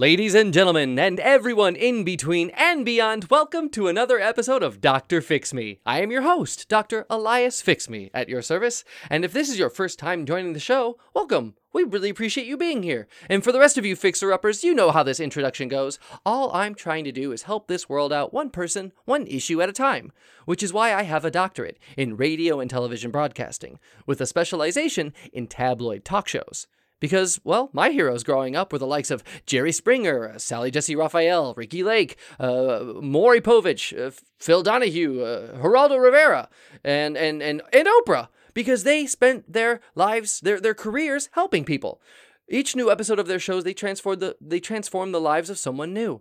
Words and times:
Ladies 0.00 0.34
and 0.34 0.54
gentlemen, 0.54 0.98
and 0.98 1.20
everyone 1.20 1.76
in 1.76 2.04
between 2.04 2.48
and 2.54 2.86
beyond, 2.86 3.26
welcome 3.28 3.68
to 3.68 3.86
another 3.86 4.18
episode 4.18 4.62
of 4.62 4.80
Dr. 4.80 5.20
Fix 5.20 5.52
Me. 5.52 5.78
I 5.84 6.00
am 6.00 6.10
your 6.10 6.22
host, 6.22 6.70
Dr. 6.70 7.04
Elias 7.10 7.60
Fix 7.60 7.86
Me, 7.86 8.10
at 8.14 8.26
your 8.26 8.40
service. 8.40 8.82
And 9.10 9.26
if 9.26 9.34
this 9.34 9.50
is 9.50 9.58
your 9.58 9.68
first 9.68 9.98
time 9.98 10.24
joining 10.24 10.54
the 10.54 10.58
show, 10.58 10.98
welcome. 11.12 11.54
We 11.74 11.84
really 11.84 12.08
appreciate 12.08 12.46
you 12.46 12.56
being 12.56 12.82
here. 12.82 13.08
And 13.28 13.44
for 13.44 13.52
the 13.52 13.60
rest 13.60 13.76
of 13.76 13.84
you 13.84 13.94
fixer 13.94 14.32
uppers, 14.32 14.64
you 14.64 14.72
know 14.74 14.90
how 14.90 15.02
this 15.02 15.20
introduction 15.20 15.68
goes. 15.68 15.98
All 16.24 16.50
I'm 16.54 16.74
trying 16.74 17.04
to 17.04 17.12
do 17.12 17.30
is 17.30 17.42
help 17.42 17.68
this 17.68 17.86
world 17.86 18.10
out 18.10 18.32
one 18.32 18.48
person, 18.48 18.92
one 19.04 19.26
issue 19.26 19.60
at 19.60 19.68
a 19.68 19.74
time, 19.74 20.12
which 20.46 20.62
is 20.62 20.72
why 20.72 20.94
I 20.94 21.02
have 21.02 21.26
a 21.26 21.30
doctorate 21.30 21.78
in 21.98 22.16
radio 22.16 22.58
and 22.58 22.70
television 22.70 23.10
broadcasting, 23.10 23.78
with 24.06 24.22
a 24.22 24.26
specialization 24.26 25.12
in 25.30 25.46
tabloid 25.46 26.06
talk 26.06 26.26
shows. 26.26 26.68
Because, 27.00 27.40
well, 27.44 27.70
my 27.72 27.90
heroes 27.90 28.22
growing 28.22 28.54
up 28.54 28.72
were 28.72 28.78
the 28.78 28.86
likes 28.86 29.10
of 29.10 29.24
Jerry 29.46 29.72
Springer, 29.72 30.32
uh, 30.34 30.38
Sally 30.38 30.70
Jessy 30.70 30.94
Raphael, 30.94 31.54
Ricki 31.54 31.82
Lake, 31.82 32.16
uh, 32.38 32.92
Maury 33.00 33.40
Povich, 33.40 33.98
uh, 33.98 34.10
Phil 34.38 34.62
Donahue, 34.62 35.22
uh, 35.22 35.56
Geraldo 35.56 35.98
Rivera, 36.00 36.48
and, 36.84 37.16
and, 37.16 37.42
and, 37.42 37.62
and 37.72 37.88
Oprah, 37.88 38.28
because 38.52 38.84
they 38.84 39.06
spent 39.06 39.50
their 39.50 39.80
lives, 39.94 40.40
their, 40.40 40.60
their 40.60 40.74
careers 40.74 41.30
helping 41.32 41.64
people. 41.64 42.00
Each 42.48 42.76
new 42.76 42.90
episode 42.90 43.18
of 43.18 43.28
their 43.28 43.38
shows, 43.38 43.64
they 43.64 43.74
transformed 43.74 44.20
the, 44.20 44.36
they 44.40 44.60
transformed 44.60 45.14
the 45.14 45.20
lives 45.20 45.50
of 45.50 45.58
someone 45.58 45.94
new. 45.94 46.20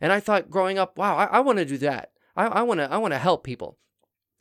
And 0.00 0.12
I 0.12 0.20
thought 0.20 0.50
growing 0.50 0.78
up, 0.78 0.96
wow, 0.96 1.16
I, 1.16 1.24
I 1.24 1.40
want 1.40 1.58
to 1.58 1.64
do 1.64 1.78
that. 1.78 2.12
I, 2.36 2.46
I 2.46 2.62
want 2.62 2.80
to 2.80 2.90
I 2.90 2.96
want 2.96 3.12
to 3.12 3.18
help 3.18 3.44
people. 3.44 3.78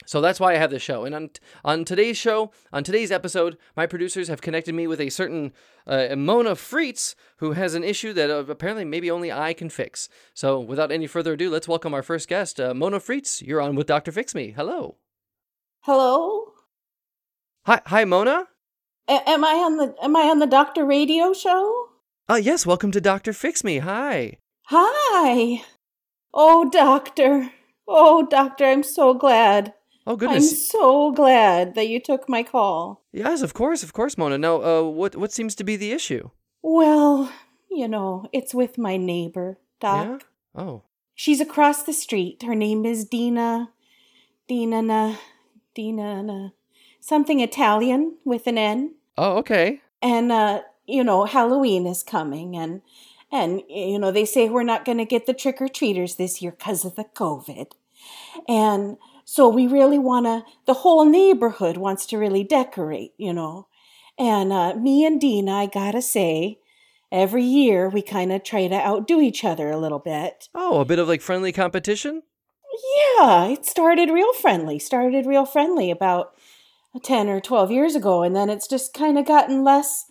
So 0.05 0.21
that's 0.21 0.39
why 0.39 0.53
I 0.53 0.57
have 0.57 0.71
this 0.71 0.81
show. 0.81 1.05
And 1.05 1.15
on, 1.15 1.29
on 1.63 1.85
today's 1.85 2.17
show, 2.17 2.51
on 2.71 2.83
today's 2.83 3.11
episode, 3.11 3.57
my 3.75 3.85
producers 3.85 4.27
have 4.27 4.41
connected 4.41 4.75
me 4.75 4.87
with 4.87 4.99
a 4.99 5.09
certain 5.09 5.53
uh, 5.87 6.15
Mona 6.15 6.51
Freitz 6.51 7.15
who 7.37 7.53
has 7.53 7.73
an 7.75 7.83
issue 7.83 8.13
that 8.13 8.29
uh, 8.29 8.45
apparently 8.47 8.85
maybe 8.85 9.09
only 9.09 9.31
I 9.31 9.53
can 9.53 9.69
fix. 9.69 10.09
So 10.33 10.59
without 10.59 10.91
any 10.91 11.07
further 11.07 11.33
ado, 11.33 11.49
let's 11.49 11.67
welcome 11.67 11.93
our 11.93 12.03
first 12.03 12.27
guest, 12.27 12.59
uh, 12.59 12.73
Mona 12.73 12.99
Freitz. 12.99 13.45
You're 13.45 13.61
on 13.61 13.75
with 13.75 13.87
Dr. 13.87 14.11
Fix 14.11 14.33
Me. 14.35 14.51
Hello. 14.51 14.97
Hello. 15.81 16.53
Hi, 17.65 17.81
hi, 17.85 18.05
Mona. 18.05 18.47
A- 19.07 19.29
am 19.29 19.43
I 19.43 19.53
on 19.55 19.77
the 19.77 19.95
Am 20.01 20.15
I 20.15 20.23
on 20.29 20.39
the 20.39 20.47
Doctor 20.47 20.85
Radio 20.85 21.33
show? 21.33 21.89
Uh, 22.29 22.35
yes, 22.35 22.65
welcome 22.65 22.91
to 22.91 23.01
Dr. 23.01 23.33
Fix 23.33 23.63
Me. 23.63 23.79
Hi. 23.79 24.37
Hi. 24.67 25.61
Oh, 26.33 26.69
Doctor. 26.69 27.51
Oh, 27.87 28.25
Doctor, 28.25 28.65
I'm 28.65 28.83
so 28.83 29.13
glad. 29.13 29.73
Oh 30.05 30.15
goodness! 30.15 30.51
I'm 30.51 30.57
so 30.57 31.11
glad 31.11 31.75
that 31.75 31.87
you 31.87 31.99
took 31.99 32.27
my 32.27 32.43
call. 32.43 33.03
Yes, 33.11 33.41
of 33.41 33.53
course, 33.53 33.83
of 33.83 33.93
course, 33.93 34.17
Mona. 34.17 34.37
Now, 34.37 34.61
uh, 34.61 34.81
what 34.83 35.15
what 35.15 35.31
seems 35.31 35.55
to 35.55 35.63
be 35.63 35.75
the 35.75 35.91
issue? 35.91 36.29
Well, 36.61 37.31
you 37.69 37.87
know, 37.87 38.27
it's 38.33 38.53
with 38.53 38.77
my 38.77 38.97
neighbor, 38.97 39.57
Doc. 39.79 40.23
Yeah. 40.55 40.61
Oh. 40.61 40.83
She's 41.15 41.39
across 41.39 41.83
the 41.83 41.93
street. 41.93 42.43
Her 42.43 42.55
name 42.55 42.85
is 42.85 43.05
Dina. 43.05 43.69
Dina 44.47 44.81
na, 44.81 45.15
Dina 45.73 46.21
na, 46.21 46.49
something 46.99 47.39
Italian 47.39 48.17
with 48.25 48.45
an 48.47 48.57
N. 48.57 48.95
Oh, 49.17 49.37
okay. 49.37 49.81
And 50.01 50.31
uh, 50.31 50.63
you 50.85 51.03
know, 51.03 51.25
Halloween 51.25 51.87
is 51.87 52.03
coming, 52.03 52.55
and 52.57 52.81
and 53.31 53.61
you 53.69 53.97
know 53.97 54.11
they 54.11 54.25
say 54.25 54.49
we're 54.49 54.63
not 54.63 54.85
going 54.85 54.97
to 54.97 55.05
get 55.05 55.25
the 55.25 55.33
trick 55.33 55.61
or 55.61 55.69
treaters 55.69 56.15
this 56.15 56.41
year 56.41 56.51
because 56.51 56.83
of 56.83 56.95
the 56.95 57.05
COVID, 57.05 57.71
and 58.47 58.97
so 59.25 59.47
we 59.47 59.67
really 59.67 59.99
want 59.99 60.25
to, 60.25 60.43
the 60.65 60.75
whole 60.75 61.05
neighborhood 61.05 61.77
wants 61.77 62.05
to 62.07 62.17
really 62.17 62.43
decorate, 62.43 63.13
you 63.17 63.33
know. 63.33 63.67
And 64.17 64.53
uh, 64.53 64.75
me 64.75 65.05
and 65.05 65.19
Dina, 65.19 65.51
I 65.51 65.65
gotta 65.65 66.01
say, 66.01 66.59
every 67.11 67.43
year 67.43 67.89
we 67.89 68.01
kind 68.01 68.31
of 68.31 68.43
try 68.43 68.67
to 68.67 68.75
outdo 68.75 69.21
each 69.21 69.43
other 69.43 69.69
a 69.69 69.77
little 69.77 69.99
bit. 69.99 70.49
Oh, 70.53 70.81
a 70.81 70.85
bit 70.85 70.99
of 70.99 71.07
like 71.07 71.21
friendly 71.21 71.51
competition? 71.51 72.23
Yeah, 73.17 73.45
it 73.45 73.65
started 73.65 74.09
real 74.09 74.33
friendly, 74.33 74.79
started 74.79 75.25
real 75.25 75.45
friendly 75.45 75.91
about 75.91 76.33
10 77.03 77.29
or 77.29 77.39
12 77.39 77.71
years 77.71 77.95
ago. 77.95 78.23
And 78.23 78.35
then 78.35 78.49
it's 78.49 78.67
just 78.67 78.93
kind 78.93 79.17
of 79.17 79.25
gotten 79.25 79.63
less, 79.63 80.05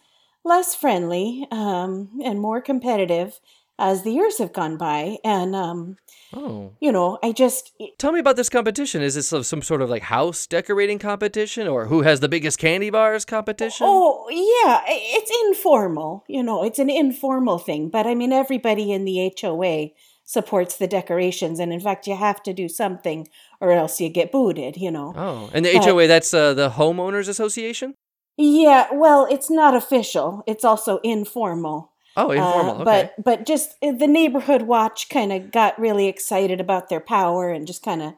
less 0.45 0.75
friendly 0.75 1.47
um, 1.51 2.21
and 2.25 2.41
more 2.41 2.61
competitive 2.61 3.41
as 3.83 4.05
the 4.05 4.13
years 4.13 4.39
have 4.39 4.53
gone 4.53 4.77
by. 4.77 5.19
And, 5.25 5.57
um, 5.57 5.97
oh, 6.33 6.73
you 6.81 6.93
know, 6.93 7.19
I 7.23 7.33
just 7.33 7.73
tell 7.99 8.13
me 8.13 8.21
about 8.21 8.37
this 8.37 8.49
competition. 8.49 9.03
Is 9.03 9.17
this 9.17 9.47
some 9.47 9.61
sort 9.61 9.83
of 9.83 9.91
like 9.91 10.05
house 10.05 10.47
decorating 10.47 11.01
competition, 11.01 11.67
or 11.67 11.87
who 11.87 12.03
has 12.03 12.21
the 12.21 12.29
biggest 12.29 12.59
candy 12.59 12.91
bars 12.91 13.25
competition? 13.25 13.85
Oh, 13.87 14.29
yeah, 14.31 14.83
it's 14.87 15.33
informal. 15.49 16.25
You 16.29 16.45
know, 16.45 16.65
it's 16.65 16.79
an 16.79 16.89
informal 16.89 17.59
thing. 17.59 17.91
But 17.91 18.07
I 18.07 18.15
mean, 18.15 18.33
everybody 18.33 18.93
in 18.93 19.05
the 19.05 19.35
HOA 19.39 19.89
supports 20.25 20.77
the 20.77 20.87
decorations, 20.87 21.59
and 21.59 21.73
in 21.73 21.81
fact, 21.81 22.07
you 22.07 22.17
have 22.17 22.41
to 22.45 22.55
do 22.55 22.69
something, 22.69 23.27
or 23.61 23.73
else 23.73 24.01
you 24.01 24.09
get 24.09 24.31
booted. 24.31 24.77
You 24.77 24.93
know. 24.93 25.13
Oh, 25.17 25.51
and 25.53 25.67
the 25.67 25.73
but, 25.73 25.85
HOA 25.85 26.07
that's 26.07 26.33
uh, 26.33 26.55
the 26.55 26.71
homeowners 26.71 27.29
association. 27.29 27.95
Yeah, 28.39 28.87
well, 28.93 29.27
it's 29.29 29.51
not 29.51 29.75
official. 29.75 30.43
It's 30.47 30.65
also 30.65 31.01
informal. 31.03 31.92
Oh, 32.17 32.31
informal. 32.31 32.83
Uh, 32.83 32.85
but 32.85 33.05
okay. 33.05 33.15
but 33.25 33.47
just 33.47 33.77
uh, 33.83 33.93
the 33.93 34.07
neighborhood 34.07 34.63
watch 34.63 35.09
kind 35.09 35.33
of 35.33 35.51
got 35.51 35.79
really 35.79 36.09
excited 36.09 36.61
about 36.61 36.89
their 36.89 37.01
power 37.01 37.51
and 37.51 37.67
just 37.67 37.83
kind 37.83 38.03
of 38.03 38.15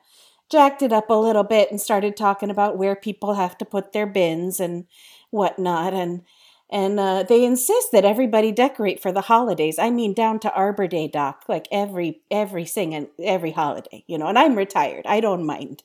jacked 0.51 0.83
it 0.83 0.93
up 0.93 1.11
a 1.11 1.15
little 1.15 1.45
bit 1.45 1.71
and 1.71 1.81
started 1.81 2.17
talking 2.17 2.51
about 2.51 2.77
where 2.77 2.97
people 2.97 3.35
have 3.35 3.57
to 3.59 3.65
put 3.65 3.93
their 3.93 4.07
bins 4.07 4.61
and 4.61 4.87
whatnot 5.31 5.95
and 5.95 6.23
and 6.71 6.99
uh, 6.99 7.23
they 7.23 7.45
insist 7.45 7.93
that 7.93 8.05
everybody 8.05 8.51
decorate 8.51 9.01
for 9.01 9.13
the 9.13 9.21
holidays. 9.21 9.79
I 9.79 9.91
mean, 9.91 10.13
down 10.13 10.41
to 10.41 10.53
Arbor 10.53 10.89
Day, 10.89 11.07
Doc. 11.07 11.45
Like 11.47 11.69
every 11.71 12.23
every 12.31 12.65
singing 12.65 13.09
every 13.23 13.53
holiday, 13.53 14.03
you 14.07 14.19
know. 14.19 14.27
And 14.27 14.39
I'm 14.39 14.57
retired. 14.57 15.07
I 15.07 15.21
don't 15.21 15.47
mind. 15.47 15.83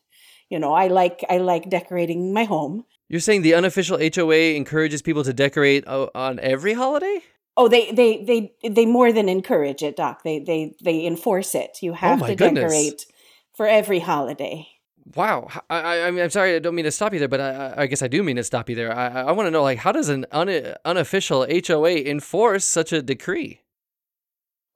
You 0.49 0.57
know, 0.57 0.73
I 0.73 0.87
like 0.87 1.23
I 1.29 1.37
like 1.37 1.69
decorating 1.69 2.33
my 2.33 2.45
home. 2.45 2.85
You're 3.07 3.19
saying 3.19 3.41
the 3.41 3.55
unofficial 3.55 3.99
HOA 3.99 4.55
encourages 4.55 5.01
people 5.01 5.23
to 5.23 5.33
decorate 5.33 5.87
uh, 5.87 6.07
on 6.15 6.39
every 6.39 6.73
holiday? 6.73 7.21
Oh, 7.61 7.67
they 7.67 7.91
they 7.91 8.23
they 8.23 8.69
they 8.69 8.85
more 8.85 9.11
than 9.11 9.27
encourage 9.27 9.83
it, 9.83 9.97
Doc. 9.97 10.23
They 10.23 10.39
they 10.39 10.73
they 10.81 11.05
enforce 11.05 11.53
it. 11.53 11.79
You 11.81 11.91
have 11.91 12.23
oh 12.23 12.27
to 12.27 12.35
goodness. 12.35 12.71
decorate 12.71 13.05
for 13.53 13.67
every 13.67 13.99
holiday. 13.99 14.65
Wow, 15.13 15.49
I, 15.69 16.03
I 16.03 16.11
mean, 16.11 16.23
I'm 16.23 16.29
sorry, 16.29 16.55
I 16.55 16.59
don't 16.59 16.75
mean 16.75 16.85
to 16.85 16.91
stop 16.91 17.13
you 17.13 17.19
there, 17.19 17.27
but 17.27 17.41
I, 17.41 17.73
I 17.77 17.87
guess 17.87 18.01
I 18.03 18.07
do 18.07 18.23
mean 18.23 18.35
to 18.35 18.43
stop 18.43 18.69
you 18.69 18.75
there. 18.75 18.95
I, 18.95 19.23
I 19.23 19.31
want 19.31 19.47
to 19.47 19.51
know, 19.51 19.63
like, 19.63 19.79
how 19.79 19.91
does 19.91 20.07
an 20.07 20.25
un, 20.31 20.75
unofficial 20.85 21.47
HOA 21.49 21.95
enforce 21.95 22.63
such 22.63 22.93
a 22.93 23.01
decree? 23.01 23.61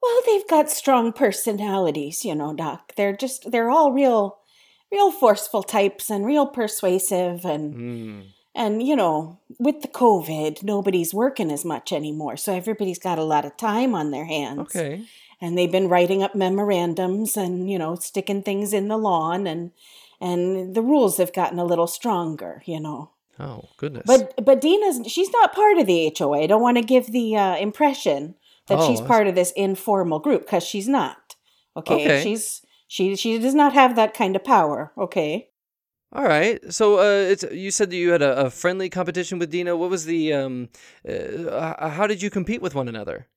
Well, 0.02 0.22
they've 0.26 0.48
got 0.48 0.72
strong 0.72 1.14
personalities, 1.14 2.26
you 2.26 2.34
know, 2.34 2.52
Doc. 2.52 2.94
They're 2.96 3.16
just, 3.16 3.52
they're 3.52 3.70
all 3.70 3.94
real, 3.94 4.40
real 4.92 5.12
forceful 5.12 5.62
types 5.62 6.10
and 6.10 6.26
real 6.26 6.48
persuasive 6.48 7.46
and. 7.46 7.76
Mm 7.76 8.33
and, 8.56 8.86
you 8.86 8.96
know, 8.96 9.40
with 9.60 9.82
the 9.82 9.88
COVID, 9.88 10.64
nobody's 10.64 11.14
working 11.14 11.52
as 11.52 11.66
much 11.66 11.92
anymore. 11.92 12.38
So 12.38 12.54
everybody's 12.54 13.00
got 13.00 13.18
a 13.18 13.24
lot 13.24 13.46
of 13.46 13.58
time 13.58 13.96
on 13.96 14.12
their 14.12 14.26
hands. 14.26 14.60
Okay. 14.60 15.06
And 15.42 15.58
they've 15.58 15.72
been 15.72 15.90
writing 15.90 16.24
up 16.24 16.36
memorandums 16.36 17.36
and, 17.36 17.70
you 17.70 17.80
know, 17.80 17.96
sticking 17.96 18.44
things 18.44 18.72
in 18.74 18.88
the 18.88 18.98
lawn 18.98 19.48
and 19.48 19.72
and 20.22 20.74
the 20.74 20.82
rules 20.82 21.18
have 21.18 21.34
gotten 21.34 21.60
a 21.60 21.66
little 21.66 21.88
stronger, 21.88 22.64
you 22.66 22.80
know. 22.80 23.10
Oh, 23.40 23.68
goodness. 23.78 24.04
But 24.06 24.34
but 24.46 24.62
Dina's 24.62 25.02
she's 25.12 25.32
not 25.32 25.54
part 25.54 25.78
of 25.78 25.88
the 25.88 26.16
HOA. 26.18 26.44
I 26.44 26.48
don't 26.48 26.62
want 26.62 26.78
to 26.78 26.84
give 26.84 27.12
the 27.12 27.36
uh, 27.36 27.58
impression 27.58 28.36
that 28.68 28.80
oh, 28.80 28.88
she's 28.88 29.02
part 29.02 29.28
of 29.28 29.36
this 29.36 29.52
informal 29.52 30.20
group 30.20 30.44
because 30.44 30.64
she's 30.64 30.88
not. 30.88 31.36
Okay? 31.76 32.06
okay? 32.06 32.24
She's 32.24 32.62
she 32.88 33.16
she 33.16 33.40
does 33.40 33.56
not 33.56 33.74
have 33.74 33.96
that 33.96 34.14
kind 34.14 34.36
of 34.36 34.44
power, 34.44 34.92
okay? 34.98 35.50
All 36.16 36.26
right. 36.26 36.62
So 36.72 37.00
uh, 37.00 37.32
it's 37.32 37.44
you 37.52 37.72
said 37.72 37.90
that 37.90 37.96
you 37.96 38.12
had 38.12 38.22
a, 38.22 38.46
a, 38.46 38.50
friendly 38.52 38.88
competition 38.88 39.40
with 39.40 39.50
Dina. 39.50 39.76
What 39.76 39.90
was 39.90 40.06
the 40.06 40.32
um? 40.34 40.70
Uh, 41.08 41.90
how 41.90 42.06
did 42.06 42.22
you 42.22 42.30
compete 42.30 42.62
with 42.62 42.76
one 42.76 42.88
another? 42.88 43.28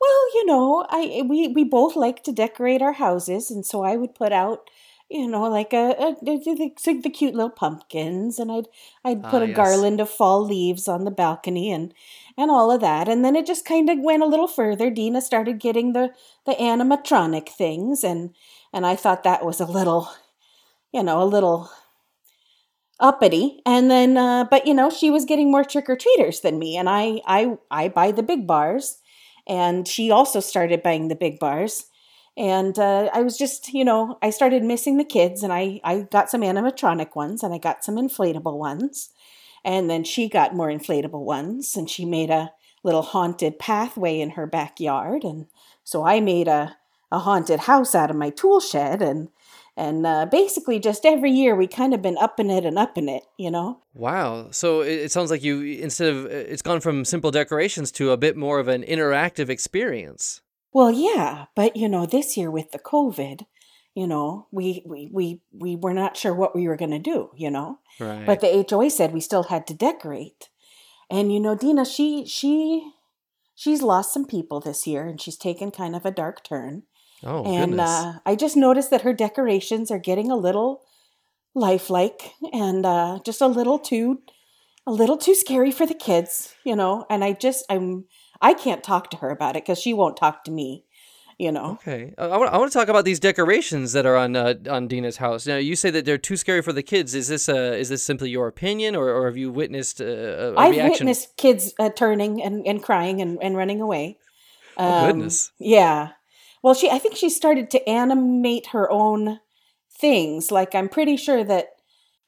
Well, 0.00 0.34
you 0.34 0.46
know, 0.46 0.86
I 0.88 1.22
we 1.28 1.48
we 1.48 1.62
both 1.62 1.94
like 1.94 2.22
to 2.24 2.32
decorate 2.32 2.80
our 2.80 2.94
houses, 2.94 3.50
and 3.50 3.66
so 3.66 3.84
I 3.84 3.96
would 3.96 4.14
put 4.14 4.32
out, 4.32 4.70
you 5.10 5.28
know, 5.28 5.42
like 5.42 5.74
a, 5.74 5.90
a 5.90 6.16
the, 6.22 7.00
the 7.02 7.10
cute 7.10 7.34
little 7.34 7.50
pumpkins, 7.50 8.38
and 8.38 8.50
I'd 8.50 8.68
I'd 9.04 9.22
put 9.22 9.42
ah, 9.42 9.44
a 9.44 9.48
yes. 9.48 9.56
garland 9.56 10.00
of 10.00 10.08
fall 10.08 10.42
leaves 10.42 10.88
on 10.88 11.04
the 11.04 11.10
balcony, 11.10 11.70
and 11.70 11.92
and 12.38 12.50
all 12.50 12.70
of 12.70 12.80
that, 12.80 13.10
and 13.10 13.26
then 13.26 13.36
it 13.36 13.44
just 13.44 13.66
kind 13.66 13.90
of 13.90 13.98
went 13.98 14.22
a 14.22 14.26
little 14.26 14.48
further. 14.48 14.88
Dina 14.88 15.20
started 15.20 15.58
getting 15.58 15.92
the 15.92 16.14
the 16.46 16.54
animatronic 16.54 17.50
things, 17.50 18.02
and 18.02 18.34
and 18.72 18.86
I 18.86 18.96
thought 18.96 19.22
that 19.24 19.44
was 19.44 19.60
a 19.60 19.66
little, 19.66 20.08
you 20.94 21.02
know, 21.02 21.22
a 21.22 21.24
little 21.24 21.70
uppity. 23.00 23.60
And 23.66 23.90
then 23.90 24.16
uh, 24.16 24.44
but 24.50 24.66
you 24.66 24.74
know 24.74 24.90
she 24.90 25.10
was 25.10 25.24
getting 25.24 25.50
more 25.50 25.64
trick-or-treaters 25.64 26.42
than 26.42 26.58
me 26.58 26.76
and 26.76 26.88
I, 26.88 27.20
I 27.26 27.56
i 27.70 27.88
buy 27.88 28.12
the 28.12 28.22
big 28.22 28.46
bars. 28.46 28.98
And 29.46 29.86
she 29.86 30.10
also 30.10 30.40
started 30.40 30.82
buying 30.82 31.08
the 31.08 31.14
big 31.14 31.38
bars. 31.38 31.86
And 32.36 32.78
uh, 32.78 33.10
i 33.14 33.22
was 33.22 33.36
just 33.38 33.72
you 33.72 33.84
know 33.84 34.18
i 34.22 34.30
started 34.30 34.62
missing 34.62 34.96
the 34.98 35.04
kids 35.04 35.42
and 35.42 35.52
i 35.52 35.80
i 35.84 36.00
got 36.10 36.30
some 36.30 36.42
animatronic 36.42 37.14
ones 37.16 37.42
and 37.42 37.54
i 37.54 37.58
got 37.58 37.84
some 37.84 37.96
inflatable 37.96 38.58
ones. 38.58 39.10
And 39.64 39.90
then 39.90 40.04
she 40.04 40.28
got 40.28 40.54
more 40.54 40.68
inflatable 40.68 41.24
ones 41.24 41.76
and 41.76 41.90
she 41.90 42.04
made 42.04 42.30
a 42.30 42.52
little 42.84 43.02
haunted 43.02 43.58
pathway 43.58 44.20
in 44.20 44.30
her 44.30 44.46
backyard. 44.46 45.24
And 45.24 45.46
So 45.84 46.04
I 46.06 46.20
made 46.20 46.48
a, 46.48 46.76
a 47.10 47.18
haunted 47.20 47.60
house 47.60 47.94
out 47.94 48.10
of 48.10 48.16
my 48.16 48.30
tool 48.30 48.60
shed 48.60 49.02
and 49.02 49.28
and 49.76 50.06
uh, 50.06 50.26
basically 50.26 50.78
just 50.78 51.04
every 51.04 51.30
year 51.30 51.54
we 51.54 51.66
kind 51.66 51.92
of 51.92 52.00
been 52.00 52.16
upping 52.18 52.50
it 52.50 52.64
and 52.64 52.78
upping 52.78 53.08
it 53.08 53.24
you 53.38 53.50
know? 53.50 53.80
Wow. 53.94 54.50
So 54.50 54.80
it, 54.80 54.92
it, 54.92 55.12
sounds 55.12 55.30
like 55.30 55.42
you 55.42 55.62
instead 55.62 56.14
of 56.14 56.26
it's 56.26 56.62
gone 56.62 56.80
from 56.80 57.04
simple 57.04 57.30
decorations 57.30 57.92
to 57.92 58.10
a 58.10 58.16
bit 58.16 58.36
more 58.36 58.58
of 58.58 58.68
an 58.68 58.82
interactive 58.82 59.48
experience. 59.48 60.40
Well 60.72 60.90
yeah 60.90 61.46
but 61.54 61.76
you 61.76 61.88
know 61.88 62.06
this 62.06 62.36
year 62.36 62.50
with 62.50 62.72
the 62.72 62.78
covid 62.78 63.46
you 63.94 64.06
know 64.06 64.46
we 64.50 64.82
we 64.86 65.10
we, 65.12 65.40
we 65.52 65.76
were 65.76 65.94
not 65.94 66.16
sure 66.16 66.34
what 66.34 66.54
we 66.54 66.68
were 66.68 66.76
going 66.76 66.90
to 66.90 66.98
do 66.98 67.30
you 67.36 67.50
know? 67.50 67.78
Right. 68.00 68.26
but 68.26 68.40
the 68.40 68.66
hoa 68.68 68.90
said 68.90 69.12
we 69.12 69.20
still 69.20 69.44
had 69.44 69.66
to 69.68 69.74
decorate. 69.74 70.48
And 71.10 71.32
you 71.32 71.40
know 71.40 71.54
dina 71.54 71.84
she 71.84 72.26
she 72.26 72.92
she's 73.54 73.82
lost 73.82 74.12
some 74.12 74.26
people 74.26 74.60
this 74.60 74.86
year 74.86 75.06
and 75.06 75.20
she's 75.20 75.36
taken 75.36 75.70
kind 75.70 75.96
of 75.96 76.04
a 76.04 76.10
dark 76.10 76.44
turn 76.44 76.84
Oh, 77.26 77.44
and 77.44 77.80
uh, 77.80 78.20
I 78.24 78.36
just 78.36 78.56
noticed 78.56 78.90
that 78.90 79.02
her 79.02 79.12
decorations 79.12 79.90
are 79.90 79.98
getting 79.98 80.30
a 80.30 80.36
little 80.36 80.82
lifelike 81.54 82.34
and 82.52 82.86
uh, 82.86 83.18
just 83.24 83.40
a 83.40 83.48
little 83.48 83.80
too, 83.80 84.20
a 84.86 84.92
little 84.92 85.16
too 85.16 85.34
scary 85.34 85.72
for 85.72 85.86
the 85.86 85.94
kids, 85.94 86.54
you 86.64 86.76
know. 86.76 87.04
And 87.10 87.24
I 87.24 87.32
just, 87.32 87.64
I'm, 87.68 88.04
I 88.40 88.54
can't 88.54 88.84
talk 88.84 89.10
to 89.10 89.16
her 89.16 89.30
about 89.30 89.56
it 89.56 89.64
because 89.64 89.80
she 89.80 89.92
won't 89.92 90.16
talk 90.16 90.44
to 90.44 90.52
me, 90.52 90.84
you 91.36 91.50
know. 91.50 91.78
Okay, 91.80 92.14
uh, 92.16 92.30
I 92.30 92.36
want, 92.36 92.52
I 92.52 92.58
want 92.58 92.70
to 92.70 92.78
talk 92.78 92.88
about 92.88 93.04
these 93.04 93.18
decorations 93.18 93.92
that 93.92 94.06
are 94.06 94.16
on 94.16 94.36
uh, 94.36 94.54
on 94.70 94.86
Dina's 94.86 95.16
house. 95.16 95.46
Now, 95.46 95.56
you 95.56 95.74
say 95.74 95.90
that 95.90 96.04
they're 96.04 96.18
too 96.18 96.36
scary 96.36 96.62
for 96.62 96.72
the 96.72 96.82
kids. 96.82 97.14
Is 97.14 97.26
this 97.26 97.48
uh, 97.48 97.74
is 97.76 97.88
this 97.88 98.02
simply 98.02 98.30
your 98.30 98.46
opinion, 98.46 98.94
or, 98.94 99.08
or 99.08 99.26
have 99.26 99.36
you 99.36 99.50
witnessed 99.50 100.00
uh, 100.00 100.04
a, 100.04 100.52
a 100.52 100.56
I've 100.56 100.72
reaction? 100.72 101.06
witnessed 101.06 101.36
kids 101.36 101.74
uh, 101.78 101.90
turning 101.90 102.42
and, 102.42 102.66
and 102.66 102.82
crying 102.82 103.20
and, 103.20 103.38
and 103.42 103.56
running 103.56 103.80
away. 103.80 104.18
Um, 104.76 104.86
oh 104.86 105.06
goodness! 105.06 105.50
Yeah, 105.58 106.10
well, 106.66 106.74
she 106.74 106.90
I 106.90 106.98
think 106.98 107.14
she 107.14 107.30
started 107.30 107.70
to 107.70 107.88
animate 107.88 108.70
her 108.72 108.90
own 108.90 109.38
things. 110.00 110.50
Like 110.50 110.74
I'm 110.74 110.88
pretty 110.88 111.16
sure 111.16 111.44
that 111.44 111.68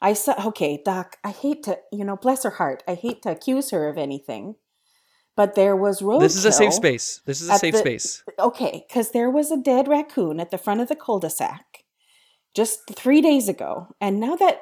I 0.01 0.13
saw 0.13 0.35
okay, 0.51 0.81
doc, 0.85 1.17
I 1.25 1.31
hate 1.31 1.65
to, 1.65 1.81
you 1.91 2.05
know, 2.05 2.15
bless 2.15 2.45
her 2.45 2.51
heart. 2.51 2.85
I 2.87 2.95
hate 2.95 3.21
to 3.23 3.33
accuse 3.33 3.73
her 3.73 3.89
of 3.89 3.99
anything. 3.99 4.55
But 5.35 5.57
there 5.57 5.75
was 5.75 6.03
roadkill. 6.03 6.21
This 6.21 6.37
is 6.37 6.45
a 6.45 6.53
safe 6.53 6.73
space. 6.73 7.21
This 7.27 7.41
is 7.41 7.49
a 7.49 7.59
safe 7.59 7.73
the, 7.73 7.79
space. 7.81 8.23
Okay, 8.39 8.87
cuz 8.89 9.11
there 9.11 9.29
was 9.29 9.51
a 9.51 9.57
dead 9.57 9.89
raccoon 9.89 10.39
at 10.39 10.53
the 10.53 10.59
front 10.59 10.83
of 10.83 10.87
the 10.87 10.95
cul-de-sac 10.95 11.83
just 12.55 12.95
3 12.95 13.21
days 13.21 13.49
ago. 13.49 13.89
And 14.01 14.21
now 14.21 14.37
that 14.37 14.61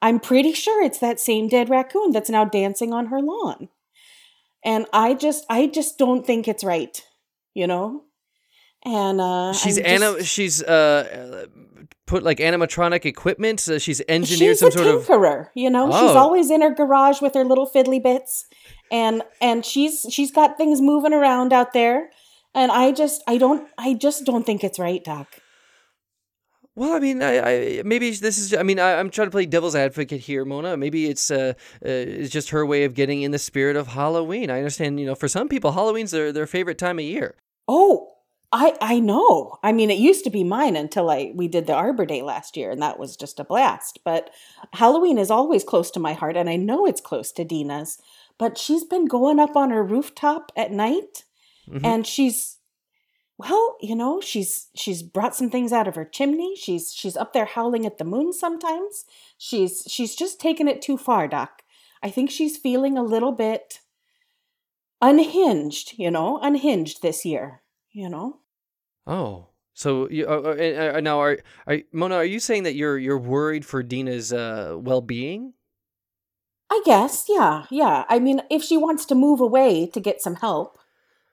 I'm 0.00 0.20
pretty 0.20 0.52
sure 0.52 0.80
it's 0.80 1.00
that 1.00 1.18
same 1.18 1.48
dead 1.48 1.68
raccoon 1.68 2.12
that's 2.12 2.30
now 2.30 2.44
dancing 2.44 2.92
on 2.92 3.06
her 3.06 3.20
lawn. 3.20 3.68
And 4.64 4.86
I 4.92 5.14
just 5.14 5.44
I 5.50 5.66
just 5.66 5.98
don't 5.98 6.24
think 6.24 6.46
it's 6.46 6.62
right, 6.62 7.04
you 7.52 7.66
know? 7.66 8.04
And 8.84 9.20
uh, 9.20 9.52
she's 9.52 9.78
Anna. 9.78 10.22
She's 10.22 10.62
uh, 10.62 11.46
put 12.06 12.22
like 12.22 12.38
animatronic 12.38 13.04
equipment. 13.04 13.68
Uh, 13.68 13.78
she's 13.78 14.00
engineered 14.08 14.58
she's 14.58 14.60
some 14.60 14.70
sort 14.70 14.86
of. 14.86 15.48
You 15.54 15.70
know, 15.70 15.90
oh. 15.92 16.06
she's 16.06 16.16
always 16.16 16.50
in 16.50 16.62
her 16.62 16.74
garage 16.74 17.20
with 17.20 17.34
her 17.34 17.44
little 17.44 17.68
fiddly 17.68 18.02
bits, 18.02 18.46
and 18.90 19.22
and 19.40 19.64
she's 19.64 20.06
she's 20.10 20.32
got 20.32 20.56
things 20.56 20.80
moving 20.80 21.12
around 21.12 21.52
out 21.52 21.72
there. 21.72 22.10
And 22.54 22.72
I 22.72 22.92
just 22.92 23.22
I 23.28 23.38
don't 23.38 23.68
I 23.78 23.94
just 23.94 24.24
don't 24.24 24.44
think 24.44 24.64
it's 24.64 24.78
right, 24.78 25.04
Doc. 25.04 25.28
Well, 26.74 26.92
I 26.92 27.00
mean, 27.00 27.22
I, 27.22 27.38
I 27.40 27.82
maybe 27.84 28.12
this 28.12 28.38
is. 28.38 28.54
I 28.54 28.62
mean, 28.62 28.78
I, 28.78 28.92
am 28.92 29.10
trying 29.10 29.26
to 29.26 29.32
play 29.32 29.46
devil's 29.46 29.74
advocate 29.74 30.20
here, 30.20 30.44
Mona. 30.44 30.76
Maybe 30.76 31.06
it's 31.06 31.28
uh, 31.28 31.54
uh, 31.84 31.88
it's 31.88 32.30
just 32.30 32.50
her 32.50 32.64
way 32.64 32.84
of 32.84 32.94
getting 32.94 33.22
in 33.22 33.32
the 33.32 33.38
spirit 33.38 33.74
of 33.74 33.88
Halloween. 33.88 34.48
I 34.48 34.58
understand, 34.58 35.00
you 35.00 35.06
know, 35.06 35.16
for 35.16 35.26
some 35.26 35.48
people, 35.48 35.72
Halloween's 35.72 36.12
their 36.12 36.32
their 36.32 36.46
favorite 36.46 36.78
time 36.78 37.00
of 37.00 37.04
year. 37.04 37.34
Oh, 37.66 38.12
I 38.50 38.74
I 38.80 39.00
know. 39.00 39.58
I 39.62 39.72
mean, 39.72 39.90
it 39.90 39.98
used 39.98 40.24
to 40.24 40.30
be 40.30 40.44
mine 40.44 40.76
until 40.76 41.10
I 41.10 41.32
we 41.34 41.48
did 41.48 41.66
the 41.66 41.74
Arbor 41.74 42.06
Day 42.06 42.22
last 42.22 42.56
year, 42.56 42.70
and 42.70 42.80
that 42.80 42.98
was 42.98 43.16
just 43.16 43.38
a 43.40 43.44
blast. 43.44 43.98
But 44.04 44.30
Halloween 44.72 45.18
is 45.18 45.30
always 45.30 45.64
close 45.64 45.90
to 45.92 46.00
my 46.00 46.14
heart, 46.14 46.36
and 46.36 46.48
I 46.48 46.56
know 46.56 46.86
it's 46.86 47.00
close 47.00 47.30
to 47.32 47.44
Dina's. 47.44 47.98
But 48.38 48.56
she's 48.56 48.84
been 48.84 49.06
going 49.06 49.38
up 49.38 49.56
on 49.56 49.70
her 49.70 49.82
rooftop 49.82 50.52
at 50.56 50.72
night, 50.72 51.24
mm-hmm. 51.68 51.84
and 51.84 52.06
she's 52.06 52.56
well, 53.36 53.76
you 53.82 53.94
know, 53.94 54.20
she's 54.20 54.68
she's 54.74 55.02
brought 55.02 55.36
some 55.36 55.50
things 55.50 55.72
out 55.72 55.86
of 55.86 55.94
her 55.94 56.06
chimney. 56.06 56.56
She's 56.56 56.92
she's 56.94 57.18
up 57.18 57.34
there 57.34 57.44
howling 57.44 57.84
at 57.84 57.98
the 57.98 58.04
moon 58.04 58.32
sometimes. 58.32 59.04
She's 59.36 59.84
she's 59.88 60.16
just 60.16 60.40
taken 60.40 60.68
it 60.68 60.80
too 60.80 60.96
far, 60.96 61.28
Doc. 61.28 61.62
I 62.02 62.08
think 62.10 62.30
she's 62.30 62.56
feeling 62.56 62.96
a 62.96 63.02
little 63.02 63.32
bit 63.32 63.80
unhinged, 65.02 65.98
you 65.98 66.10
know, 66.10 66.38
unhinged 66.40 67.02
this 67.02 67.24
year 67.26 67.60
you 67.98 68.08
know. 68.08 68.38
Oh, 69.06 69.48
so 69.74 70.08
you 70.08 70.26
uh, 70.26 70.56
uh, 70.58 70.96
uh, 70.96 71.00
now 71.00 71.20
are, 71.20 71.38
are 71.66 71.78
Mona? 71.92 72.16
Are 72.16 72.24
you 72.24 72.40
saying 72.40 72.62
that 72.64 72.74
you're 72.74 72.98
you're 72.98 73.18
worried 73.18 73.64
for 73.64 73.82
Dina's 73.82 74.32
uh, 74.32 74.76
well 74.78 75.00
being? 75.00 75.54
I 76.70 76.82
guess, 76.84 77.24
yeah, 77.28 77.64
yeah. 77.70 78.04
I 78.08 78.18
mean, 78.18 78.42
if 78.50 78.62
she 78.62 78.76
wants 78.76 79.06
to 79.06 79.14
move 79.14 79.40
away 79.40 79.86
to 79.86 80.00
get 80.00 80.20
some 80.20 80.34
help, 80.36 80.78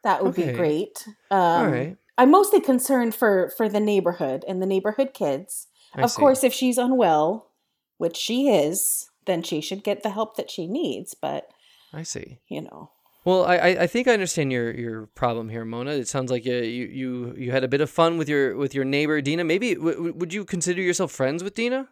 that 0.03 0.23
would 0.23 0.37
okay. 0.37 0.51
be 0.51 0.57
great. 0.57 1.05
Um, 1.29 1.39
All 1.39 1.67
right. 1.67 1.97
I'm 2.17 2.31
mostly 2.31 2.61
concerned 2.61 3.13
for 3.13 3.51
for 3.57 3.67
the 3.67 3.79
neighborhood 3.79 4.45
and 4.47 4.61
the 4.61 4.65
neighborhood 4.67 5.13
kids. 5.13 5.67
I 5.93 6.01
of 6.01 6.11
see. 6.11 6.19
course, 6.19 6.43
if 6.43 6.53
she's 6.53 6.77
unwell, 6.77 7.51
which 7.97 8.15
she 8.15 8.49
is, 8.49 9.09
then 9.25 9.43
she 9.43 9.61
should 9.61 9.83
get 9.83 10.03
the 10.03 10.11
help 10.11 10.37
that 10.37 10.49
she 10.49 10.67
needs. 10.67 11.13
But 11.13 11.47
I 11.93 12.03
see. 12.03 12.39
You 12.47 12.61
know. 12.61 12.91
Well, 13.25 13.43
I, 13.43 13.55
I 13.57 13.87
think 13.87 14.07
I 14.07 14.13
understand 14.13 14.51
your, 14.51 14.71
your 14.71 15.07
problem 15.07 15.49
here, 15.49 15.65
Mona. 15.65 15.91
It 15.91 16.07
sounds 16.07 16.29
like 16.29 16.45
you, 16.45 16.53
you 16.53 17.33
you 17.35 17.51
had 17.51 17.63
a 17.63 17.67
bit 17.67 17.81
of 17.81 17.89
fun 17.89 18.19
with 18.19 18.29
your 18.29 18.55
with 18.55 18.75
your 18.75 18.85
neighbor 18.85 19.19
Dina. 19.19 19.43
Maybe 19.43 19.73
w- 19.73 20.13
would 20.15 20.31
you 20.31 20.45
consider 20.45 20.79
yourself 20.79 21.11
friends 21.11 21.43
with 21.43 21.55
Dina? 21.55 21.89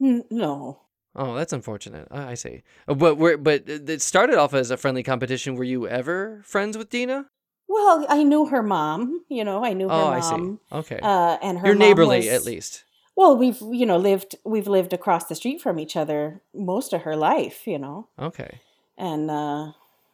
No. 0.00 0.80
Oh, 1.14 1.34
that's 1.34 1.52
unfortunate. 1.52 2.08
I 2.10 2.34
see. 2.34 2.62
Uh, 2.88 2.94
but 2.94 3.16
we 3.16 3.36
but 3.36 3.68
it 3.68 4.00
started 4.00 4.38
off 4.38 4.54
as 4.54 4.70
a 4.70 4.78
friendly 4.78 5.02
competition. 5.02 5.56
Were 5.56 5.64
you 5.64 5.86
ever 5.86 6.40
friends 6.42 6.78
with 6.78 6.88
Dina? 6.88 7.26
Well, 7.68 8.06
I 8.08 8.22
knew 8.22 8.46
her 8.46 8.62
mom. 8.62 9.24
You 9.28 9.44
know, 9.44 9.62
I 9.62 9.74
knew 9.74 9.88
her 9.88 9.94
oh, 9.94 10.04
mom. 10.04 10.14
I 10.14 10.20
see. 10.20 10.76
Okay. 10.94 11.00
Uh, 11.02 11.36
and 11.42 11.58
her 11.58 11.68
you're 11.68 11.76
neighborly 11.76 12.18
was, 12.18 12.28
at 12.28 12.44
least. 12.46 12.84
Well, 13.14 13.36
we've 13.36 13.60
you 13.60 13.84
know 13.84 13.98
lived 13.98 14.36
we've 14.44 14.68
lived 14.68 14.94
across 14.94 15.26
the 15.26 15.34
street 15.34 15.60
from 15.60 15.78
each 15.78 15.96
other 15.96 16.40
most 16.54 16.94
of 16.94 17.02
her 17.02 17.14
life. 17.14 17.66
You 17.66 17.78
know. 17.78 18.08
Okay. 18.18 18.60
And 18.96 19.30
uh, 19.30 19.72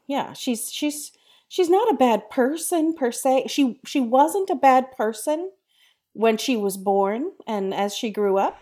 yeah, 0.08 0.32
she's 0.32 0.72
she's 0.72 1.12
she's 1.46 1.70
not 1.70 1.92
a 1.92 1.96
bad 1.96 2.28
person 2.30 2.94
per 2.94 3.12
se. 3.12 3.44
She 3.46 3.78
she 3.84 4.00
wasn't 4.00 4.50
a 4.50 4.56
bad 4.56 4.90
person 4.96 5.52
when 6.14 6.36
she 6.36 6.56
was 6.56 6.76
born 6.76 7.30
and 7.46 7.72
as 7.72 7.94
she 7.94 8.10
grew 8.10 8.38
up. 8.38 8.60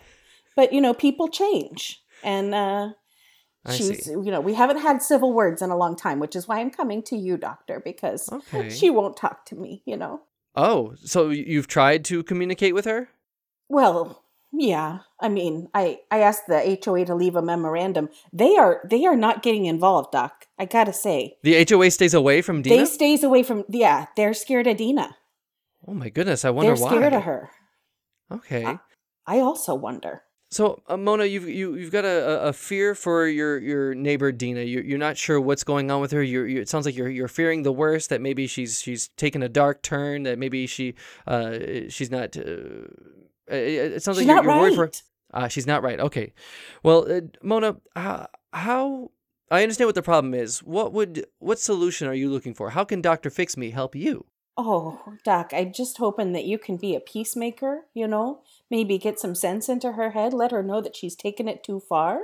But 0.55 0.73
you 0.73 0.81
know, 0.81 0.93
people 0.93 1.29
change. 1.29 2.03
And 2.23 2.53
uh 2.53 2.89
she's 3.71 4.07
you 4.07 4.29
know, 4.29 4.41
we 4.41 4.53
haven't 4.53 4.81
had 4.81 5.01
civil 5.01 5.33
words 5.33 5.61
in 5.61 5.71
a 5.71 5.77
long 5.77 5.95
time, 5.95 6.19
which 6.19 6.35
is 6.35 6.47
why 6.47 6.59
I'm 6.59 6.69
coming 6.69 7.01
to 7.03 7.15
you, 7.15 7.37
doctor, 7.37 7.81
because 7.83 8.29
okay. 8.31 8.69
she 8.69 8.89
won't 8.89 9.17
talk 9.17 9.45
to 9.45 9.55
me, 9.55 9.81
you 9.85 9.97
know. 9.97 10.21
Oh, 10.55 10.95
so 11.03 11.29
you've 11.29 11.67
tried 11.67 12.03
to 12.05 12.23
communicate 12.23 12.73
with 12.73 12.85
her? 12.85 13.09
Well, 13.69 14.23
yeah, 14.51 14.99
I 15.19 15.29
mean, 15.29 15.69
I 15.73 15.99
I 16.09 16.19
asked 16.19 16.47
the 16.47 16.79
HOA 16.83 17.05
to 17.05 17.15
leave 17.15 17.35
a 17.35 17.41
memorandum. 17.41 18.09
They 18.31 18.55
are 18.57 18.81
they 18.89 19.05
are 19.05 19.15
not 19.15 19.43
getting 19.43 19.65
involved, 19.65 20.11
Doc. 20.11 20.45
I 20.57 20.65
gotta 20.65 20.93
say, 20.93 21.37
the 21.43 21.65
HOA 21.69 21.91
stays 21.91 22.13
away 22.13 22.41
from 22.41 22.61
Dina. 22.61 22.77
They 22.77 22.85
stays 22.85 23.23
away 23.23 23.43
from. 23.43 23.65
Yeah, 23.69 24.07
they're 24.15 24.33
scared 24.33 24.67
of 24.67 24.77
Dina. 24.77 25.17
Oh 25.87 25.93
my 25.93 26.09
goodness, 26.09 26.45
I 26.45 26.49
wonder 26.49 26.75
they're 26.75 26.83
why. 26.83 26.89
They're 26.91 26.99
scared 26.99 27.13
of 27.13 27.23
her. 27.23 27.49
Okay. 28.31 28.65
I, 28.65 28.79
I 29.25 29.39
also 29.39 29.75
wonder. 29.75 30.23
So, 30.49 30.81
uh, 30.87 30.95
Mona, 30.95 31.25
you've 31.25 31.47
you, 31.47 31.75
you've 31.75 31.91
got 31.91 32.05
a, 32.05 32.47
a 32.47 32.53
fear 32.53 32.95
for 32.95 33.27
your, 33.27 33.59
your 33.59 33.93
neighbor 33.93 34.31
Dina. 34.31 34.61
You're, 34.61 34.83
you're 34.83 34.97
not 34.97 35.17
sure 35.17 35.41
what's 35.41 35.65
going 35.65 35.91
on 35.91 35.99
with 35.99 36.11
her. 36.11 36.23
You're, 36.23 36.47
you're, 36.47 36.61
it 36.61 36.69
sounds 36.69 36.85
like 36.85 36.95
you're 36.95 37.09
you're 37.09 37.27
fearing 37.27 37.63
the 37.63 37.71
worst. 37.71 38.09
That 38.09 38.21
maybe 38.21 38.47
she's 38.47 38.79
she's 38.79 39.09
taken 39.09 39.43
a 39.43 39.49
dark 39.49 39.81
turn. 39.81 40.23
That 40.23 40.39
maybe 40.39 40.65
she 40.65 40.95
uh 41.25 41.57
she's 41.89 42.09
not. 42.09 42.37
Uh, 42.37 42.87
it 43.55 44.03
sounds 44.03 44.17
she's 44.17 44.27
like 44.27 44.35
you're, 44.35 44.43
you're 44.43 44.53
right. 44.53 44.61
worried 44.61 44.75
for. 44.75 44.91
Uh, 45.33 45.47
she's 45.47 45.67
not 45.67 45.83
right. 45.83 45.99
Okay. 45.99 46.33
Well, 46.83 47.11
uh, 47.11 47.21
Mona, 47.43 47.77
how, 47.95 48.27
how 48.53 49.11
I 49.49 49.61
understand 49.63 49.87
what 49.87 49.95
the 49.95 50.01
problem 50.01 50.33
is. 50.33 50.59
What 50.59 50.93
would 50.93 51.25
what 51.39 51.59
solution 51.59 52.07
are 52.07 52.13
you 52.13 52.29
looking 52.29 52.53
for? 52.53 52.71
How 52.71 52.83
can 52.83 53.01
Doctor 53.01 53.29
Fix 53.29 53.55
Me 53.55 53.71
help 53.71 53.95
you? 53.95 54.25
Oh, 54.57 54.99
Doc, 55.23 55.51
I'm 55.53 55.71
just 55.71 55.99
hoping 55.99 56.33
that 56.33 56.45
you 56.45 56.57
can 56.57 56.77
be 56.77 56.95
a 56.95 56.99
peacemaker. 56.99 57.85
You 57.93 58.07
know, 58.07 58.41
maybe 58.69 58.97
get 58.97 59.19
some 59.19 59.35
sense 59.35 59.69
into 59.69 59.93
her 59.93 60.11
head. 60.11 60.33
Let 60.33 60.51
her 60.51 60.63
know 60.63 60.81
that 60.81 60.95
she's 60.95 61.15
taken 61.15 61.47
it 61.47 61.63
too 61.63 61.79
far 61.79 62.19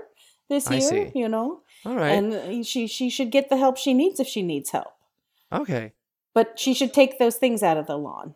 this 0.50 0.70
year. 0.70 0.78
I 0.78 0.82
see. 0.82 1.12
You 1.16 1.30
know, 1.30 1.62
all 1.86 1.96
right, 1.96 2.10
and 2.10 2.66
she 2.66 2.88
she 2.88 3.10
should 3.10 3.32
get 3.32 3.50
the 3.50 3.58
help 3.58 3.78
she 3.78 3.94
needs 3.94 4.20
if 4.20 4.28
she 4.28 4.42
needs 4.42 4.72
help. 4.72 4.94
Okay, 5.52 5.94
but 6.34 6.60
she 6.60 6.74
should 6.74 6.94
take 6.94 7.20
those 7.20 7.36
things 7.36 7.64
out 7.64 7.78
of 7.78 7.88
the 7.88 7.98
lawn. 7.98 8.36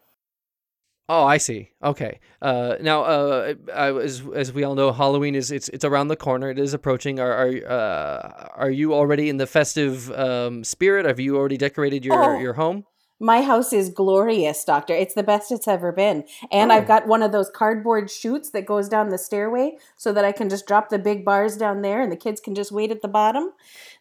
Oh, 1.09 1.23
I 1.23 1.37
see. 1.37 1.71
Okay. 1.81 2.19
Uh, 2.41 2.75
now, 2.81 3.03
uh, 3.03 3.53
as 3.73 4.21
as 4.35 4.51
we 4.51 4.63
all 4.65 4.75
know, 4.75 4.91
Halloween 4.91 5.35
is 5.35 5.51
it's 5.51 5.69
it's 5.69 5.85
around 5.85 6.09
the 6.09 6.17
corner. 6.17 6.49
It 6.49 6.59
is 6.59 6.73
approaching. 6.73 7.19
Are 7.19 7.31
are 7.31 7.67
uh, 7.67 8.47
are 8.55 8.69
you 8.69 8.93
already 8.93 9.29
in 9.29 9.37
the 9.37 9.47
festive 9.47 10.11
um, 10.11 10.65
spirit? 10.65 11.05
Have 11.05 11.19
you 11.19 11.37
already 11.37 11.57
decorated 11.57 12.03
your 12.03 12.21
oh, 12.21 12.39
your 12.39 12.53
home? 12.53 12.85
My 13.19 13.41
house 13.41 13.73
is 13.73 13.89
glorious, 13.89 14.63
doctor. 14.63 14.93
It's 14.93 15.15
the 15.15 15.23
best 15.23 15.51
it's 15.51 15.67
ever 15.67 15.91
been. 15.91 16.25
And 16.51 16.71
oh. 16.71 16.75
I've 16.75 16.87
got 16.87 17.07
one 17.07 17.23
of 17.23 17.31
those 17.31 17.49
cardboard 17.49 18.11
chutes 18.11 18.51
that 18.51 18.67
goes 18.67 18.87
down 18.87 19.09
the 19.09 19.17
stairway 19.17 19.77
so 19.95 20.13
that 20.13 20.23
I 20.23 20.31
can 20.31 20.49
just 20.49 20.67
drop 20.67 20.89
the 20.89 20.99
big 20.99 21.25
bars 21.25 21.57
down 21.57 21.81
there 21.81 21.99
and 22.01 22.11
the 22.11 22.17
kids 22.17 22.39
can 22.39 22.53
just 22.53 22.71
wait 22.71 22.91
at 22.91 23.01
the 23.01 23.07
bottom. 23.07 23.53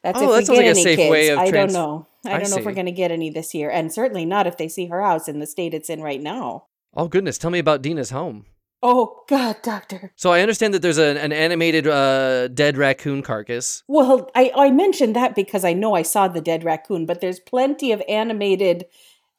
That's 0.03 0.21
oh, 0.21 0.35
if 0.35 0.49
we 0.49 0.57
get 0.57 0.77
like 0.77 0.87
any 0.87 0.97
kids. 0.97 1.39
I 1.39 1.51
don't 1.51 1.73
know. 1.73 2.07
I 2.27 2.31
don't 2.31 2.47
I 2.47 2.49
know 2.51 2.57
if 2.59 2.67
we're 2.67 2.73
going 2.73 2.87
to 2.87 2.93
get 2.93 3.11
any 3.11 3.31
this 3.31 3.55
year. 3.55 3.71
And 3.71 3.91
certainly 3.91 4.27
not 4.27 4.47
if 4.47 4.59
they 4.59 4.69
see 4.69 4.87
her 4.87 5.01
house 5.01 5.29
in 5.29 5.39
the 5.39 5.47
state 5.47 5.73
it's 5.73 5.89
in 5.89 6.03
right 6.03 6.21
now. 6.21 6.65
Oh, 6.97 7.09
goodness. 7.09 7.39
Tell 7.39 7.51
me 7.51 7.59
about 7.59 7.83
Dina's 7.83 8.11
home. 8.11 8.47
Oh 8.83 9.25
God, 9.27 9.57
doctor. 9.63 10.13
So 10.17 10.33
I 10.33 10.43
understand 10.43 10.75
that 10.75 10.83
there's 10.83 10.99
an, 10.99 11.17
an 11.17 11.33
animated 11.33 11.87
uh, 11.87 12.49
dead 12.49 12.77
raccoon 12.77 13.23
carcass. 13.23 13.83
Well, 13.89 14.31
I, 14.35 14.53
I 14.55 14.71
mentioned 14.71 15.17
that 15.17 15.35
because 15.35 15.65
I 15.65 15.73
know 15.73 15.95
I 15.95 16.03
saw 16.03 16.29
the 16.29 16.43
dead 16.43 16.63
raccoon, 16.63 17.07
but 17.07 17.21
there's 17.21 17.41
plenty 17.41 17.91
of 17.91 18.03
animated 18.09 18.85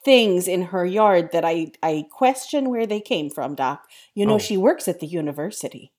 things 0.04 0.48
in 0.48 0.64
her 0.64 0.86
yard 0.86 1.30
that 1.34 1.46
I, 1.46 1.72
I 1.84 2.08
question 2.12 2.70
where 2.70 2.88
they 2.88 3.00
came 3.00 3.30
from, 3.30 3.56
Doc. 3.56 3.88
You 4.16 4.26
know, 4.26 4.36
oh. 4.36 4.40
she 4.40 4.58
works 4.58 4.88
at 4.88 5.00
the 5.00 5.08
university 5.08 5.94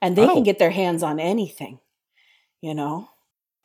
and 0.00 0.16
they 0.16 0.24
oh. 0.24 0.34
can 0.34 0.42
get 0.42 0.58
their 0.58 0.70
hands 0.70 1.02
on 1.02 1.20
anything, 1.20 1.80
you 2.60 2.74
know? 2.74 3.09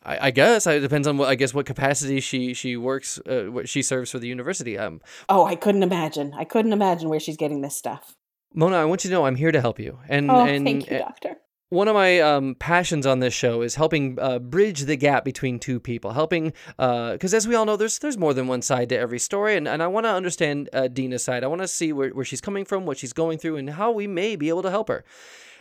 I, 0.05 0.27
I 0.27 0.31
guess 0.31 0.67
it 0.67 0.79
depends 0.79 1.07
on 1.07 1.17
what 1.17 1.29
I 1.29 1.35
guess 1.35 1.53
what 1.53 1.65
capacity 1.65 2.19
she 2.19 2.53
she 2.53 2.77
works 2.77 3.19
uh, 3.27 3.45
what 3.45 3.67
she 3.67 3.81
serves 3.81 4.11
for 4.11 4.19
the 4.19 4.27
university. 4.27 4.77
Um. 4.77 5.01
Oh, 5.27 5.45
I 5.45 5.55
couldn't 5.55 5.83
imagine. 5.83 6.33
I 6.37 6.45
couldn't 6.45 6.73
imagine 6.73 7.09
where 7.09 7.19
she's 7.19 7.37
getting 7.37 7.61
this 7.61 7.75
stuff. 7.75 8.15
Mona, 8.53 8.77
I 8.77 8.85
want 8.85 9.03
you 9.03 9.09
to 9.09 9.15
know 9.15 9.25
I'm 9.25 9.35
here 9.35 9.51
to 9.51 9.59
help 9.59 9.79
you. 9.79 9.99
And 10.07 10.31
oh, 10.31 10.45
and 10.45 10.65
thank 10.65 10.89
you, 10.89 10.99
doctor. 10.99 11.37
One 11.69 11.87
of 11.87 11.95
my 11.95 12.19
um, 12.19 12.55
passions 12.55 13.07
on 13.07 13.19
this 13.19 13.33
show 13.33 13.61
is 13.61 13.73
helping 13.75 14.19
uh, 14.21 14.37
bridge 14.37 14.81
the 14.81 14.95
gap 14.95 15.25
between 15.25 15.59
two 15.59 15.79
people, 15.79 16.11
helping 16.11 16.53
because 16.77 17.33
uh, 17.33 17.37
as 17.37 17.47
we 17.47 17.55
all 17.55 17.65
know, 17.65 17.75
there's 17.75 17.99
there's 17.99 18.17
more 18.17 18.33
than 18.35 18.47
one 18.47 18.61
side 18.61 18.89
to 18.89 18.97
every 18.97 19.19
story, 19.19 19.57
and, 19.57 19.67
and 19.67 19.81
I 19.81 19.87
want 19.87 20.05
to 20.05 20.11
understand 20.11 20.69
uh, 20.71 20.87
Dina's 20.87 21.23
side. 21.23 21.43
I 21.43 21.47
want 21.47 21.61
to 21.61 21.67
see 21.67 21.91
where, 21.91 22.11
where 22.11 22.23
she's 22.23 22.39
coming 22.39 22.65
from, 22.65 22.85
what 22.85 22.99
she's 22.99 23.13
going 23.13 23.39
through, 23.39 23.57
and 23.57 23.71
how 23.71 23.91
we 23.91 24.05
may 24.05 24.35
be 24.35 24.47
able 24.49 24.61
to 24.61 24.69
help 24.69 24.87
her. 24.89 25.03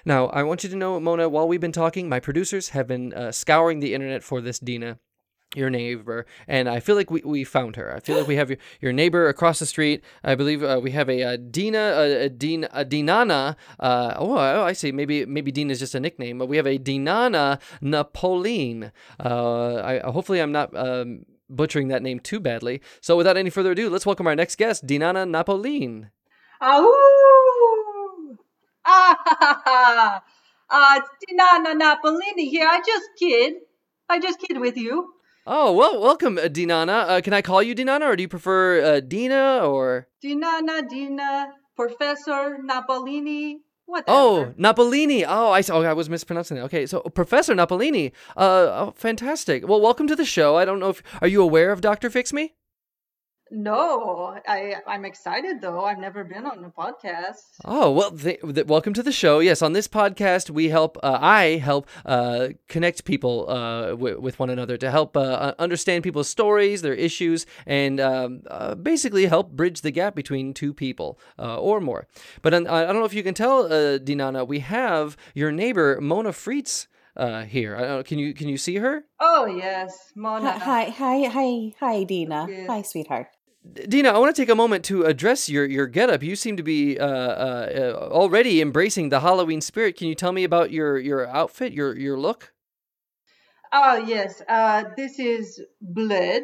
Now, 0.05 0.27
I 0.27 0.43
want 0.43 0.65
you 0.65 0.71
to 0.71 0.77
know, 0.77 1.01
Mona, 1.01 1.29
while 1.29 1.49
we've 1.49 1.61
been 1.61 1.73
talking, 1.73 2.09
my 2.09 2.21
producers 2.21 2.71
have 2.71 2.87
been 2.87 3.13
uh, 3.15 3.33
scouring 3.33 3.81
the 3.81 3.95
internet 3.95 4.23
for 4.23 4.41
this 4.41 4.59
Dina 4.59 4.99
your 5.55 5.71
neighbor 5.71 6.27
and 6.49 6.69
i 6.69 6.81
feel 6.81 6.97
like 6.97 7.11
we, 7.11 7.23
we 7.25 7.45
found 7.45 7.77
her. 7.77 7.95
I 7.95 8.01
feel 8.01 8.19
like 8.19 8.27
we 8.27 8.37
have 8.37 8.51
your, 8.51 8.59
your 8.81 8.93
neighbor 8.93 9.29
across 9.29 9.59
the 9.59 9.67
street. 9.67 10.03
I 10.23 10.35
believe 10.35 10.63
uh, 10.63 10.81
we 10.83 10.91
have 10.93 11.09
a, 11.09 11.23
a 11.23 11.39
dina 11.39 11.79
a, 11.79 12.25
a, 12.25 12.29
Dina, 12.29 12.69
a 12.73 12.85
dinana 12.85 13.57
uh, 13.79 14.15
oh, 14.17 14.37
oh 14.37 14.63
i 14.63 14.73
see. 14.73 14.93
Maybe 14.93 15.25
maybe 15.27 15.53
dina 15.53 15.73
is 15.73 15.79
just 15.79 15.95
a 15.95 16.01
nickname 16.01 16.39
but 16.39 16.49
we 16.49 16.57
have 16.57 16.67
a 16.67 16.79
dinana 16.79 17.61
napoleon 17.81 18.93
uh, 19.21 19.77
I, 19.77 20.11
hopefully 20.11 20.41
i'm 20.41 20.53
not 20.53 20.77
um, 20.77 21.25
butchering 21.49 21.89
that 21.89 22.03
name 22.03 22.21
too 22.21 22.41
badly. 22.41 22.81
So 23.01 23.17
without 23.17 23.37
any 23.37 23.51
further 23.51 23.73
ado 23.73 23.91
let's 23.91 24.07
welcome 24.07 24.27
our 24.27 24.37
next 24.37 24.57
guest 24.57 24.87
dinana 24.87 25.29
napoleon 25.29 26.11
Ow! 26.63 27.34
Ah 28.87 29.17
ha 29.27 29.63
ha 29.65 30.23
uh, 30.71 31.01
dinana 31.27 31.75
napolini 31.75 32.49
here 32.51 32.69
i 32.69 32.79
just 32.79 33.09
kid 33.19 33.55
i 34.09 34.19
just 34.19 34.39
kid 34.41 34.59
with 34.59 34.77
you 34.77 35.11
Oh, 35.47 35.73
well, 35.73 36.01
welcome, 36.01 36.39
uh, 36.39 36.49
Dinana. 36.49 37.05
Uh, 37.07 37.21
can 37.21 37.35
I 37.35 37.43
call 37.43 37.63
you 37.63 37.75
Dinana, 37.75 38.07
or 38.07 38.17
do 38.17 38.23
you 38.23 38.29
prefer 38.29 38.83
uh, 38.83 39.01
Dina, 39.01 39.61
or? 39.67 40.09
Dinana, 40.23 40.89
Dina, 40.89 41.53
Professor 41.77 42.57
Napolini, 42.65 43.59
whatever. 43.85 44.07
Oh, 44.09 44.55
Napolini. 44.59 45.23
Oh, 45.29 45.51
I, 45.51 45.63
oh, 45.71 45.83
I 45.83 45.93
was 45.93 46.09
mispronouncing 46.09 46.57
it. 46.57 46.61
Okay, 46.63 46.87
so 46.87 47.01
Professor 47.01 47.55
Napolini. 47.55 48.13
Uh, 48.37 48.87
oh, 48.89 48.95
fantastic. 48.97 49.69
Well, 49.69 49.83
welcome 49.83 50.07
to 50.07 50.17
the 50.17 50.25
show. 50.25 50.57
I 50.57 50.65
don't 50.65 50.79
know 50.79 50.89
if, 50.89 51.03
are 51.21 51.29
you 51.29 51.43
aware 51.43 51.73
of 51.73 51.83
Dr. 51.83 52.09
Fix 52.09 52.33
Me? 52.33 52.55
No, 53.55 54.37
I 54.49 54.75
I'm 54.85 55.05
excited 55.05 55.61
though. 55.61 55.85
I've 55.85 56.01
never 56.01 56.25
been 56.25 56.45
on 56.45 56.65
a 56.65 56.71
podcast. 56.71 57.43
Oh 57.65 57.93
well, 57.93 58.11
th- 58.11 58.41
th- 58.41 58.67
welcome 58.67 58.93
to 58.95 59.03
the 59.03 59.13
show. 59.13 59.39
Yes, 59.39 59.63
on 59.63 59.75
this 59.75 59.87
podcast 59.87 60.51
we 60.51 60.71
help. 60.71 60.99
Uh, 61.05 61.19
I 61.21 61.59
help 61.63 61.87
uh, 62.05 62.49
connect 62.69 63.05
people 63.05 63.47
uh, 63.49 63.91
w- 63.91 64.21
with 64.21 64.41
one 64.41 64.51
another 64.51 64.77
to 64.79 64.91
help 64.91 65.17
uh, 65.17 65.55
understand 65.61 66.03
people's 66.03 66.29
stories, 66.29 66.83
their 66.83 66.95
issues, 66.95 67.47
and 67.65 68.01
um, 68.01 68.43
uh, 68.51 68.75
basically 68.75 69.27
help 69.27 69.53
bridge 69.53 69.83
the 69.83 69.93
gap 69.93 70.17
between 70.17 70.53
two 70.53 70.75
people 70.75 71.21
uh, 71.39 71.57
or 71.57 71.81
more. 71.81 72.09
But 72.43 72.55
I 72.55 72.59
don't 72.59 72.97
know 72.97 73.05
if 73.05 73.15
you 73.15 73.23
can 73.23 73.35
tell, 73.35 73.69
Dinana, 73.69 74.45
we 74.45 74.59
have 74.61 75.17
your 75.33 75.53
neighbor 75.53 76.01
Mona 76.01 76.31
Frietz 76.31 76.89
uh, 77.17 77.43
here. 77.45 77.77
I 77.77 78.03
can 78.03 78.19
you 78.19 78.35
can 78.35 78.49
you 78.49 78.57
see 78.59 78.77
her? 78.77 79.05
Oh 79.21 79.47
yes, 79.47 80.11
Mona. 80.17 80.51
Hi, 80.59 80.85
hi, 80.91 81.29
hi, 81.29 81.73
hi, 81.79 82.03
Dina. 82.03 82.47
Yes. 82.51 82.67
Hi, 82.69 82.83
sweetheart. 82.83 83.29
Dina, 83.73 84.11
I 84.11 84.19
want 84.19 84.35
to 84.35 84.41
take 84.41 84.51
a 84.51 84.55
moment 84.55 84.85
to 84.87 85.05
address 85.05 85.49
your 85.49 85.65
your 85.65 85.87
getup. 85.87 86.23
You 86.23 86.37
seem 86.37 86.57
to 86.59 86.63
be 86.63 86.99
uh, 86.99 87.07
uh, 87.07 88.09
already 88.13 88.61
embracing 88.61 89.09
the 89.09 89.21
Halloween 89.21 89.63
spirit. 89.63 89.97
Can 89.97 90.09
you 90.09 90.15
tell 90.15 90.33
me 90.33 90.45
about 90.45 90.71
your 90.71 90.99
your 90.99 91.27
outfit, 91.27 91.73
your 91.73 91.97
your 91.97 92.19
look? 92.19 92.53
Oh 93.73 93.97
yes, 93.97 94.43
uh, 94.49 94.85
this 94.97 95.19
is 95.19 95.63
blood. 95.81 96.43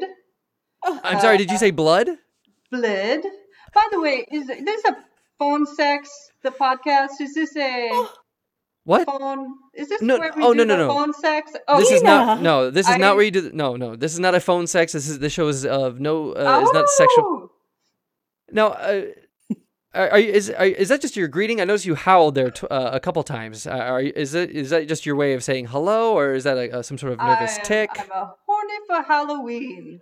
I'm 0.83 1.21
sorry. 1.21 1.37
Did 1.37 1.51
you 1.51 1.59
say 1.59 1.71
blood? 1.71 2.09
Blood. 2.71 3.21
By 3.75 3.87
the 3.93 4.01
way, 4.01 4.27
is 4.33 4.47
this 4.47 4.85
a 4.87 4.97
phone 5.39 5.67
sex? 5.67 6.11
The 6.43 6.51
podcast 6.51 7.21
is 7.21 7.35
this 7.35 7.55
a? 7.57 7.91
Oh. 7.93 8.13
What? 8.85 9.07
Phone? 9.07 9.55
Is 9.75 9.89
this 9.89 10.01
no, 10.01 10.19
where 10.19 10.33
we 10.35 10.43
oh, 10.43 10.55
do 10.55 10.65
no, 10.65 10.77
no, 10.77 10.87
no. 10.87 10.89
phone 10.89 11.13
sex? 11.13 11.53
Oh, 11.69 11.79
this 11.79 11.91
is 11.91 12.03
not. 12.03 12.41
No, 12.41 12.71
this 12.71 12.89
is 12.89 12.95
I, 12.95 12.99
not 12.99 13.17
where 13.17 13.25
you 13.25 13.31
do. 13.31 13.51
No, 13.53 13.77
no, 13.77 13.95
this 13.95 14.13
is 14.13 14.19
not 14.19 14.35
a 14.35 14.41
phone 14.41 14.67
sex. 14.67 14.93
This 14.93 15.09
is 15.09 15.19
this 15.19 15.33
show 15.33 15.49
is 15.49 15.67
of 15.67 16.01
no. 16.01 16.33
Uh, 16.33 16.61
oh. 16.61 16.63
Is 16.63 16.73
not 16.73 16.89
sexual. 16.89 17.53
Now, 18.53 18.69
uh, 18.69 19.03
are, 19.93 20.11
are 20.11 20.19
you, 20.19 20.33
is 20.33 20.51
are, 20.51 20.65
is 20.65 20.89
that 20.89 21.01
just 21.03 21.17
your 21.17 21.29
greeting? 21.29 21.61
I 21.61 21.65
noticed 21.65 21.85
you 21.85 21.95
howled 21.95 22.35
there 22.35 22.51
t- 22.51 22.67
uh, 22.69 22.91
a 22.93 23.01
couple 23.01 23.23
times. 23.23 23.67
Uh, 23.67 23.71
are 23.71 24.01
you, 24.01 24.13
is 24.17 24.35
it 24.35 24.51
is 24.51 24.71
that 24.71 24.89
just 24.89 25.05
your 25.05 25.17
way 25.17 25.35
of 25.35 25.45
saying 25.45 25.67
hello, 25.67 26.17
or 26.17 26.35
is 26.35 26.45
that 26.45 26.57
a, 26.57 26.83
some 26.83 26.97
sort 26.97 27.13
of 27.13 27.19
nervous 27.19 27.59
I'm, 27.59 27.65
tick? 27.65 27.91
I'm 27.99 28.11
a 28.11 28.35
horny 28.47 28.75
for 28.87 29.03
Halloween. 29.03 30.01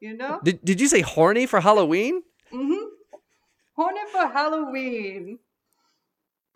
You 0.00 0.16
know. 0.16 0.40
Did 0.42 0.64
Did 0.64 0.80
you 0.80 0.88
say 0.88 1.02
horny 1.02 1.46
for 1.46 1.60
Halloween? 1.60 2.22
Mm-hmm. 2.52 2.84
Horny 3.74 4.00
for 4.10 4.26
Halloween. 4.28 5.38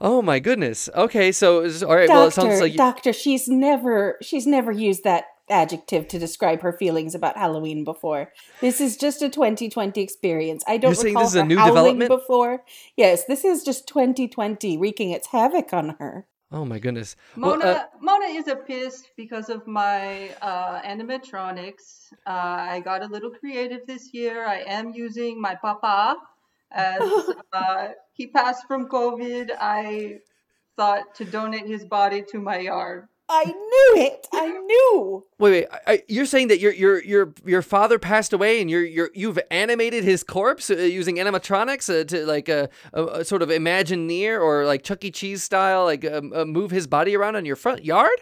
Oh 0.01 0.23
my 0.23 0.39
goodness. 0.39 0.89
Okay, 0.95 1.31
so 1.31 1.59
all 1.59 1.95
right. 1.95 2.09
Doctor, 2.09 2.15
well, 2.15 2.29
it 2.29 2.33
sounds 2.33 2.61
like 2.61 2.75
doctor. 2.75 3.13
She's 3.13 3.49
never 3.49 4.17
she's 4.23 4.47
never 4.47 4.73
used 4.73 5.05
that 5.05 5.25
adjective 5.51 6.09
to 6.09 6.19
describe 6.19 6.63
her 6.63 6.73
feelings 6.73 7.15
about 7.15 7.37
Halloween 7.37 7.85
before. 7.85 8.33
This 8.61 8.81
is 8.81 8.97
just 8.97 9.21
a 9.21 9.29
2020 9.29 10.01
experience. 10.01 10.65
I 10.67 10.79
don't 10.79 10.95
You're 10.95 11.05
recall 11.05 11.23
this 11.25 11.33
is 11.33 11.37
a 11.37 11.45
new 11.45 11.59
howling 11.59 11.99
development? 11.99 12.09
before. 12.09 12.65
Yes, 12.97 13.25
this 13.27 13.45
is 13.45 13.63
just 13.63 13.87
2020 13.89 14.79
wreaking 14.79 15.11
its 15.11 15.29
havoc 15.29 15.75
on 15.75 15.97
her. 15.99 16.27
Oh 16.53 16.65
my 16.65 16.79
goodness. 16.79 17.15
Mona 17.37 17.65
well, 17.65 17.77
uh, 17.77 17.85
Mona 18.01 18.27
is 18.27 18.49
a 18.49 18.57
pissed 18.57 19.11
because 19.17 19.51
of 19.51 19.67
my 19.67 20.31
uh, 20.43 20.81
animatronics. 20.83 22.13
Uh, 22.27 22.31
I 22.31 22.81
got 22.81 23.03
a 23.03 23.07
little 23.07 23.31
creative 23.31 23.87
this 23.87 24.13
year. 24.13 24.47
I 24.47 24.65
am 24.67 24.93
using 24.93 25.41
my 25.41 25.55
papa 25.55 26.17
as 26.71 27.03
uh, 27.53 27.89
he 28.13 28.27
passed 28.29 28.67
from 28.67 28.89
COVID, 28.89 29.51
I 29.61 30.19
thought 30.77 31.15
to 31.17 31.25
donate 31.25 31.67
his 31.67 31.85
body 31.85 32.23
to 32.31 32.41
my 32.41 32.59
yard. 32.59 33.09
I 33.33 33.45
knew 33.45 34.03
it. 34.03 34.27
I 34.33 34.49
knew. 34.49 35.25
Wait, 35.39 35.51
wait. 35.51 35.67
I, 35.87 36.03
you're 36.09 36.27
saying 36.27 36.49
that 36.49 36.59
your 36.59 36.73
your 36.73 37.01
your 37.05 37.33
your 37.47 37.63
father 37.63 37.97
passed 37.97 38.33
away, 38.33 38.61
and 38.61 38.69
you're 38.69 38.85
you're 38.85 39.11
you've 39.15 39.39
animated 39.53 40.03
his 40.03 40.25
corpse 40.25 40.69
uh, 40.69 40.75
using 40.75 41.17
animatronics 41.17 41.89
uh, 41.89 42.03
to 42.07 42.27
like 42.27 42.49
a, 42.49 42.69
a, 42.93 43.05
a, 43.05 43.25
sort 43.25 43.43
of 43.43 43.49
Imagineer 43.49 44.41
or 44.41 44.67
like 44.67 44.83
Chuck 44.83 45.05
E. 45.05 45.13
Cheese 45.13 45.45
style, 45.45 45.85
like 45.85 46.05
um, 46.05 46.33
uh, 46.35 46.45
move 46.45 46.73
his 46.73 46.89
body 46.89 47.15
around 47.15 47.37
on 47.37 47.45
your 47.45 47.55
front 47.55 47.85
yard. 47.85 48.19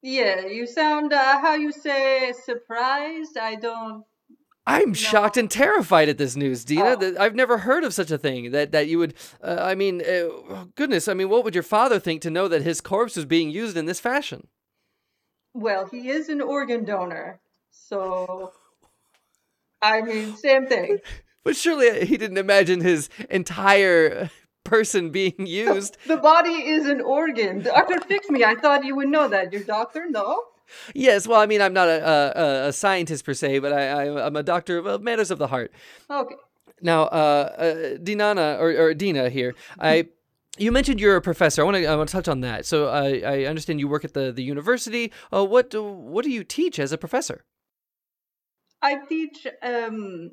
Yeah, 0.00 0.46
you 0.46 0.68
sound 0.68 1.12
uh, 1.12 1.40
how 1.40 1.54
you 1.54 1.72
say 1.72 2.32
surprised. 2.44 3.36
I 3.36 3.56
don't 3.56 4.04
I'm 4.66 4.88
no. 4.88 4.94
shocked 4.94 5.36
and 5.36 5.50
terrified 5.50 6.08
at 6.08 6.18
this 6.18 6.34
news, 6.34 6.64
Dina. 6.64 6.96
Oh. 7.00 7.14
I've 7.20 7.36
never 7.36 7.58
heard 7.58 7.84
of 7.84 7.94
such 7.94 8.10
a 8.10 8.18
thing. 8.18 8.50
That 8.50 8.72
that 8.72 8.88
you 8.88 8.98
would, 8.98 9.14
uh, 9.42 9.58
I 9.60 9.74
mean, 9.74 10.02
uh, 10.02 10.64
goodness, 10.74 11.06
I 11.06 11.14
mean, 11.14 11.28
what 11.28 11.44
would 11.44 11.54
your 11.54 11.62
father 11.62 12.00
think 12.00 12.20
to 12.22 12.30
know 12.30 12.48
that 12.48 12.62
his 12.62 12.80
corpse 12.80 13.16
was 13.16 13.24
being 13.24 13.50
used 13.50 13.76
in 13.76 13.86
this 13.86 14.00
fashion? 14.00 14.48
Well, 15.54 15.86
he 15.86 16.10
is 16.10 16.28
an 16.28 16.40
organ 16.40 16.84
donor, 16.84 17.40
so 17.70 18.52
I 19.80 20.02
mean, 20.02 20.36
same 20.36 20.66
thing. 20.66 20.98
But 21.44 21.54
surely 21.54 22.04
he 22.04 22.16
didn't 22.16 22.38
imagine 22.38 22.80
his 22.80 23.08
entire 23.30 24.30
person 24.64 25.10
being 25.10 25.46
used. 25.46 25.96
The, 26.04 26.16
the 26.16 26.20
body 26.20 26.50
is 26.50 26.88
an 26.88 27.00
organ. 27.00 27.62
Doctor, 27.62 28.00
fix 28.00 28.28
me. 28.28 28.42
I 28.42 28.56
thought 28.56 28.84
you 28.84 28.96
would 28.96 29.06
know 29.06 29.28
that. 29.28 29.52
Your 29.52 29.62
doctor, 29.62 30.06
no 30.10 30.42
yes, 30.94 31.26
well, 31.26 31.40
I 31.40 31.46
mean, 31.46 31.60
I'm 31.60 31.72
not 31.72 31.88
a, 31.88 32.06
a, 32.06 32.68
a 32.68 32.72
scientist 32.72 33.24
per 33.24 33.34
se, 33.34 33.58
but 33.60 33.72
I, 33.72 33.88
I, 33.88 34.26
am 34.26 34.36
a 34.36 34.42
doctor 34.42 34.78
of 34.78 35.02
matters 35.02 35.30
of 35.30 35.38
the 35.38 35.46
heart. 35.46 35.72
Okay. 36.10 36.34
Now, 36.82 37.04
uh, 37.04 37.06
uh, 37.06 37.96
Dinana 37.98 38.58
or, 38.60 38.70
or 38.70 38.94
Dina 38.94 39.30
here, 39.30 39.54
I. 39.78 40.08
You 40.58 40.72
mentioned 40.72 41.00
you're 41.00 41.16
a 41.16 41.20
professor. 41.20 41.60
I 41.60 41.64
want 41.66 41.76
to 41.76 41.84
I 41.84 41.94
want 41.96 42.08
to 42.08 42.12
touch 42.14 42.28
on 42.28 42.40
that. 42.40 42.64
So 42.64 42.88
I, 42.88 43.18
I 43.18 43.44
understand 43.44 43.78
you 43.78 43.88
work 43.88 44.06
at 44.06 44.14
the, 44.14 44.32
the 44.32 44.42
university. 44.42 45.12
Uh, 45.30 45.44
what 45.44 45.74
what 45.74 46.24
do 46.24 46.30
you 46.30 46.44
teach 46.44 46.78
as 46.78 46.92
a 46.92 46.96
professor? 46.96 47.44
I 48.80 48.96
teach 49.06 49.46
um, 49.62 50.30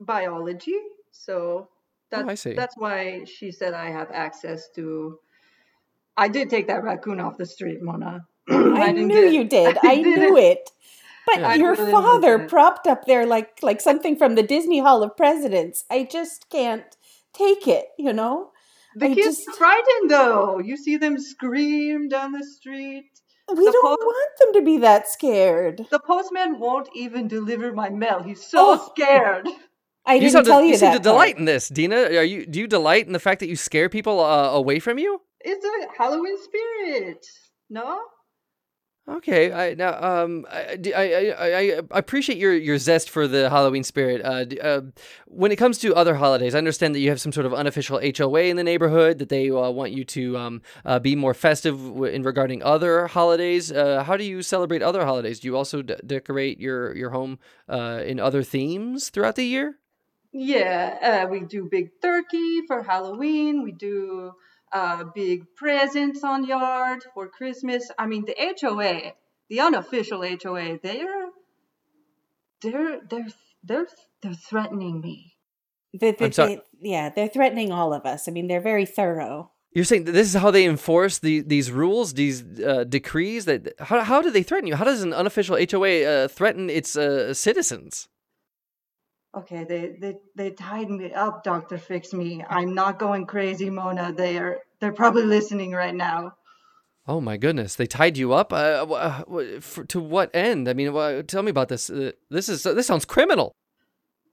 biology. 0.00 0.78
So 1.10 1.68
that, 2.10 2.24
oh, 2.24 2.28
I 2.28 2.34
see. 2.34 2.52
that's 2.52 2.76
why 2.76 3.24
she 3.24 3.50
said 3.50 3.74
I 3.74 3.90
have 3.90 4.10
access 4.12 4.68
to. 4.76 5.18
I 6.16 6.28
did 6.28 6.48
take 6.48 6.68
that 6.68 6.82
raccoon 6.82 7.20
off 7.20 7.36
the 7.36 7.46
street, 7.46 7.82
Mona. 7.82 8.26
I, 8.48 8.92
knew 8.92 9.28
you 9.28 9.44
did. 9.44 9.78
I, 9.82 9.92
I 9.92 9.94
knew 10.02 10.36
it. 10.36 10.70
But 11.26 11.40
yeah. 11.40 11.54
your 11.54 11.74
father 11.74 12.46
propped 12.46 12.86
up 12.86 13.06
there 13.06 13.26
like 13.26 13.58
like 13.60 13.80
something 13.80 14.16
from 14.16 14.36
the 14.36 14.44
Disney 14.44 14.78
Hall 14.78 15.02
of 15.02 15.16
Presidents. 15.16 15.84
I 15.90 16.04
just 16.10 16.48
can't 16.50 16.96
take 17.32 17.66
it, 17.66 17.86
you 17.98 18.12
know? 18.12 18.52
The 18.94 19.06
I 19.06 19.14
kids 19.14 19.38
just... 19.38 19.48
are 19.48 19.52
frightened 19.54 20.10
though. 20.10 20.58
You 20.60 20.76
see 20.76 20.96
them 20.96 21.18
scream 21.18 22.08
down 22.08 22.32
the 22.32 22.44
street. 22.44 23.10
We 23.48 23.64
the 23.64 23.72
don't 23.72 23.84
post- 23.84 24.00
want 24.00 24.30
them 24.38 24.52
to 24.54 24.64
be 24.64 24.78
that 24.78 25.08
scared. 25.08 25.86
The 25.90 26.00
postman 26.00 26.58
won't 26.58 26.88
even 26.94 27.28
deliver 27.28 27.72
my 27.72 27.90
mail. 27.90 28.22
He's 28.22 28.44
so 28.44 28.80
oh. 28.80 28.92
scared. 28.92 29.48
I 30.06 30.20
didn't 30.20 30.44
tell 30.44 30.60
to, 30.60 30.64
you, 30.64 30.72
you 30.72 30.76
seem 30.76 30.92
to 30.92 31.00
delight 31.00 31.36
in 31.36 31.46
this, 31.46 31.68
Dina. 31.68 31.96
Are 31.96 32.22
you? 32.22 32.46
Do 32.46 32.60
you 32.60 32.68
delight 32.68 33.08
in 33.08 33.12
the 33.12 33.18
fact 33.18 33.40
that 33.40 33.48
you 33.48 33.56
scare 33.56 33.88
people 33.88 34.20
uh, 34.20 34.50
away 34.50 34.78
from 34.78 35.00
you? 35.00 35.20
It's 35.40 35.64
a 35.64 35.98
Halloween 35.98 36.36
spirit. 36.44 37.26
No. 37.68 38.00
Okay, 39.08 39.52
I 39.52 39.74
now 39.74 40.02
um 40.02 40.44
I, 40.50 40.76
I, 40.96 41.34
I, 41.38 41.80
I 41.92 41.98
appreciate 41.98 42.38
your, 42.38 42.52
your 42.52 42.76
zest 42.76 43.08
for 43.08 43.28
the 43.28 43.48
Halloween 43.48 43.84
spirit. 43.84 44.20
Uh, 44.24 44.44
uh, 44.60 44.80
when 45.26 45.52
it 45.52 45.56
comes 45.56 45.78
to 45.78 45.94
other 45.94 46.16
holidays, 46.16 46.56
I 46.56 46.58
understand 46.58 46.92
that 46.96 46.98
you 46.98 47.10
have 47.10 47.20
some 47.20 47.30
sort 47.30 47.46
of 47.46 47.54
unofficial 47.54 48.00
HOA 48.00 48.42
in 48.42 48.56
the 48.56 48.64
neighborhood 48.64 49.18
that 49.20 49.28
they 49.28 49.48
uh, 49.48 49.70
want 49.70 49.92
you 49.92 50.04
to 50.06 50.36
um 50.36 50.62
uh, 50.84 50.98
be 50.98 51.14
more 51.14 51.34
festive 51.34 51.78
in 52.04 52.24
regarding 52.24 52.64
other 52.64 53.06
holidays. 53.06 53.70
Uh, 53.70 54.02
how 54.02 54.16
do 54.16 54.24
you 54.24 54.42
celebrate 54.42 54.82
other 54.82 55.04
holidays? 55.04 55.38
Do 55.38 55.46
you 55.46 55.56
also 55.56 55.82
decorate 55.82 56.58
your 56.58 56.92
your 56.96 57.10
home 57.10 57.38
uh, 57.68 58.02
in 58.04 58.18
other 58.18 58.42
themes 58.42 59.08
throughout 59.10 59.36
the 59.36 59.44
year? 59.46 59.78
Yeah, 60.32 61.24
uh, 61.26 61.30
we 61.30 61.40
do 61.40 61.68
big 61.70 62.00
turkey 62.02 62.62
for 62.66 62.82
Halloween. 62.82 63.62
We 63.62 63.72
do 63.72 64.32
uh, 64.72 65.04
big 65.14 65.54
presents 65.54 66.24
on 66.24 66.46
yard 66.46 67.04
for 67.14 67.28
Christmas. 67.28 67.90
I 67.98 68.06
mean, 68.06 68.24
the 68.24 68.34
HOA, 68.60 69.12
the 69.48 69.60
unofficial 69.60 70.22
HOA, 70.22 70.78
they're 70.82 71.28
they're 72.62 73.00
they're 73.08 73.28
they're 73.64 73.86
they're 74.22 74.34
threatening 74.34 75.00
me. 75.00 75.34
They, 75.98 76.12
they, 76.12 76.28
they, 76.28 76.60
yeah, 76.80 77.08
they're 77.08 77.28
threatening 77.28 77.72
all 77.72 77.94
of 77.94 78.04
us. 78.04 78.28
I 78.28 78.32
mean, 78.32 78.48
they're 78.48 78.60
very 78.60 78.84
thorough. 78.84 79.52
You're 79.72 79.84
saying 79.84 80.04
this 80.04 80.28
is 80.28 80.40
how 80.40 80.50
they 80.50 80.64
enforce 80.64 81.18
the, 81.18 81.40
these 81.40 81.70
rules, 81.70 82.14
these 82.14 82.42
uh, 82.60 82.84
decrees. 82.84 83.44
That 83.44 83.74
how, 83.78 84.02
how 84.02 84.22
do 84.22 84.30
they 84.30 84.42
threaten 84.42 84.66
you? 84.66 84.74
How 84.74 84.84
does 84.84 85.02
an 85.02 85.12
unofficial 85.12 85.58
HOA 85.70 86.02
uh, 86.02 86.28
threaten 86.28 86.70
its 86.70 86.96
uh, 86.96 87.34
citizens? 87.34 88.08
Okay, 89.36 89.64
they, 89.64 89.96
they 90.00 90.16
they 90.34 90.50
tied 90.50 90.88
me 90.88 91.12
up, 91.12 91.44
Doctor 91.44 91.76
Fix 91.76 92.14
Me. 92.14 92.42
I'm 92.48 92.74
not 92.74 92.98
going 92.98 93.26
crazy, 93.26 93.68
Mona. 93.68 94.10
They 94.10 94.38
are 94.38 94.60
they're 94.80 94.92
probably 94.92 95.24
listening 95.24 95.72
right 95.72 95.94
now. 95.94 96.36
Oh 97.06 97.20
my 97.20 97.36
goodness, 97.36 97.74
they 97.74 97.86
tied 97.86 98.16
you 98.16 98.32
up. 98.32 98.52
Uh, 98.52 98.86
uh, 98.90 99.60
for, 99.60 99.84
to 99.84 100.00
what 100.00 100.34
end? 100.34 100.68
I 100.68 100.72
mean, 100.72 101.24
tell 101.26 101.42
me 101.42 101.50
about 101.50 101.68
this. 101.68 101.90
Uh, 101.90 102.12
this 102.30 102.48
is 102.48 102.62
this 102.62 102.86
sounds 102.86 103.04
criminal. 103.04 103.52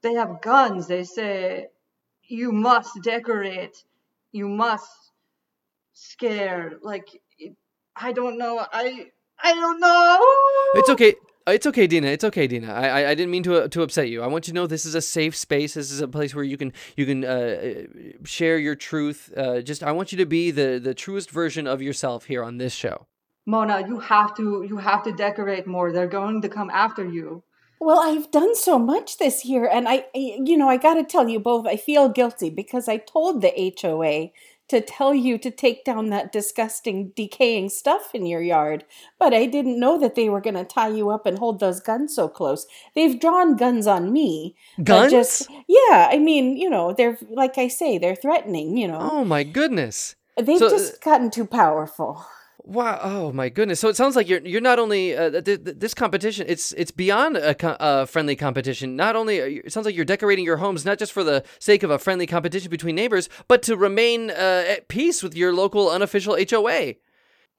They 0.02 0.14
have 0.14 0.42
guns. 0.42 0.88
They 0.88 1.04
say 1.04 1.68
you 2.24 2.54
must 2.54 3.02
decorate. 3.04 3.84
You 4.32 4.48
must 4.48 4.90
scare. 5.92 6.74
Like 6.82 7.10
I 7.96 8.14
don't 8.14 8.38
know. 8.38 8.66
I 8.72 9.08
I 9.38 9.54
don't 9.54 9.80
know. 9.82 10.80
It's 10.80 10.90
okay. 10.90 11.16
It's 11.46 11.68
okay, 11.68 11.88
Dina. 11.88 12.08
It's 12.08 12.24
okay, 12.24 12.48
Dina. 12.48 12.72
I, 12.74 12.88
I, 12.88 13.10
I 13.10 13.16
didn't 13.16 13.32
mean 13.32 13.44
to 13.44 13.64
uh, 13.64 13.68
to 13.68 13.82
upset 13.82 14.10
you. 14.10 14.22
I 14.24 14.28
want 14.28 14.48
you 14.48 14.54
to 14.54 14.56
know 14.56 14.66
this 14.66 14.86
is 14.86 14.96
a 14.96 15.02
safe 15.02 15.36
space. 15.36 15.74
This 15.74 15.92
is 15.92 16.00
a 16.00 16.08
place 16.08 16.34
where 16.34 16.44
you 16.44 16.56
can 16.56 16.72
you 16.96 17.06
can 17.06 17.26
uh, 17.26 17.28
uh, 17.28 17.72
share 18.24 18.58
your 18.58 18.76
truth. 18.76 19.32
Uh, 19.36 19.62
just 19.62 19.84
I 19.84 19.92
want 19.92 20.14
you 20.14 20.18
to 20.20 20.26
be 20.26 20.52
the 20.52 20.80
the 20.82 20.94
truest 20.94 21.30
version 21.32 21.68
of 21.68 21.82
yourself 21.82 22.26
here 22.26 22.44
on 22.44 22.58
this 22.60 22.74
show. 22.74 23.08
Mona, 23.46 23.86
you 23.86 24.00
have 24.00 24.34
to 24.38 24.66
you 24.68 24.78
have 24.78 25.04
to 25.04 25.12
decorate 25.12 25.68
more. 25.68 25.92
They're 25.92 26.08
going 26.08 26.42
to 26.42 26.50
come 26.50 26.70
after 26.70 27.06
you. 27.06 27.44
Well, 27.82 28.00
I've 28.00 28.32
done 28.32 28.56
so 28.56 28.80
much 28.80 29.18
this 29.18 29.44
year, 29.44 29.68
and 29.68 29.90
I, 29.90 30.06
you 30.16 30.56
know, 30.56 30.70
I 30.70 30.78
got 30.78 30.94
to 30.94 31.04
tell 31.04 31.28
you 31.28 31.38
both, 31.38 31.68
I 31.68 31.76
feel 31.76 32.08
guilty 32.08 32.50
because 32.50 32.88
I 32.88 32.96
told 32.96 33.42
the 33.42 33.76
HOA 33.82 34.30
to 34.70 34.82
tell 34.82 35.14
you 35.14 35.38
to 35.38 35.52
take 35.52 35.84
down 35.84 36.10
that 36.10 36.32
disgusting, 36.32 37.12
decaying 37.16 37.70
stuff 37.70 38.14
in 38.14 38.26
your 38.26 38.42
yard. 38.42 38.86
But 39.20 39.34
I 39.34 39.46
didn't 39.46 39.80
know 39.80 40.00
that 40.00 40.16
they 40.16 40.30
were 40.30 40.42
going 40.42 40.56
to 40.56 40.64
tie 40.64 40.90
you 40.90 41.10
up 41.10 41.26
and 41.26 41.38
hold 41.38 41.60
those 41.60 41.80
guns 41.80 42.16
so 42.16 42.28
close. 42.28 42.66
They've 42.96 43.20
drawn 43.20 43.56
guns 43.56 43.88
on 43.88 44.14
me. 44.14 44.56
Guns? 44.84 45.12
Just, 45.12 45.50
yeah, 45.68 46.08
I 46.12 46.18
mean, 46.18 46.58
you 46.58 46.70
know, 46.70 46.94
they're, 46.94 47.18
like 47.30 47.58
I 47.58 47.68
say, 47.68 47.98
they're 47.98 48.16
threatening, 48.16 48.78
you 48.78 48.88
know. 48.88 49.10
Oh, 49.12 49.26
my 49.26 49.44
goodness. 49.44 50.16
They've 50.38 50.58
so, 50.58 50.68
uh, 50.68 50.70
just 50.70 51.02
gotten 51.04 51.30
too 51.30 51.46
powerful. 51.46 52.26
Wow! 52.66 53.00
Oh 53.04 53.34
my 53.34 53.50
goodness! 53.50 53.82
So 53.82 53.90
it 53.90 53.98
sounds 53.98 54.16
like 54.16 54.30
you're 54.30 54.40
you're 54.40 54.62
not 54.62 54.80
only 54.80 55.16
uh, 55.16 55.42
th- 55.42 55.66
th- 55.66 55.78
this 55.78 55.94
competition. 55.94 56.46
It's 56.48 56.72
it's 56.74 56.92
beyond 56.92 57.36
a 57.36 57.54
co- 57.54 57.70
uh, 57.80 58.06
friendly 58.06 58.38
competition. 58.38 58.96
Not 58.96 59.18
only 59.18 59.36
you, 59.56 59.62
it 59.66 59.74
sounds 59.74 59.86
like 59.86 59.96
you're 59.96 60.06
decorating 60.06 60.46
your 60.46 60.58
homes 60.58 60.86
not 60.86 60.98
just 60.98 61.12
for 61.12 61.26
the 61.26 61.44
sake 61.60 61.84
of 61.84 61.92
a 61.92 62.00
friendly 62.00 62.26
competition 62.26 62.70
between 62.70 62.96
neighbors, 62.96 63.28
but 63.50 63.64
to 63.64 63.76
remain 63.76 64.32
uh, 64.32 64.64
at 64.66 64.88
peace 64.88 65.22
with 65.22 65.36
your 65.36 65.54
local 65.54 65.90
unofficial 65.90 66.38
HOA. 66.38 66.96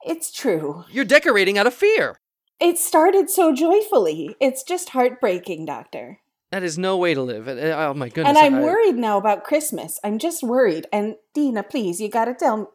It's 0.07 0.33
true. 0.33 0.85
You're 0.91 1.05
decorating 1.05 1.59
out 1.59 1.67
of 1.67 1.75
fear. 1.75 2.19
It 2.59 2.79
started 2.79 3.29
so 3.29 3.55
joyfully. 3.55 4.37
It's 4.41 4.63
just 4.63 4.91
heartbreaking, 4.91 5.67
Doctor. 5.67 6.21
That 6.51 6.63
is 6.63 6.79
no 6.79 6.97
way 6.97 7.15
to 7.15 7.21
live. 7.21 7.49
Oh 7.49 7.95
my 7.95 8.09
goodness! 8.09 8.37
And 8.37 8.39
I'm 8.39 8.55
I, 8.55 8.61
worried 8.63 8.95
now 8.95 9.19
about 9.19 9.45
Christmas. 9.45 9.99
I'm 10.05 10.19
just 10.19 10.43
worried. 10.43 10.87
And 10.93 11.17
Dina, 11.35 11.63
please, 11.63 12.01
you 12.01 12.09
got 12.09 12.27
to 12.27 12.35
tell 12.35 12.73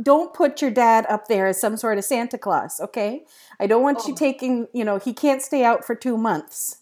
don't 0.00 0.32
put 0.32 0.62
your 0.62 0.70
dad 0.70 1.06
up 1.08 1.26
there 1.28 1.46
as 1.46 1.60
some 1.60 1.76
sort 1.76 1.98
of 1.98 2.04
Santa 2.04 2.38
Claus, 2.38 2.80
okay? 2.80 3.24
I 3.58 3.66
don't 3.66 3.82
want 3.82 4.00
oh. 4.04 4.08
you 4.08 4.14
taking, 4.14 4.68
you 4.72 4.84
know, 4.84 4.98
he 4.98 5.12
can't 5.12 5.42
stay 5.42 5.64
out 5.64 5.84
for 5.84 5.94
two 5.94 6.16
months. 6.16 6.78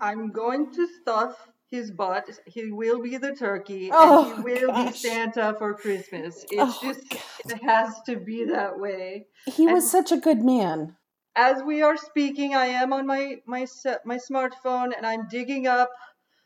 I'm 0.00 0.30
going 0.32 0.72
to 0.72 0.88
stuff 1.00 1.48
his 1.70 1.90
butt. 1.90 2.28
He 2.46 2.70
will 2.70 3.00
be 3.02 3.16
the 3.16 3.34
turkey, 3.34 3.90
oh, 3.92 4.24
and 4.24 4.36
he 4.36 4.42
will 4.42 4.68
gosh. 4.68 4.92
be 4.92 5.08
Santa 5.08 5.54
for 5.58 5.74
Christmas. 5.74 6.44
It 6.50 6.58
oh, 6.58 6.78
just, 6.82 7.08
God. 7.08 7.20
it 7.46 7.62
has 7.62 8.00
to 8.06 8.16
be 8.16 8.44
that 8.46 8.78
way. 8.78 9.26
He 9.46 9.64
and 9.64 9.74
was 9.74 9.90
such 9.90 10.12
a 10.12 10.16
good 10.16 10.42
man. 10.42 10.96
As 11.34 11.62
we 11.62 11.82
are 11.82 11.96
speaking, 11.96 12.54
I 12.54 12.66
am 12.66 12.92
on 12.92 13.06
my 13.06 13.36
my 13.46 13.66
my 14.04 14.18
smartphone, 14.18 14.92
and 14.94 15.06
I'm 15.06 15.28
digging 15.30 15.66
up 15.66 15.88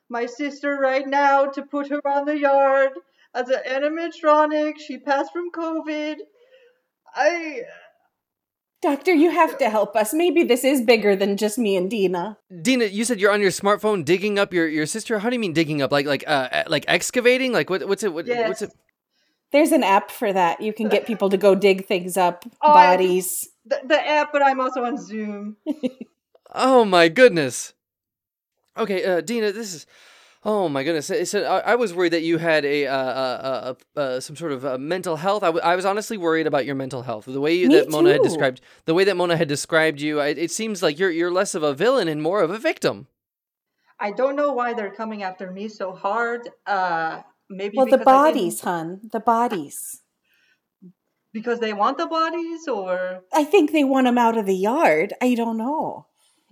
my 0.08 0.26
sister 0.26 0.76
right 0.80 1.06
now 1.06 1.46
to 1.46 1.62
put 1.62 1.88
her 1.88 2.06
on 2.06 2.24
the 2.24 2.38
yard 2.38 2.92
as 3.36 3.48
an 3.48 3.60
animatronic. 3.68 4.78
She 4.78 4.98
passed 4.98 5.32
from 5.32 5.50
COVID. 5.52 6.16
I. 7.14 7.62
Doctor, 8.82 9.12
you 9.12 9.30
have 9.30 9.58
to 9.58 9.70
help 9.70 9.96
us. 9.96 10.12
Maybe 10.12 10.44
this 10.44 10.62
is 10.62 10.82
bigger 10.82 11.16
than 11.16 11.36
just 11.36 11.58
me 11.58 11.76
and 11.76 11.90
Dina. 11.90 12.38
Dina, 12.62 12.84
you 12.84 13.04
said 13.04 13.20
you're 13.20 13.32
on 13.32 13.40
your 13.40 13.50
smartphone 13.50 14.04
digging 14.04 14.38
up 14.38 14.52
your, 14.52 14.68
your 14.68 14.86
sister. 14.86 15.18
How 15.18 15.30
do 15.30 15.34
you 15.34 15.40
mean 15.40 15.54
digging 15.54 15.82
up? 15.82 15.90
Like 15.90 16.06
like 16.06 16.24
uh 16.26 16.64
like 16.66 16.84
excavating? 16.86 17.52
Like 17.52 17.70
what 17.70 17.86
what's 17.88 18.02
it? 18.02 18.12
What, 18.12 18.26
yes. 18.26 18.48
What's 18.48 18.62
it? 18.62 18.72
There's 19.52 19.72
an 19.72 19.82
app 19.82 20.10
for 20.10 20.32
that. 20.32 20.60
You 20.60 20.72
can 20.72 20.88
get 20.88 21.06
people 21.06 21.30
to 21.30 21.36
go 21.36 21.54
dig 21.54 21.86
things 21.86 22.16
up, 22.16 22.44
oh, 22.60 22.72
bodies. 22.72 23.48
The, 23.64 23.80
the 23.84 24.08
app, 24.08 24.32
but 24.32 24.42
I'm 24.42 24.60
also 24.60 24.84
on 24.84 24.98
Zoom. 24.98 25.56
oh 26.54 26.84
my 26.84 27.08
goodness. 27.08 27.72
Okay, 28.76 29.04
uh, 29.04 29.20
Dina, 29.20 29.52
this 29.52 29.72
is 29.72 29.86
Oh 30.48 30.68
my 30.68 30.84
goodness! 30.84 31.10
So 31.28 31.42
I, 31.42 31.72
I 31.72 31.74
was 31.74 31.92
worried 31.92 32.12
that 32.12 32.22
you 32.22 32.38
had 32.38 32.64
a, 32.64 32.86
uh, 32.86 32.96
uh, 32.96 33.74
uh, 33.96 33.98
uh 33.98 34.20
some 34.20 34.36
sort 34.36 34.52
of 34.52 34.64
uh, 34.64 34.78
mental 34.78 35.16
health. 35.16 35.42
I, 35.42 35.46
w- 35.46 35.60
I 35.64 35.74
was 35.74 35.84
honestly 35.84 36.16
worried 36.16 36.46
about 36.46 36.64
your 36.64 36.76
mental 36.76 37.02
health. 37.02 37.24
The 37.24 37.40
way 37.40 37.54
you, 37.56 37.68
that 37.70 37.90
Mona 37.90 38.12
had 38.12 38.22
described, 38.22 38.60
the 38.84 38.94
way 38.94 39.02
that 39.02 39.16
Mona 39.16 39.36
had 39.36 39.48
described 39.48 40.00
you, 40.00 40.20
I, 40.20 40.28
it 40.28 40.52
seems 40.52 40.84
like 40.84 41.00
you're 41.00 41.10
you're 41.10 41.32
less 41.32 41.56
of 41.56 41.64
a 41.64 41.74
villain 41.74 42.06
and 42.06 42.22
more 42.22 42.42
of 42.42 42.50
a 42.52 42.60
victim. 42.60 43.08
I 43.98 44.12
don't 44.12 44.36
know 44.36 44.52
why 44.52 44.72
they're 44.72 44.94
coming 44.94 45.24
after 45.24 45.50
me 45.50 45.66
so 45.66 45.92
hard. 45.92 46.48
Uh, 46.64 47.22
maybe 47.50 47.76
well, 47.76 47.86
the 47.86 47.98
bodies, 47.98 48.60
hun, 48.60 49.00
the 49.12 49.18
bodies. 49.18 50.00
Because 51.32 51.58
they 51.58 51.72
want 51.72 51.98
the 51.98 52.06
bodies, 52.06 52.68
or 52.68 53.24
I 53.34 53.42
think 53.42 53.72
they 53.72 53.82
want 53.82 54.06
them 54.06 54.16
out 54.16 54.38
of 54.38 54.46
the 54.46 54.54
yard. 54.54 55.12
I 55.20 55.34
don't 55.34 55.56
know. 55.56 56.06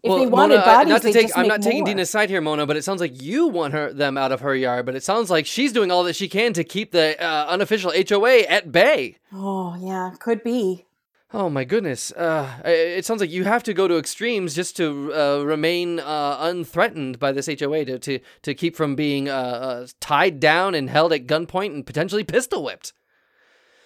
If 0.05 0.11
well, 0.11 0.19
they 0.19 0.27
wanted 0.27 0.57
Mona, 0.57 0.67
bodies, 0.67 0.91
not 0.91 1.01
to 1.03 1.13
take, 1.15 1.31
I'm 1.35 1.49
not 1.49 1.61
more. 1.63 1.71
taking 1.71 1.85
Dina's 1.85 2.11
side 2.11 2.29
here, 2.29 2.43
Mona, 2.43 2.67
but 2.67 2.77
it 2.77 2.85
sounds 2.85 3.01
like 3.01 3.23
you 3.23 3.47
want 3.47 3.73
her 3.73 3.91
them 3.91 4.19
out 4.19 4.33
of 4.33 4.43
her 4.43 4.55
yard. 4.55 4.85
But 4.85 4.95
it 4.97 5.03
sounds 5.03 5.31
like 5.31 5.47
she's 5.47 5.73
doing 5.73 5.91
all 5.91 6.05
that 6.05 6.15
she 6.15 6.29
can 6.29 6.53
to 6.53 6.63
keep 6.63 6.93
the 6.93 7.19
uh, 7.19 7.47
unofficial 7.47 7.91
HOA 7.91 8.41
at 8.41 8.71
bay. 8.71 9.17
Oh 9.33 9.75
yeah, 9.81 10.13
could 10.21 10.45
be. 10.45 10.85
Oh 11.33 11.49
my 11.49 11.65
goodness! 11.65 12.13
Uh, 12.13 12.61
it 12.67 13.07
sounds 13.07 13.23
like 13.23 13.31
you 13.31 13.45
have 13.45 13.63
to 13.63 13.73
go 13.73 13.89
to 13.89 13.97
extremes 13.97 14.55
just 14.55 14.77
to 14.77 15.11
uh, 15.15 15.43
remain 15.43 16.01
uh, 16.01 16.37
unthreatened 16.39 17.19
by 17.19 17.33
this 17.33 17.47
HOA 17.47 17.87
to 17.87 17.99
to, 17.99 18.19
to 18.43 18.55
keep 18.55 18.77
from 18.77 18.95
being 18.95 19.31
uh, 19.31 19.33
uh, 19.33 19.87
tied 20.01 20.39
down 20.39 20.75
and 20.75 20.91
held 20.91 21.15
at 21.15 21.27
gunpoint 21.27 21.73
and 21.73 21.87
potentially 21.87 22.25
pistol 22.25 22.63
whipped. 22.63 22.93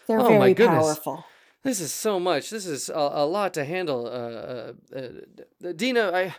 They're 0.09 0.19
oh, 0.19 0.27
very 0.27 0.57
powerful. 0.57 1.27
This 1.63 1.81
is 1.81 1.93
so 1.93 2.21
much. 2.21 2.51
This 2.51 2.67
is 2.67 2.89
a, 2.89 2.95
a 2.95 3.27
lot 3.27 3.55
to 3.55 3.65
handle. 3.65 4.07
Uh, 4.07 4.73
uh, 4.97 5.03
uh 5.65 5.73
Dina, 5.75 6.11
I, 6.15 6.35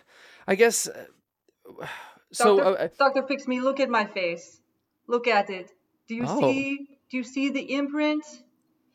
I 0.46 0.54
guess. 0.54 0.88
Uh, 0.88 1.86
so 2.32 2.56
Doctor, 2.56 2.82
uh, 2.82 2.88
Doctor 2.98 3.22
Fix 3.26 3.46
Me, 3.46 3.60
look 3.60 3.80
at 3.80 3.90
my 3.90 4.06
face. 4.06 4.60
Look 5.06 5.26
at 5.26 5.50
it. 5.50 5.72
Do 6.08 6.14
you 6.14 6.24
Oh. 6.26 6.40
see? 6.40 6.86
Do 7.10 7.16
you 7.16 7.24
see 7.24 7.50
the 7.50 7.74
imprint? 7.74 8.24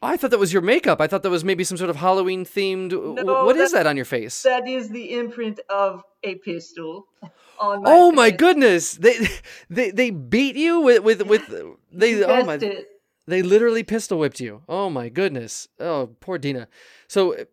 I 0.01 0.17
thought 0.17 0.31
that 0.31 0.39
was 0.39 0.53
your 0.53 0.61
makeup. 0.61 1.01
I 1.01 1.07
thought 1.07 1.23
that 1.23 1.29
was 1.29 1.43
maybe 1.43 1.63
some 1.63 1.77
sort 1.77 1.89
of 1.89 1.95
Halloween 1.95 2.45
themed. 2.45 2.91
No, 2.91 3.45
what 3.45 3.57
is 3.57 3.71
that- 3.71 3.88
on 3.88 3.95
your 3.95 4.05
face? 4.05 4.43
That 4.43 4.67
is 4.67 4.89
the 4.89 5.13
imprint 5.13 5.59
of 5.69 6.03
a 6.23 6.35
pistol. 6.35 7.07
On 7.57 7.83
my 7.83 7.89
oh 7.89 8.11
my 8.11 8.31
goodness! 8.31 8.95
They 8.95 9.15
they 9.69 9.89
they 9.89 10.09
beat 10.09 10.57
you 10.57 10.81
with 10.81 11.03
with 11.03 11.21
with 11.21 11.47
they 11.89 12.21
oh 12.21 12.43
my 12.43 12.55
it. 12.55 12.85
They 13.27 13.41
literally 13.41 13.83
pistol 13.83 14.19
whipped 14.19 14.39
you. 14.39 14.61
Oh 14.69 14.89
my 14.89 15.09
goodness! 15.09 15.67
Oh 15.79 16.11
poor 16.19 16.38
Dina. 16.38 16.67
So 17.07 17.33
it, 17.33 17.51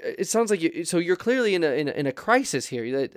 it 0.00 0.28
sounds 0.28 0.50
like 0.50 0.60
you. 0.60 0.84
So 0.84 0.98
you're 0.98 1.16
clearly 1.16 1.54
in 1.54 1.64
a 1.64 1.70
in 1.70 1.88
a, 1.88 1.92
in 1.92 2.06
a 2.06 2.12
crisis 2.12 2.66
here. 2.66 3.08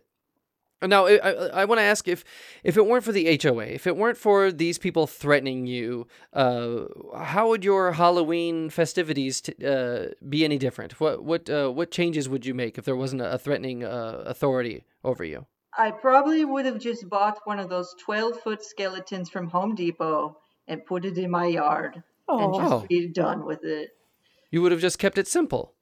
Now 0.81 1.07
I 1.07 1.17
I, 1.17 1.65
want 1.65 1.79
to 1.79 1.83
ask 1.83 2.07
if 2.07 2.23
if 2.63 2.77
it 2.77 2.85
weren't 2.85 3.03
for 3.03 3.11
the 3.11 3.37
HOA, 3.41 3.63
if 3.63 3.85
it 3.85 3.97
weren't 3.97 4.17
for 4.17 4.51
these 4.51 4.77
people 4.77 5.07
threatening 5.07 5.67
you, 5.67 6.07
uh, 6.31 6.85
how 7.17 7.49
would 7.49 7.65
your 7.65 7.93
Halloween 7.93 8.69
festivities 8.69 9.41
t- 9.41 9.55
uh, 9.65 10.09
be 10.29 10.45
any 10.45 10.57
different? 10.57 10.99
What 10.99 11.23
what 11.23 11.49
uh, 11.49 11.69
what 11.69 11.91
changes 11.91 12.29
would 12.29 12.45
you 12.45 12.53
make 12.53 12.77
if 12.77 12.85
there 12.85 12.95
wasn't 12.95 13.23
a, 13.23 13.33
a 13.33 13.37
threatening 13.37 13.83
uh, 13.83 14.23
authority 14.25 14.85
over 15.03 15.25
you? 15.25 15.47
I 15.77 15.91
probably 15.91 16.45
would 16.45 16.65
have 16.65 16.79
just 16.79 17.09
bought 17.09 17.39
one 17.45 17.59
of 17.59 17.69
those 17.69 17.93
12 17.99 18.39
foot 18.41 18.63
skeletons 18.63 19.29
from 19.29 19.49
Home 19.49 19.75
Depot 19.75 20.37
and 20.69 20.85
put 20.85 21.03
it 21.03 21.17
in 21.17 21.29
my 21.31 21.45
yard 21.47 21.95
and 21.95 22.03
Oh, 22.29 22.59
just 22.59 22.73
Oh. 22.73 22.85
be 22.87 23.07
done 23.07 23.43
with 23.45 23.63
it. 23.65 23.97
You 24.51 24.61
would 24.61 24.71
have 24.71 24.81
just 24.81 24.99
kept 24.99 25.17
it 25.17 25.27
simple. 25.27 25.73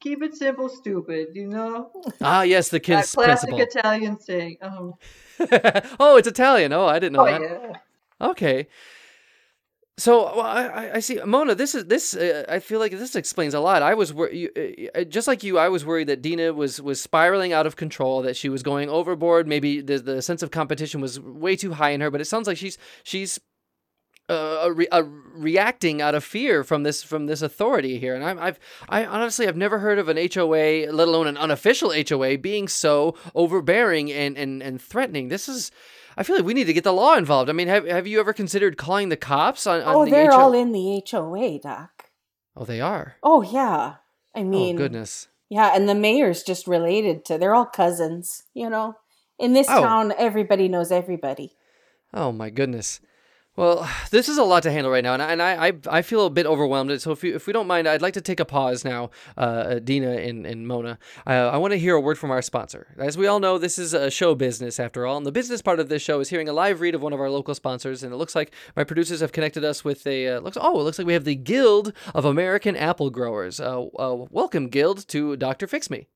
Keep 0.00 0.22
it 0.22 0.34
simple, 0.34 0.68
stupid, 0.70 1.28
you 1.34 1.46
know? 1.46 1.90
Ah, 2.22 2.42
yes, 2.42 2.70
the 2.70 2.76
That 2.78 2.80
kids 2.80 3.14
classic 3.14 3.50
principle. 3.50 3.60
Italian 3.80 4.18
saying. 4.18 4.56
Um, 4.62 4.94
oh, 6.00 6.16
it's 6.16 6.26
Italian. 6.28 6.72
Oh, 6.72 6.86
I 6.86 6.98
didn't 6.98 7.12
know 7.12 7.28
oh, 7.28 7.30
that. 7.30 7.42
yeah. 7.42 8.28
Okay. 8.28 8.68
So 9.98 10.34
well, 10.34 10.46
I, 10.46 10.66
I- 10.66 10.94
I 10.94 11.00
see, 11.00 11.20
Mona. 11.26 11.54
This 11.54 11.74
is 11.74 11.84
this. 11.84 12.16
Uh, 12.16 12.44
I 12.48 12.58
feel 12.58 12.78
like 12.80 12.92
this 12.92 13.14
explains 13.14 13.52
a 13.52 13.60
lot. 13.60 13.82
I 13.82 13.92
was 13.92 14.14
wor- 14.14 14.30
you, 14.30 14.48
uh, 14.56 15.00
uh, 15.00 15.04
just 15.04 15.28
like 15.28 15.42
you. 15.42 15.58
I 15.58 15.68
was 15.68 15.84
worried 15.84 16.06
that 16.08 16.22
Dina 16.22 16.54
was 16.54 16.80
was 16.80 17.02
spiraling 17.02 17.52
out 17.52 17.66
of 17.66 17.76
control. 17.76 18.22
That 18.22 18.34
she 18.34 18.48
was 18.48 18.62
going 18.62 18.88
overboard. 18.88 19.46
Maybe 19.46 19.82
the 19.82 19.98
the 19.98 20.22
sense 20.22 20.42
of 20.42 20.50
competition 20.50 21.02
was 21.02 21.20
way 21.20 21.54
too 21.54 21.74
high 21.74 21.90
in 21.90 22.00
her. 22.00 22.10
But 22.10 22.22
it 22.22 22.24
sounds 22.26 22.46
like 22.46 22.56
she's 22.56 22.78
she's 23.04 23.38
uh, 24.30 24.68
re- 24.72 24.88
reacting 25.34 26.00
out 26.00 26.14
of 26.14 26.22
fear 26.24 26.62
from 26.64 26.82
this 26.82 27.02
from 27.02 27.26
this 27.26 27.42
authority 27.42 27.98
here. 27.98 28.14
And 28.14 28.24
I'm, 28.24 28.38
I've 28.38 28.58
I 28.88 29.04
honestly 29.04 29.48
I've 29.48 29.56
never 29.56 29.78
heard 29.78 29.98
of 29.98 30.08
an 30.08 30.16
HOA, 30.16 30.90
let 30.92 31.08
alone 31.08 31.26
an 31.26 31.36
unofficial 31.36 31.92
HOA, 31.92 32.38
being 32.38 32.68
so 32.68 33.14
overbearing 33.34 34.12
and 34.12 34.36
and 34.38 34.62
and 34.62 34.80
threatening. 34.80 35.28
This 35.28 35.48
is. 35.48 35.70
I 36.16 36.22
feel 36.24 36.36
like 36.36 36.44
we 36.44 36.54
need 36.54 36.66
to 36.66 36.72
get 36.72 36.84
the 36.84 36.92
law 36.92 37.14
involved. 37.16 37.48
I 37.48 37.52
mean, 37.52 37.68
have 37.68 37.86
have 37.86 38.06
you 38.06 38.20
ever 38.20 38.32
considered 38.32 38.76
calling 38.76 39.08
the 39.08 39.16
cops 39.16 39.66
on, 39.66 39.80
on 39.82 39.94
oh, 39.94 40.04
the 40.04 40.10
they're 40.10 40.32
all 40.32 40.52
in 40.52 40.72
the 40.72 41.02
HOA, 41.10 41.58
Doc. 41.60 42.10
Oh, 42.56 42.64
they 42.64 42.80
are. 42.80 43.14
Oh 43.22 43.42
yeah. 43.42 43.94
I 44.34 44.42
mean, 44.42 44.76
oh 44.76 44.78
goodness. 44.78 45.28
yeah, 45.48 45.72
and 45.74 45.88
the 45.88 45.94
mayor's 45.94 46.42
just 46.42 46.66
related 46.66 47.24
to. 47.26 47.38
They're 47.38 47.54
all 47.54 47.64
cousins, 47.66 48.42
you 48.54 48.68
know. 48.68 48.96
In 49.38 49.54
this 49.54 49.68
Oh. 49.70 49.80
town, 49.80 50.12
everybody 50.18 50.68
knows 50.68 50.92
everybody. 50.92 51.56
Oh 52.12 52.32
my 52.32 52.50
goodness. 52.50 53.00
Well, 53.60 53.86
this 54.10 54.30
is 54.30 54.38
a 54.38 54.42
lot 54.42 54.62
to 54.62 54.72
handle 54.72 54.90
right 54.90 55.04
now, 55.04 55.12
and 55.12 55.22
I, 55.22 55.32
and 55.32 55.42
I, 55.42 55.98
I, 55.98 56.00
feel 56.02 56.24
a 56.24 56.30
bit 56.30 56.46
overwhelmed. 56.46 56.98
So 57.02 57.12
if 57.12 57.22
you, 57.22 57.34
if 57.34 57.46
we 57.46 57.52
don't 57.52 57.66
mind, 57.66 57.86
I'd 57.86 58.00
like 58.00 58.14
to 58.14 58.22
take 58.22 58.40
a 58.40 58.46
pause 58.46 58.86
now, 58.86 59.10
uh, 59.36 59.80
Dina 59.80 60.12
and, 60.12 60.46
and 60.46 60.66
Mona. 60.66 60.98
Uh, 61.26 61.50
I 61.52 61.58
want 61.58 61.72
to 61.72 61.78
hear 61.78 61.94
a 61.94 62.00
word 62.00 62.16
from 62.16 62.30
our 62.30 62.40
sponsor. 62.40 62.86
As 62.96 63.18
we 63.18 63.26
all 63.26 63.38
know, 63.38 63.58
this 63.58 63.78
is 63.78 63.92
a 63.92 64.10
show 64.10 64.34
business 64.34 64.80
after 64.80 65.06
all, 65.06 65.18
and 65.18 65.26
the 65.26 65.32
business 65.32 65.60
part 65.60 65.78
of 65.78 65.90
this 65.90 66.00
show 66.00 66.20
is 66.20 66.30
hearing 66.30 66.48
a 66.48 66.54
live 66.54 66.80
read 66.80 66.94
of 66.94 67.02
one 67.02 67.12
of 67.12 67.20
our 67.20 67.28
local 67.28 67.54
sponsors. 67.54 68.02
And 68.02 68.14
it 68.14 68.16
looks 68.16 68.34
like 68.34 68.54
my 68.76 68.84
producers 68.84 69.20
have 69.20 69.32
connected 69.32 69.62
us 69.62 69.84
with 69.84 70.06
a 70.06 70.28
uh, 70.28 70.40
looks. 70.40 70.56
Oh, 70.58 70.80
it 70.80 70.84
looks 70.84 70.98
like 70.98 71.06
we 71.06 71.12
have 71.12 71.24
the 71.24 71.36
Guild 71.36 71.92
of 72.14 72.24
American 72.24 72.76
Apple 72.76 73.10
Growers. 73.10 73.60
Uh, 73.60 73.82
uh, 73.98 74.26
welcome, 74.30 74.68
Guild, 74.68 75.06
to 75.08 75.36
Doctor 75.36 75.66
Fix 75.66 75.90
Me. 75.90 76.06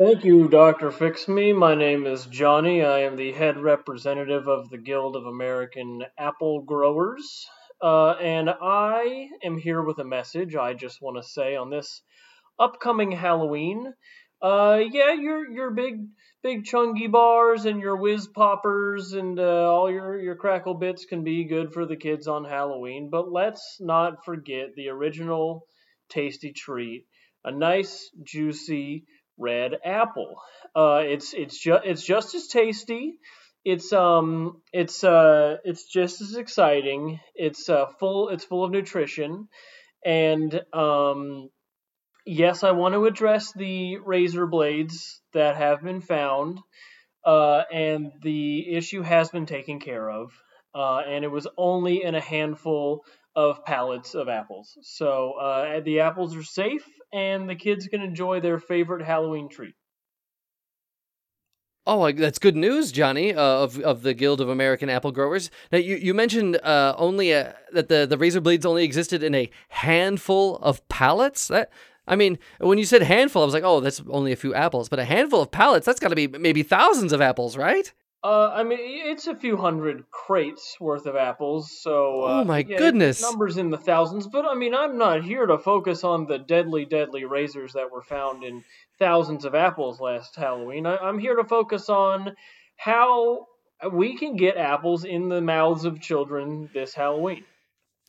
Thank 0.00 0.24
you, 0.24 0.48
Dr. 0.48 0.90
Fix 0.90 1.28
Me. 1.28 1.52
My 1.52 1.74
name 1.74 2.06
is 2.06 2.24
Johnny. 2.24 2.82
I 2.82 3.00
am 3.00 3.16
the 3.16 3.32
head 3.32 3.58
representative 3.58 4.48
of 4.48 4.70
the 4.70 4.78
Guild 4.78 5.14
of 5.14 5.26
American 5.26 6.02
Apple 6.16 6.62
Growers. 6.62 7.46
Uh, 7.82 8.12
and 8.12 8.48
I 8.48 9.28
am 9.44 9.58
here 9.58 9.82
with 9.82 9.98
a 9.98 10.04
message 10.06 10.56
I 10.56 10.72
just 10.72 11.02
want 11.02 11.18
to 11.18 11.28
say 11.28 11.54
on 11.54 11.68
this 11.68 12.00
upcoming 12.58 13.12
Halloween. 13.12 13.92
Uh, 14.40 14.80
yeah, 14.90 15.12
your 15.12 15.46
your 15.46 15.70
big 15.70 15.96
big 16.42 16.64
chungy 16.64 17.12
bars 17.12 17.66
and 17.66 17.78
your 17.78 17.96
whiz 17.96 18.26
poppers 18.26 19.12
and 19.12 19.38
uh, 19.38 19.70
all 19.70 19.90
your 19.90 20.18
your 20.18 20.36
crackle 20.36 20.76
bits 20.76 21.04
can 21.04 21.24
be 21.24 21.44
good 21.44 21.74
for 21.74 21.84
the 21.84 21.96
kids 21.96 22.26
on 22.26 22.46
Halloween, 22.46 23.10
but 23.10 23.30
let's 23.30 23.76
not 23.80 24.24
forget 24.24 24.74
the 24.74 24.88
original 24.88 25.66
tasty 26.08 26.54
treat, 26.54 27.04
a 27.44 27.50
nice 27.50 28.08
juicy 28.24 29.04
red 29.40 29.76
apple. 29.84 30.40
Uh, 30.74 31.02
it's 31.04 31.34
it's 31.34 31.58
just 31.58 31.82
it's 31.84 32.04
just 32.04 32.34
as 32.34 32.46
tasty. 32.48 33.14
It's 33.64 33.92
um 33.92 34.62
it's 34.72 35.04
uh 35.04 35.56
it's 35.64 35.84
just 35.84 36.20
as 36.20 36.36
exciting. 36.36 37.20
It's 37.34 37.68
uh 37.68 37.86
full 37.98 38.28
it's 38.28 38.44
full 38.44 38.64
of 38.64 38.70
nutrition, 38.70 39.48
and 40.04 40.60
um 40.72 41.50
yes, 42.26 42.62
I 42.62 42.70
want 42.72 42.94
to 42.94 43.06
address 43.06 43.52
the 43.52 43.98
razor 43.98 44.46
blades 44.46 45.20
that 45.32 45.56
have 45.56 45.82
been 45.82 46.00
found, 46.00 46.58
uh, 47.24 47.62
and 47.72 48.12
the 48.22 48.74
issue 48.74 49.02
has 49.02 49.30
been 49.30 49.46
taken 49.46 49.80
care 49.80 50.08
of. 50.10 50.32
Uh, 50.74 50.98
and 50.98 51.24
it 51.24 51.30
was 51.30 51.48
only 51.58 52.04
in 52.04 52.14
a 52.14 52.20
handful 52.20 53.04
of 53.34 53.64
pallets 53.64 54.14
of 54.14 54.28
apples. 54.28 54.78
So 54.82 55.32
uh, 55.32 55.80
the 55.80 56.00
apples 56.00 56.36
are 56.36 56.44
safe, 56.44 56.84
and 57.12 57.48
the 57.48 57.54
kids 57.54 57.86
can 57.86 58.02
enjoy 58.02 58.40
their 58.40 58.58
favorite 58.58 59.04
Halloween 59.04 59.48
treat. 59.48 59.74
Oh, 61.86 62.12
that's 62.12 62.38
good 62.38 62.56
news, 62.56 62.92
Johnny, 62.92 63.34
uh, 63.34 63.42
of 63.42 63.80
of 63.80 64.02
the 64.02 64.14
Guild 64.14 64.40
of 64.40 64.48
American 64.48 64.90
Apple 64.90 65.12
Growers. 65.12 65.50
Now, 65.72 65.78
you, 65.78 65.96
you 65.96 66.12
mentioned 66.12 66.56
uh, 66.62 66.94
only 66.98 67.32
a, 67.32 67.56
that 67.72 67.88
the, 67.88 68.06
the 68.06 68.18
razor 68.18 68.40
blades 68.40 68.66
only 68.66 68.84
existed 68.84 69.22
in 69.22 69.34
a 69.34 69.50
handful 69.70 70.56
of 70.58 70.86
pallets. 70.88 71.48
That 71.48 71.70
I 72.06 72.16
mean, 72.16 72.38
when 72.58 72.78
you 72.78 72.84
said 72.84 73.02
handful, 73.02 73.42
I 73.42 73.44
was 73.46 73.54
like, 73.54 73.64
oh, 73.64 73.80
that's 73.80 74.02
only 74.08 74.30
a 74.30 74.36
few 74.36 74.54
apples. 74.54 74.88
But 74.88 74.98
a 74.98 75.04
handful 75.04 75.40
of 75.40 75.50
pallets, 75.50 75.86
that's 75.86 76.00
got 76.00 76.08
to 76.08 76.16
be 76.16 76.28
maybe 76.28 76.62
thousands 76.62 77.12
of 77.12 77.20
apples, 77.20 77.56
right? 77.56 77.92
Uh, 78.22 78.50
I 78.52 78.64
mean, 78.64 78.78
it's 78.80 79.28
a 79.28 79.34
few 79.34 79.56
hundred 79.56 80.04
crates 80.10 80.76
worth 80.78 81.06
of 81.06 81.16
apples, 81.16 81.80
so. 81.80 82.22
Uh, 82.22 82.40
Oh 82.40 82.44
my 82.44 82.58
yeah, 82.58 82.76
goodness. 82.76 83.22
Numbers 83.22 83.56
in 83.56 83.70
the 83.70 83.78
thousands, 83.78 84.26
but 84.26 84.44
I 84.44 84.54
mean, 84.54 84.74
I'm 84.74 84.98
not 84.98 85.24
here 85.24 85.46
to 85.46 85.56
focus 85.56 86.04
on 86.04 86.26
the 86.26 86.38
deadly, 86.38 86.84
deadly 86.84 87.24
razors 87.24 87.72
that 87.72 87.90
were 87.90 88.02
found 88.02 88.44
in 88.44 88.62
thousands 88.98 89.46
of 89.46 89.54
apples 89.54 90.00
last 90.00 90.36
Halloween. 90.36 90.84
I, 90.84 90.98
I'm 90.98 91.18
here 91.18 91.36
to 91.36 91.44
focus 91.44 91.88
on 91.88 92.36
how 92.76 93.46
we 93.90 94.18
can 94.18 94.36
get 94.36 94.58
apples 94.58 95.04
in 95.04 95.30
the 95.30 95.40
mouths 95.40 95.86
of 95.86 96.00
children 96.00 96.68
this 96.74 96.92
Halloween. 96.92 97.44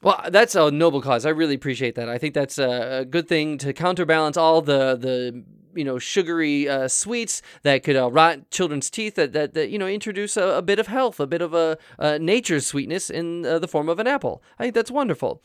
Well, 0.04 0.20
that's 0.30 0.56
a 0.56 0.72
noble 0.72 1.02
cause. 1.02 1.26
I 1.26 1.30
really 1.30 1.56
appreciate 1.56 1.96
that. 1.96 2.10
I 2.10 2.18
think 2.18 2.34
that's 2.34 2.58
a, 2.58 3.00
a 3.02 3.06
good 3.06 3.28
thing 3.28 3.58
to 3.60 3.72
counterbalance 3.72 4.36
all 4.36 4.62
the 4.62 4.98
the 4.98 5.46
you 5.76 5.84
know 5.84 6.00
sugary 6.00 6.68
uh, 6.70 6.88
sweets 6.88 7.42
that 7.64 7.84
could 7.84 7.96
uh, 7.96 8.10
rot 8.12 8.50
children's 8.52 8.90
teeth. 8.90 9.16
That, 9.16 9.34
that 9.34 9.54
that 9.54 9.70
you 9.70 9.78
know 9.80 9.88
introduce 9.88 10.38
a, 10.38 10.58
a 10.58 10.62
bit 10.62 10.80
of 10.80 10.88
health, 10.88 11.20
a 11.20 11.28
bit 11.28 11.42
of 11.42 11.54
a, 11.54 11.78
uh 12.00 12.18
nature's 12.20 12.68
sweetness 12.68 13.10
in 13.10 13.46
uh, 13.46 13.60
the 13.60 13.68
form 13.68 13.90
of 13.90 14.00
an 14.00 14.08
apple. 14.08 14.42
I 14.60 14.64
think 14.64 14.76
that's 14.76 14.92
wonderful. 14.92 15.42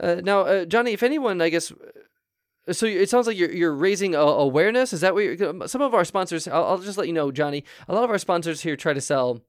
Uh, 0.00 0.16
now, 0.22 0.40
uh, 0.40 0.64
Johnny, 0.64 0.92
if 0.92 1.02
anyone, 1.02 1.40
I 1.42 1.48
guess. 1.50 1.70
uh, 1.72 2.72
So 2.72 2.86
it 2.86 3.10
sounds 3.10 3.26
like 3.26 3.36
you're 3.36 3.52
you're 3.52 3.74
raising 3.74 4.14
awareness. 4.14 4.92
Is 4.92 5.00
that 5.00 5.14
what 5.14 5.24
you're, 5.24 5.66
some 5.68 5.82
of 5.82 5.94
our 5.94 6.04
sponsors? 6.04 6.46
I'll, 6.48 6.64
I'll 6.64 6.78
just 6.78 6.96
let 6.98 7.06
you 7.08 7.12
know, 7.12 7.30
Johnny. 7.32 7.64
A 7.88 7.94
lot 7.94 8.04
of 8.04 8.10
our 8.10 8.18
sponsors 8.18 8.60
here 8.62 8.76
try 8.76 8.92
to 8.94 9.00
sell 9.00 9.42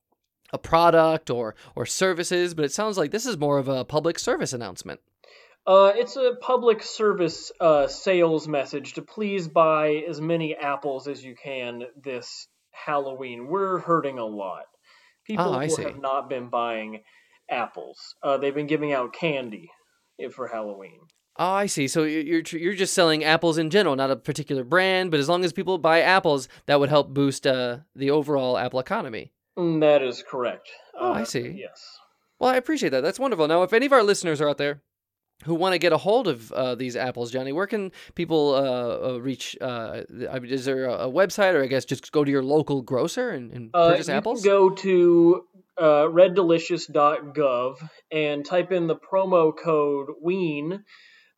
a 0.52 0.58
product 0.58 1.30
or 1.30 1.56
or 1.76 1.86
services, 1.86 2.54
but 2.54 2.66
it 2.66 2.74
sounds 2.74 2.98
like 2.98 3.12
this 3.12 3.26
is 3.26 3.38
more 3.38 3.58
of 3.60 3.68
a 3.68 3.86
public 3.86 4.20
service 4.20 4.52
announcement. 4.54 5.00
Uh, 5.66 5.94
it's 5.96 6.16
a 6.18 6.34
public 6.42 6.84
service 6.84 7.52
uh, 7.60 7.88
sales 7.88 8.48
message 8.48 8.94
to 8.94 9.02
please 9.02 9.48
buy 9.48 10.04
as 10.10 10.20
many 10.20 10.56
apples 10.56 11.08
as 11.08 11.24
you 11.24 11.36
can 11.36 11.84
this 12.02 12.48
Halloween. 12.72 13.48
We're 13.48 13.78
hurting 13.80 14.20
a 14.20 14.26
lot. 14.26 14.64
People 15.26 15.46
Oh, 15.46 15.54
I 15.54 15.70
have 15.82 16.00
not 16.02 16.30
been 16.30 16.50
buying 16.50 17.02
apples. 17.50 18.16
Uh, 18.22 18.38
they've 18.38 18.54
been 18.54 18.68
giving 18.68 18.92
out 18.92 19.14
candy 19.14 19.70
for 20.34 20.48
Halloween. 20.48 21.00
Oh, 21.40 21.50
I 21.52 21.66
see. 21.66 21.88
So 21.88 22.04
you- 22.04 22.20
you're 22.20 22.42
you're 22.60 22.74
just 22.74 22.94
selling 22.94 23.24
apples 23.24 23.58
in 23.58 23.70
general, 23.70 23.96
not 23.96 24.12
a 24.12 24.16
particular 24.18 24.64
brand, 24.66 25.12
but 25.12 25.20
as 25.20 25.30
long 25.30 25.44
as 25.46 25.54
people 25.54 25.78
buy 25.78 26.02
apples, 26.02 26.48
that 26.68 26.80
would 26.80 26.90
help 26.90 27.14
boost 27.14 27.48
uh, 27.48 27.78
the 27.96 28.12
overall 28.12 28.58
apple 28.58 28.80
economy. 28.80 29.32
Mm, 29.58 29.80
That 29.80 30.02
is 30.04 30.22
correct. 30.24 30.70
Oh, 31.00 31.14
I 31.14 31.22
Uh, 31.22 31.26
see. 31.26 31.48
Yes. 31.58 31.98
Well, 32.40 32.50
I 32.52 32.58
appreciate 32.58 32.90
that. 32.90 33.02
That's 33.02 33.20
wonderful. 33.20 33.48
Now, 33.48 33.64
if 33.64 33.72
any 33.74 33.86
of 33.86 33.94
our 33.94 34.04
listeners 34.04 34.42
are 34.42 34.50
out 34.50 34.58
there 34.58 34.82
who 35.46 35.56
want 35.56 35.74
to 35.74 35.80
get 35.80 35.94
a 35.94 35.98
hold 35.98 36.28
of 36.28 36.52
uh, 36.52 36.76
these 36.76 36.96
apples, 36.96 37.32
Johnny, 37.32 37.52
where 37.52 37.68
can 37.68 37.92
people 38.16 38.54
uh, 38.54 39.14
uh 39.14 39.18
reach? 39.20 39.58
Uh, 39.60 40.04
is 40.10 40.66
there 40.66 40.86
a, 40.86 41.08
website, 41.08 41.54
or 41.54 41.64
I 41.64 41.68
guess 41.68 41.86
just 41.86 42.12
go 42.12 42.24
to 42.24 42.32
your 42.32 42.44
local 42.44 42.82
grocer 42.82 43.30
and, 43.30 43.52
and 43.52 43.70
uh, 43.74 43.92
purchase 43.92 44.10
apples? 44.10 44.44
go 44.44 44.70
to 44.70 45.46
uh, 45.78 46.08
reddelicious.gov 46.08 47.90
and 48.12 48.46
type 48.46 48.72
in 48.72 48.88
the 48.88 48.96
promo 48.96 49.54
code 49.58 50.10
WEEN, 50.22 50.84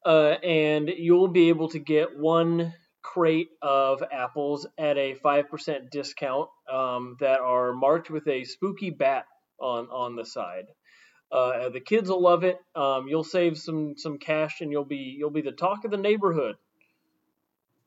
and 0.06 0.90
you'll 0.90 1.28
be 1.28 1.50
able 1.50 1.70
to 1.70 1.80
get 1.80 2.18
one 2.18 2.74
crate 3.06 3.50
of 3.62 4.04
apples 4.12 4.68
at 4.78 4.98
a 4.98 5.16
5% 5.16 5.90
discount 5.92 6.50
um, 6.72 7.18
that 7.20 7.40
are 7.40 7.72
marked 7.72 8.10
with 8.10 8.28
a 8.28 8.44
spooky 8.44 8.90
bat 8.90 9.26
on, 9.60 9.88
on 9.92 10.16
the 10.16 10.26
side. 10.26 10.66
Uh, 11.36 11.70
the 11.70 11.82
kids 11.82 12.10
will 12.10 12.22
love 12.22 12.46
it. 12.46 12.58
Um, 12.76 13.08
you'll 13.10 13.26
save 13.26 13.58
some 13.58 13.96
some 13.98 14.18
cash, 14.20 14.62
and 14.62 14.72
you'll 14.72 14.86
be 14.86 15.16
you'll 15.18 15.32
be 15.32 15.42
the 15.42 15.52
talk 15.52 15.84
of 15.84 15.92
the 15.92 15.98
neighborhood. 15.98 16.56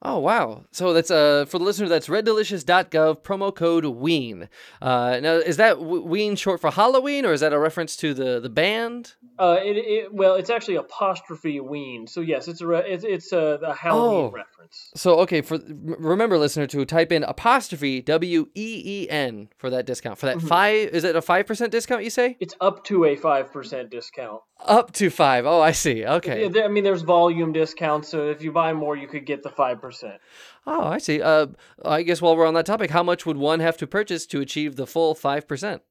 Oh 0.01 0.19
wow! 0.21 0.65
So 0.71 0.93
that's 0.93 1.11
uh 1.11 1.45
for 1.47 1.59
the 1.59 1.65
listener 1.65 1.89
that's 1.89 2.07
reddelicious.gov 2.07 3.23
promo 3.23 3.53
code 3.53 3.85
Ween. 3.85 4.49
Uh, 4.81 5.19
now 5.21 5.33
is 5.33 5.57
that 5.57 5.81
Ween 5.81 6.37
short 6.37 6.61
for 6.61 6.71
Halloween 6.71 7.27
or 7.27 7.33
is 7.33 7.41
that 7.41 7.53
a 7.53 7.59
reference 7.59 7.97
to 7.97 8.15
the 8.15 8.39
the 8.39 8.49
band? 8.49 9.15
Uh, 9.41 9.57
it, 9.61 9.77
it 9.77 10.15
well, 10.15 10.37
it's 10.37 10.51
actually 10.51 10.77
apostrophe 10.77 11.59
Ween. 11.59 12.07
So 12.07 12.21
yes, 12.21 12.47
it's 12.47 12.61
a 12.61 12.67
re- 12.69 12.85
it's 12.87 13.03
it's 13.03 13.33
a, 13.33 13.59
a 13.61 13.75
Halloween 13.75 14.27
oh. 14.27 14.31
reference. 14.31 14.93
So 14.95 15.19
okay, 15.21 15.41
for 15.41 15.59
remember 15.67 16.39
listener 16.39 16.69
to 16.69 16.85
type 16.85 17.11
in 17.11 17.25
apostrophe 17.25 18.01
W 18.03 18.49
E 18.55 18.83
E 18.85 19.11
N 19.11 19.49
for 19.57 19.69
that 19.69 19.85
discount 19.85 20.19
for 20.19 20.27
that 20.27 20.39
mm-hmm. 20.39 20.47
five. 20.47 20.89
Is 20.91 21.03
it 21.03 21.17
a 21.17 21.23
five 21.23 21.47
percent 21.49 21.73
discount? 21.73 22.05
You 22.05 22.11
say 22.11 22.37
it's 22.39 22.55
up 22.61 22.85
to 22.85 23.05
a 23.05 23.17
five 23.17 23.53
percent 23.53 23.91
discount. 23.91 24.43
Up 24.65 24.93
to 24.93 25.09
five. 25.09 25.47
Oh, 25.47 25.61
I 25.61 25.71
see. 25.71 26.05
Okay. 26.05 26.51
I 26.65 26.69
mean, 26.69 26.83
there's 26.83 27.03
volume 27.03 27.53
discounts, 27.53 28.09
so 28.09 28.29
if 28.29 28.43
you 28.43 28.51
buy 28.51 28.73
more, 28.73 28.97
you 28.97 29.07
could 29.07 29.25
get 29.25 29.45
the 29.45 29.51
five 29.51 29.81
percent. 29.81 29.88
Oh, 30.67 30.85
I 30.85 30.99
see. 30.99 31.21
Uh, 31.21 31.49
I 31.85 32.03
guess 32.03 32.21
while 32.23 32.37
we're 32.37 32.47
on 32.47 32.55
that 32.55 32.67
topic, 32.67 32.91
how 32.91 33.03
much 33.03 33.27
would 33.27 33.37
one 33.37 33.61
have 33.61 33.77
to 33.79 33.87
purchase 33.87 34.27
to 34.27 34.41
achieve 34.41 34.77
the 34.77 34.87
full 34.87 35.15
five 35.15 35.47
percent? 35.49 35.83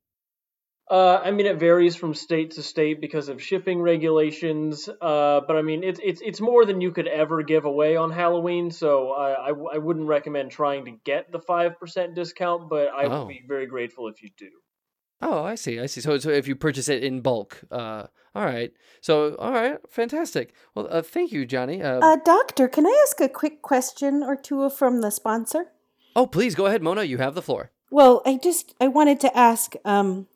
Uh, 0.90 1.20
I 1.22 1.32
mean, 1.32 1.46
it 1.46 1.60
varies 1.60 1.98
from 1.98 2.14
state 2.14 2.52
to 2.52 2.64
state 2.64 3.02
because 3.02 3.28
of 3.28 3.44
shipping 3.44 3.82
regulations. 3.82 4.88
Uh, 4.88 5.42
but 5.46 5.58
I 5.58 5.62
mean, 5.62 5.84
it's 5.84 6.00
it's 6.02 6.22
it's 6.22 6.40
more 6.40 6.66
than 6.66 6.80
you 6.80 6.92
could 6.92 7.08
ever 7.08 7.44
give 7.44 7.66
away 7.66 7.98
on 7.98 8.10
Halloween. 8.12 8.72
So 8.72 9.12
I 9.12 9.50
I, 9.50 9.50
I 9.50 9.78
wouldn't 9.80 10.08
recommend 10.08 10.52
trying 10.52 10.86
to 10.86 10.92
get 10.92 11.32
the 11.32 11.40
five 11.40 11.78
percent 11.80 12.16
discount, 12.16 12.70
but 12.70 12.88
I 12.88 13.06
oh. 13.06 13.20
would 13.20 13.28
be 13.28 13.44
very 13.46 13.66
grateful 13.66 14.08
if 14.08 14.24
you 14.24 14.30
do. 14.38 14.50
Oh, 15.21 15.43
I 15.43 15.56
see. 15.56 15.80
I 15.80 15.88
see. 15.88 16.01
So, 16.01 16.17
so 16.17 16.30
if 16.30 16.47
you 16.47 16.56
purchase 16.56 16.89
it 16.89 17.03
in 17.03 17.21
bulk, 17.21 17.62
uh, 17.71 18.08
all 18.36 18.45
right. 18.45 18.71
So, 19.01 19.36
all 19.36 19.51
right, 19.51 19.77
fantastic. 19.89 20.53
Well, 20.75 20.88
uh, 20.91 21.01
thank 21.01 21.32
you, 21.32 21.45
Johnny. 21.45 21.82
Uh, 21.82 21.99
uh, 21.99 22.17
doctor, 22.23 22.67
can 22.67 22.86
I 22.86 23.06
ask 23.08 23.19
a 23.19 23.30
quick 23.30 23.62
question 23.62 24.21
or 24.21 24.36
two 24.36 24.69
from 24.69 25.01
the 25.01 25.10
sponsor? 25.10 25.71
Oh, 26.15 26.27
please 26.27 26.56
go 26.56 26.67
ahead, 26.67 26.84
Mona. 26.84 27.03
You 27.03 27.17
have 27.17 27.36
the 27.36 27.41
floor. 27.41 27.71
Well, 27.89 28.21
I 28.25 28.38
just 28.38 28.75
I 28.80 28.88
wanted 28.88 29.19
to 29.21 29.38
ask. 29.38 29.73
Um, 29.86 30.27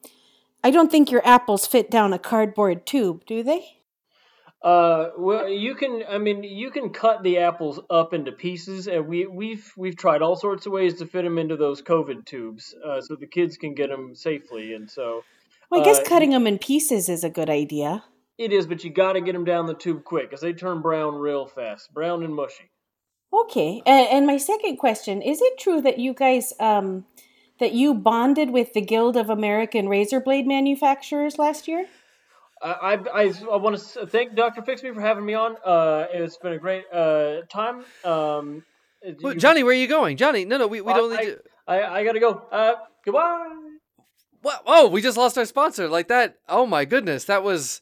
I 0.64 0.72
don't 0.72 0.92
think 0.92 1.12
your 1.12 1.26
apples 1.26 1.66
fit 1.66 1.90
down 1.90 2.14
a 2.14 2.20
cardboard 2.20 2.86
tube, 2.86 3.26
do 3.26 3.44
they? 3.44 3.81
Uh, 4.64 5.10
well, 5.18 5.50
you 5.50 5.74
can. 5.74 6.04
I 6.08 6.20
mean, 6.20 6.44
you 6.44 6.70
can 6.70 6.92
cut 6.92 7.24
the 7.24 7.40
apples 7.40 7.80
up 7.90 8.14
into 8.14 8.32
pieces, 8.32 8.88
and 8.88 9.08
we 9.08 9.26
we've 9.26 9.72
we've 9.76 9.96
tried 9.96 10.22
all 10.22 10.36
sorts 10.36 10.68
of 10.68 10.72
ways 10.72 11.00
to 11.00 11.08
fit 11.08 11.24
them 11.24 11.40
into 11.40 11.58
those 11.58 11.82
COVID 11.82 12.26
tubes, 12.26 12.76
uh, 12.86 13.02
so 13.02 13.16
the 13.16 13.26
kids 13.26 13.58
can 13.58 13.74
get 13.74 13.90
them 13.90 14.14
safely. 14.14 14.74
And 14.74 14.90
so, 14.90 15.24
well, 15.72 15.82
I 15.82 15.84
guess 15.84 15.98
uh, 15.98 16.04
cutting 16.04 16.30
them 16.30 16.46
in 16.46 16.60
pieces 16.60 17.10
is 17.10 17.24
a 17.24 17.30
good 17.30 17.50
idea. 17.50 18.04
It 18.38 18.54
is, 18.54 18.68
but 18.68 18.84
you 18.84 18.92
got 18.92 19.14
to 19.14 19.22
get 19.22 19.34
them 19.34 19.46
down 19.46 19.66
the 19.66 19.74
tube 19.74 20.04
quick, 20.04 20.30
because 20.30 20.42
they 20.42 20.54
turn 20.54 20.84
brown 20.84 21.16
real 21.16 21.48
fast, 21.48 21.92
brown 21.92 22.24
and 22.24 22.36
mushy. 22.36 22.70
Okay, 23.34 23.82
and, 23.88 24.08
and 24.10 24.28
my 24.28 24.38
second 24.38 24.78
question: 24.78 25.24
Is 25.24 25.42
it 25.42 25.58
true 25.58 25.82
that 25.82 25.98
you 25.98 26.14
guys 26.14 26.54
um 26.60 27.06
that 27.60 27.74
you 27.74 27.96
bonded 27.96 28.52
with 28.52 28.74
the 28.74 28.82
Guild 28.82 29.18
of 29.18 29.28
American 29.28 29.90
Razor 29.90 30.20
Blade 30.20 30.46
Manufacturers 30.46 31.40
last 31.40 31.68
year? 31.68 31.88
I, 32.64 33.00
I, 33.14 33.34
I 33.52 33.56
want 33.56 33.80
to 33.80 34.06
thank 34.06 34.36
Dr. 34.36 34.62
Fixme 34.62 34.94
for 34.94 35.02
having 35.02 35.26
me 35.26 35.34
on. 35.34 35.56
Uh, 35.66 36.06
it's 36.12 36.38
been 36.38 36.54
a 36.54 36.60
great 36.60 36.84
uh, 36.94 37.42
time. 37.50 37.84
Um, 38.04 38.64
well, 39.22 39.34
Johnny, 39.34 39.64
where 39.64 39.72
are 39.72 39.76
you 39.76 39.88
going? 39.88 40.18
Johnny, 40.18 40.46
no, 40.46 40.58
no, 40.58 40.68
we, 40.68 40.82
we 40.82 40.92
uh, 40.92 40.96
don't 40.96 41.12
need 41.12 41.20
I, 41.20 41.26
to. 41.26 41.40
I, 41.68 42.00
I 42.00 42.04
got 42.04 42.12
to 42.14 42.20
go. 42.20 42.46
Uh, 42.52 42.74
goodbye. 43.04 43.48
What? 44.42 44.64
Oh, 44.66 44.90
we 44.90 45.02
just 45.02 45.18
lost 45.18 45.38
our 45.38 45.46
sponsor 45.46 45.88
like 45.88 46.08
that. 46.08 46.38
Oh 46.48 46.66
my 46.66 46.86
goodness, 46.86 47.26
that 47.26 47.44
was 47.44 47.82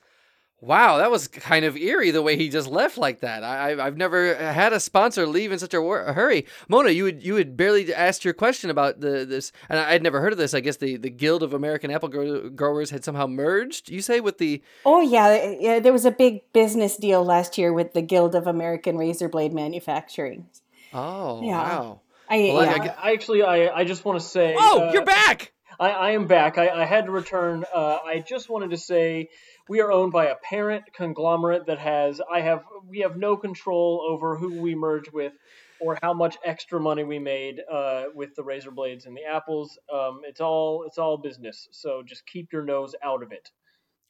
Wow, 0.62 0.98
that 0.98 1.10
was 1.10 1.30
kind 1.30 1.63
of 1.63 1.78
eerie 1.78 2.12
the 2.12 2.22
way 2.22 2.36
he 2.36 2.50
just 2.50 2.67
left 2.67 2.98
like 2.98 3.22
that. 3.22 3.45
I, 3.45 3.82
I've 3.82 3.95
never 3.95 4.36
had 4.36 4.74
a 4.74 4.80
sponsor 4.82 5.26
leave 5.26 5.54
in 5.54 5.60
such 5.60 5.74
a, 5.74 5.82
wor- 5.82 6.02
a 6.02 6.12
hurry. 6.12 6.45
Mona, 6.67 6.89
you 6.89 7.06
had 7.06 7.24
you 7.24 7.36
had 7.36 7.56
barely 7.56 7.93
asked 7.93 8.26
your 8.26 8.34
question 8.34 8.69
about 8.69 9.00
the 9.00 9.26
this, 9.26 9.54
and 9.69 9.80
I, 9.80 9.93
would 9.93 10.04
never 10.04 10.19
heard 10.19 10.34
of 10.34 10.38
this. 10.38 10.54
I 10.54 10.60
guess 10.60 10.76
the, 10.76 10.98
the 10.98 11.10
Guild 11.10 11.43
of 11.43 11.54
American 11.54 11.91
Apple 11.91 12.10
Growers 12.10 12.89
had 12.89 13.06
somehow 13.06 13.26
merged. 13.26 13.89
You 13.89 14.02
say 14.02 14.19
with 14.19 14.38
the 14.38 14.62
oh 14.86 15.00
yeah, 15.00 15.56
yeah, 15.60 15.80
there 15.80 15.93
was 15.93 16.06
a 16.06 16.12
big 16.12 16.41
business 16.52 16.98
deal 16.98 17.24
last 17.24 17.58
year 17.58 17.72
with 17.72 17.93
the 17.93 18.02
Guild 18.02 18.36
of 18.36 18.45
American 18.45 18.98
Razor 18.98 19.30
Blade 19.30 19.54
Manufacturing. 19.54 20.48
Oh 20.93 21.41
yeah. 21.41 21.52
wow! 21.52 22.02
I, 22.30 22.38
well, 22.54 22.65
yeah. 22.65 22.95
I, 23.02 23.10
I, 23.10 23.13
actually 23.13 23.43
I 23.43 23.69
I 23.74 23.84
just 23.86 24.04
want 24.04 24.19
to 24.19 24.26
say 24.26 24.56
oh 24.58 24.89
uh, 24.89 24.91
you're 24.91 25.06
back. 25.06 25.54
I, 25.80 25.89
I 25.92 26.12
am 26.12 26.28
back. 26.28 26.58
I, 26.58 26.70
I 26.70 26.86
had 26.86 27.06
to 27.06 27.12
return. 27.12 27.63
Uh, 27.74 28.00
I 28.06 28.20
just 28.20 28.50
wanted 28.50 28.72
to 28.72 28.78
say 28.78 29.30
we 29.70 29.82
are 29.82 29.92
owned 29.92 30.12
by 30.12 30.26
a 30.26 30.36
parent 30.36 30.84
conglomerate 30.94 31.68
that 31.68 31.80
has 31.80 32.20
I 32.30 32.42
have 32.42 32.63
we 32.88 33.00
have 33.00 33.15
no 33.15 33.38
control 33.38 34.06
over 34.10 34.36
who 34.36 34.62
we 34.62 34.76
merge 34.76 35.12
with 35.12 35.34
or 35.80 35.98
how 36.02 36.13
much 36.13 36.38
extra 36.44 36.80
money 36.80 37.04
we 37.04 37.20
made 37.20 37.62
uh, 37.72 38.06
with 38.13 38.36
the 38.36 38.44
razor 38.44 38.72
blades 38.72 39.06
and 39.06 39.15
the 39.15 39.24
apples. 39.24 39.78
Um, 39.92 40.22
it's 40.26 40.42
all 40.42 40.84
it's 40.86 40.98
all 40.98 41.18
business. 41.18 41.70
So 41.72 42.04
just 42.06 42.26
keep 42.26 42.52
your 42.52 42.63
nose 42.63 42.94
out 43.04 43.24
of 43.24 43.32
it. 43.32 43.50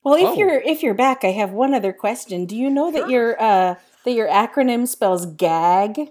Well, 0.03 0.15
if 0.15 0.29
oh. 0.29 0.33
you're 0.35 0.59
if 0.61 0.81
you're 0.81 0.93
back, 0.93 1.23
I 1.23 1.31
have 1.31 1.51
one 1.51 1.73
other 1.73 1.93
question. 1.93 2.45
Do 2.45 2.55
you 2.55 2.69
know 2.69 2.91
sure. 2.91 3.01
that 3.01 3.09
your 3.11 3.41
uh, 3.41 3.75
that 4.05 4.11
your 4.11 4.27
acronym 4.27 4.87
spells 4.87 5.25
GAG? 5.25 6.09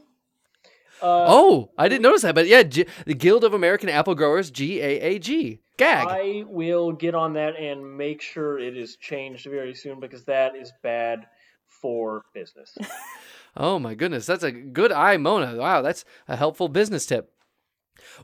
Uh, 1.03 1.25
oh, 1.29 1.71
I 1.79 1.89
didn't 1.89 2.03
notice 2.03 2.23
that, 2.23 2.35
but 2.35 2.47
yeah, 2.47 2.63
G- 2.63 2.87
the 3.07 3.15
Guild 3.15 3.45
of 3.45 3.55
American 3.55 3.89
Apple 3.89 4.15
Growers, 4.15 4.51
G 4.51 4.81
A 4.81 5.01
A 5.01 5.19
G. 5.19 5.61
Gag. 5.77 6.09
I 6.09 6.45
will 6.49 6.91
get 6.91 7.15
on 7.15 7.35
that 7.35 7.55
and 7.57 7.97
make 7.97 8.21
sure 8.21 8.59
it 8.59 8.77
is 8.77 8.97
changed 8.97 9.47
very 9.47 9.75
soon 9.75 10.01
because 10.01 10.25
that 10.25 10.57
is 10.57 10.73
bad 10.83 11.27
for 11.69 12.25
business. 12.35 12.77
oh 13.57 13.79
my 13.79 13.95
goodness, 13.95 14.27
that's 14.27 14.43
a 14.43 14.51
good 14.51 14.91
eye, 14.91 15.17
Mona. 15.17 15.57
Wow, 15.57 15.83
that's 15.83 16.05
a 16.27 16.35
helpful 16.35 16.69
business 16.69 17.07
tip. 17.07 17.33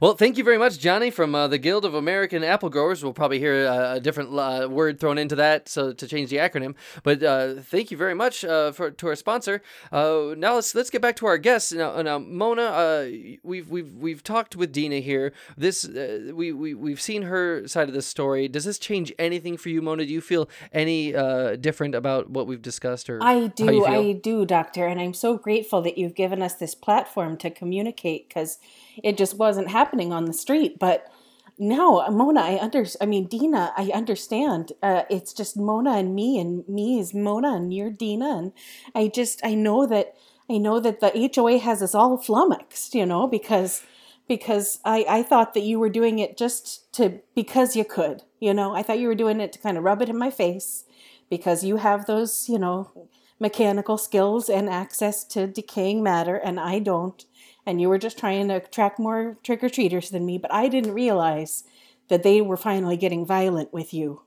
Well, 0.01 0.15
thank 0.15 0.39
you 0.39 0.45
very 0.45 0.59
much, 0.59 0.79
Johnny, 0.79 1.11
from 1.11 1.35
uh, 1.35 1.49
the 1.49 1.59
Guild 1.59 1.85
of 1.85 1.95
American 1.95 2.43
Apple 2.43 2.69
Growers. 2.69 3.03
We'll 3.03 3.13
probably 3.13 3.39
hear 3.39 3.65
a, 3.65 3.93
a 3.93 4.01
different 4.01 4.37
uh, 4.37 4.69
word 4.69 4.99
thrown 4.99 5.19
into 5.19 5.37
that, 5.37 5.69
so 5.69 5.93
to 5.93 6.07
change 6.07 6.31
the 6.31 6.37
acronym. 6.37 6.75
But 7.03 7.23
uh, 7.23 7.55
thank 7.61 7.91
you 7.91 7.97
very 7.97 8.15
much 8.15 8.45
uh, 8.45 8.73
for 8.73 8.91
to 8.91 9.09
our 9.09 9.17
sponsor. 9.17 9.63
Uh, 9.93 10.35
now 10.37 10.57
let's 10.57 10.75
let's 10.75 10.91
get 10.91 11.01
back 11.01 11.17
to 11.17 11.27
our 11.27 11.39
guests. 11.39 11.73
Now, 11.73 12.01
now 12.03 12.19
Mona, 12.19 12.63
uh, 12.63 13.09
we've 13.43 13.71
we've 13.71 13.95
we've 13.95 14.23
talked 14.23 14.57
with 14.57 14.73
Dina 14.73 14.97
here. 14.97 15.33
This 15.57 15.85
we 15.87 16.53
we 16.53 16.75
we've 16.75 17.01
seen 17.01 17.23
her 17.23 17.67
side 17.69 17.89
of 17.89 17.95
the 17.95 18.03
story. 18.03 18.49
Does 18.49 18.65
this 18.65 18.79
change 18.79 19.13
anything 19.19 19.57
for 19.57 19.69
you, 19.69 19.81
Mona? 19.81 20.05
Do 20.05 20.13
you 20.13 20.21
feel 20.21 20.49
any 20.73 21.13
different 21.57 21.95
about 21.95 22.31
what 22.31 22.47
we've 22.47 22.63
discussed, 22.63 23.09
or 23.09 23.23
I 23.23 23.47
do, 23.49 23.85
I 23.85 24.13
do, 24.13 24.45
Doctor, 24.45 24.87
and 24.87 25.01
I'm 25.01 25.15
so 25.15 25.37
grateful 25.37 25.83
that 25.83 25.99
you've 25.99 26.15
given 26.15 26.43
us 26.43 26.55
this 26.55 26.75
platform 26.75 27.37
to 27.39 27.51
communicate 27.51 28.29
because 28.29 28.59
it 29.03 29.17
just 29.17 29.37
wasn't 29.37 29.71
happening 29.71 30.13
on 30.13 30.25
the 30.25 30.33
street. 30.33 30.79
But 30.79 31.11
now, 31.59 32.05
Mona, 32.11 32.41
I 32.41 32.59
under, 32.61 32.85
I 33.01 33.07
mean, 33.07 33.27
Dina, 33.27 33.73
I 33.77 33.91
understand. 33.95 34.73
Uh, 34.83 35.03
it's 35.09 35.33
just 35.33 35.57
Mona 35.57 35.93
and 35.93 36.15
me, 36.15 36.39
and 36.39 36.69
me 36.69 36.99
is 36.99 37.15
Mona, 37.15 37.55
and 37.55 37.73
you're 37.73 37.91
Dina, 37.91 38.39
and 38.39 38.53
I 38.95 39.09
just, 39.09 39.41
I 39.45 39.55
know 39.55 39.87
that, 39.87 40.15
I 40.51 40.59
know 40.59 40.81
that 40.81 41.01
the 41.01 41.31
HOA 41.35 41.59
has 41.59 41.81
us 41.81 41.95
all 41.95 42.17
flummoxed, 42.17 42.95
you 42.95 43.07
know, 43.07 43.29
because, 43.29 43.83
because 44.27 44.81
I, 44.85 45.07
I 45.09 45.23
thought 45.23 45.55
that 45.55 45.63
you 45.63 45.79
were 45.79 45.89
doing 45.89 46.19
it 46.19 46.37
just 46.37 46.93
to, 46.95 47.21
because 47.37 47.77
you 47.77 47.85
could, 47.85 48.23
you 48.41 48.53
know, 48.53 48.75
I 48.75 48.83
thought 48.83 48.99
you 48.99 49.09
were 49.09 49.15
doing 49.15 49.41
it 49.41 49.53
to 49.53 49.59
kind 49.61 49.79
of 49.79 49.85
rub 49.85 50.03
it 50.03 50.09
in 50.09 50.19
my 50.19 50.31
face, 50.31 50.85
because 51.31 51.63
you 51.63 51.77
have 51.77 52.07
those, 52.07 52.49
you 52.49 52.59
know, 52.59 53.09
mechanical 53.39 53.97
skills 53.97 54.49
and 54.49 54.69
access 54.69 55.25
to 55.25 55.47
decaying 55.47 56.03
matter, 56.03 56.37
and 56.37 56.59
I 56.59 56.81
don't 56.81 57.25
and 57.67 57.81
you 57.81 57.89
were 57.89 57.99
just 57.99 58.19
trying 58.19 58.49
to 58.49 58.57
attract 58.57 58.99
more 58.99 59.39
trick 59.43 59.63
or 59.63 59.69
treaters 59.69 60.11
than 60.11 60.27
me, 60.27 60.39
but 60.39 60.53
I 60.53 60.69
didn't 60.69 60.93
realize 60.93 61.65
that 62.09 62.23
they 62.23 62.41
were 62.41 62.57
finally 62.57 62.97
getting 62.97 63.25
violent 63.27 63.73
with 63.73 63.95
you. 63.95 64.23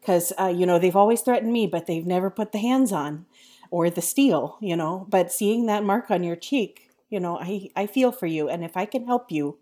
Because, 0.00 0.32
uh, 0.40 0.46
you 0.46 0.66
know, 0.66 0.78
they've 0.78 0.96
always 0.96 1.20
threatened 1.20 1.52
me, 1.52 1.66
but 1.66 1.86
they've 1.86 2.06
never 2.06 2.30
put 2.30 2.52
the 2.52 2.58
hands 2.58 2.90
on 2.90 3.26
or 3.70 3.90
the 3.90 4.02
steel, 4.02 4.56
you 4.60 4.74
know. 4.74 5.06
But 5.08 5.30
seeing 5.30 5.66
that 5.66 5.84
mark 5.84 6.10
on 6.10 6.24
your 6.24 6.36
cheek, 6.36 6.90
you 7.10 7.20
know, 7.20 7.38
I, 7.38 7.68
I 7.76 7.86
feel 7.86 8.10
for 8.10 8.26
you. 8.26 8.48
And 8.48 8.64
if 8.64 8.76
I 8.76 8.86
can 8.86 9.06
help 9.06 9.30
you 9.30 9.58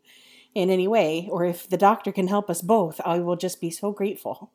in 0.54 0.70
any 0.70 0.88
way, 0.88 1.28
or 1.30 1.44
if 1.44 1.68
the 1.68 1.76
doctor 1.76 2.12
can 2.12 2.28
help 2.28 2.48
us 2.48 2.62
both, 2.62 3.00
I 3.04 3.18
will 3.18 3.36
just 3.36 3.60
be 3.60 3.70
so 3.70 3.92
grateful. 3.92 4.50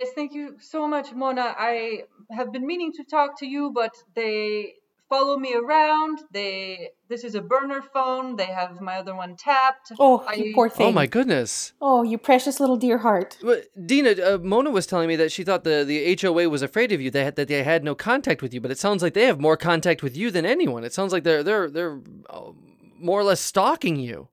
Yes, 0.00 0.10
thank 0.14 0.34
you 0.34 0.56
so 0.58 0.88
much, 0.88 1.12
Mona. 1.12 1.54
I 1.56 2.02
have 2.30 2.52
been 2.52 2.66
meaning 2.66 2.92
to 2.94 3.04
talk 3.04 3.38
to 3.38 3.46
you, 3.46 3.70
but 3.72 3.92
they 4.14 4.74
follow 5.12 5.36
me 5.36 5.54
around. 5.54 6.20
They 6.30 6.90
this 7.08 7.22
is 7.24 7.34
a 7.34 7.42
burner 7.42 7.82
phone. 7.82 8.36
They 8.36 8.46
have 8.46 8.80
my 8.80 8.96
other 8.96 9.14
one 9.14 9.36
tapped. 9.36 9.92
Oh, 9.98 10.24
I, 10.26 10.34
you 10.34 10.54
poor 10.54 10.70
thing. 10.70 10.86
Oh 10.86 10.92
my 10.92 11.06
goodness. 11.06 11.74
Oh, 11.80 12.02
you 12.02 12.16
precious 12.16 12.58
little 12.60 12.78
dear 12.78 12.98
heart. 12.98 13.36
Dina, 13.84 14.12
uh, 14.12 14.38
Mona 14.38 14.70
was 14.70 14.86
telling 14.86 15.08
me 15.08 15.16
that 15.16 15.30
she 15.30 15.44
thought 15.44 15.64
the, 15.64 15.84
the 15.84 16.18
HOA 16.20 16.48
was 16.48 16.62
afraid 16.62 16.90
of 16.92 17.00
you. 17.02 17.10
They 17.10 17.24
had, 17.24 17.36
that 17.36 17.48
they 17.48 17.62
had 17.62 17.84
no 17.84 17.94
contact 17.94 18.40
with 18.40 18.54
you, 18.54 18.60
but 18.62 18.70
it 18.70 18.78
sounds 18.78 19.02
like 19.02 19.12
they 19.12 19.26
have 19.26 19.40
more 19.40 19.58
contact 19.58 20.02
with 20.02 20.16
you 20.16 20.30
than 20.30 20.46
anyone. 20.46 20.82
It 20.84 20.94
sounds 20.94 21.12
like 21.12 21.24
they're 21.24 21.42
they're 21.42 21.68
they're 21.70 22.00
uh, 22.30 22.52
more 22.98 23.20
or 23.20 23.24
less 23.24 23.40
stalking 23.40 23.96
you. 23.96 24.28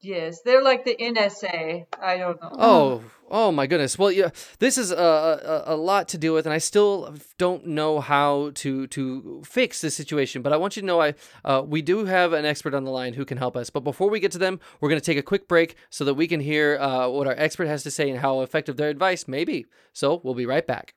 Yes, 0.00 0.42
they're 0.42 0.62
like 0.62 0.84
the 0.84 0.94
NSA. 0.94 1.86
I 2.00 2.16
don't 2.18 2.40
know. 2.40 2.50
Oh, 2.52 3.02
oh 3.30 3.50
my 3.50 3.66
goodness. 3.66 3.98
Well, 3.98 4.12
yeah, 4.12 4.28
this 4.58 4.76
is 4.76 4.90
a, 4.90 5.64
a, 5.66 5.74
a 5.74 5.76
lot 5.76 6.08
to 6.08 6.18
deal 6.18 6.34
with, 6.34 6.46
and 6.46 6.52
I 6.52 6.58
still 6.58 7.14
don't 7.38 7.66
know 7.66 8.00
how 8.00 8.50
to 8.56 8.86
to 8.88 9.42
fix 9.44 9.80
this 9.80 9.94
situation. 9.94 10.42
But 10.42 10.52
I 10.52 10.58
want 10.58 10.76
you 10.76 10.82
to 10.82 10.86
know, 10.86 11.00
I 11.00 11.14
uh, 11.44 11.62
we 11.66 11.82
do 11.82 12.04
have 12.04 12.34
an 12.34 12.44
expert 12.44 12.74
on 12.74 12.84
the 12.84 12.90
line 12.90 13.14
who 13.14 13.24
can 13.24 13.38
help 13.38 13.56
us. 13.56 13.70
But 13.70 13.84
before 13.84 14.10
we 14.10 14.20
get 14.20 14.32
to 14.32 14.38
them, 14.38 14.60
we're 14.80 14.90
going 14.90 15.00
to 15.00 15.04
take 15.04 15.18
a 15.18 15.22
quick 15.22 15.48
break 15.48 15.76
so 15.90 16.04
that 16.04 16.14
we 16.14 16.28
can 16.28 16.40
hear 16.40 16.78
uh, 16.78 17.08
what 17.08 17.26
our 17.26 17.34
expert 17.36 17.66
has 17.66 17.82
to 17.84 17.90
say 17.90 18.10
and 18.10 18.20
how 18.20 18.42
effective 18.42 18.76
their 18.76 18.90
advice 18.90 19.26
may 19.26 19.44
be. 19.44 19.66
So 19.92 20.20
we'll 20.22 20.34
be 20.34 20.46
right 20.46 20.66
back. 20.66 20.94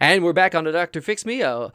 And 0.00 0.22
we're 0.22 0.32
back 0.32 0.54
on 0.54 0.62
the 0.62 0.70
Dr. 0.70 1.00
Fix 1.00 1.26
Me. 1.26 1.42
Uh, 1.42 1.70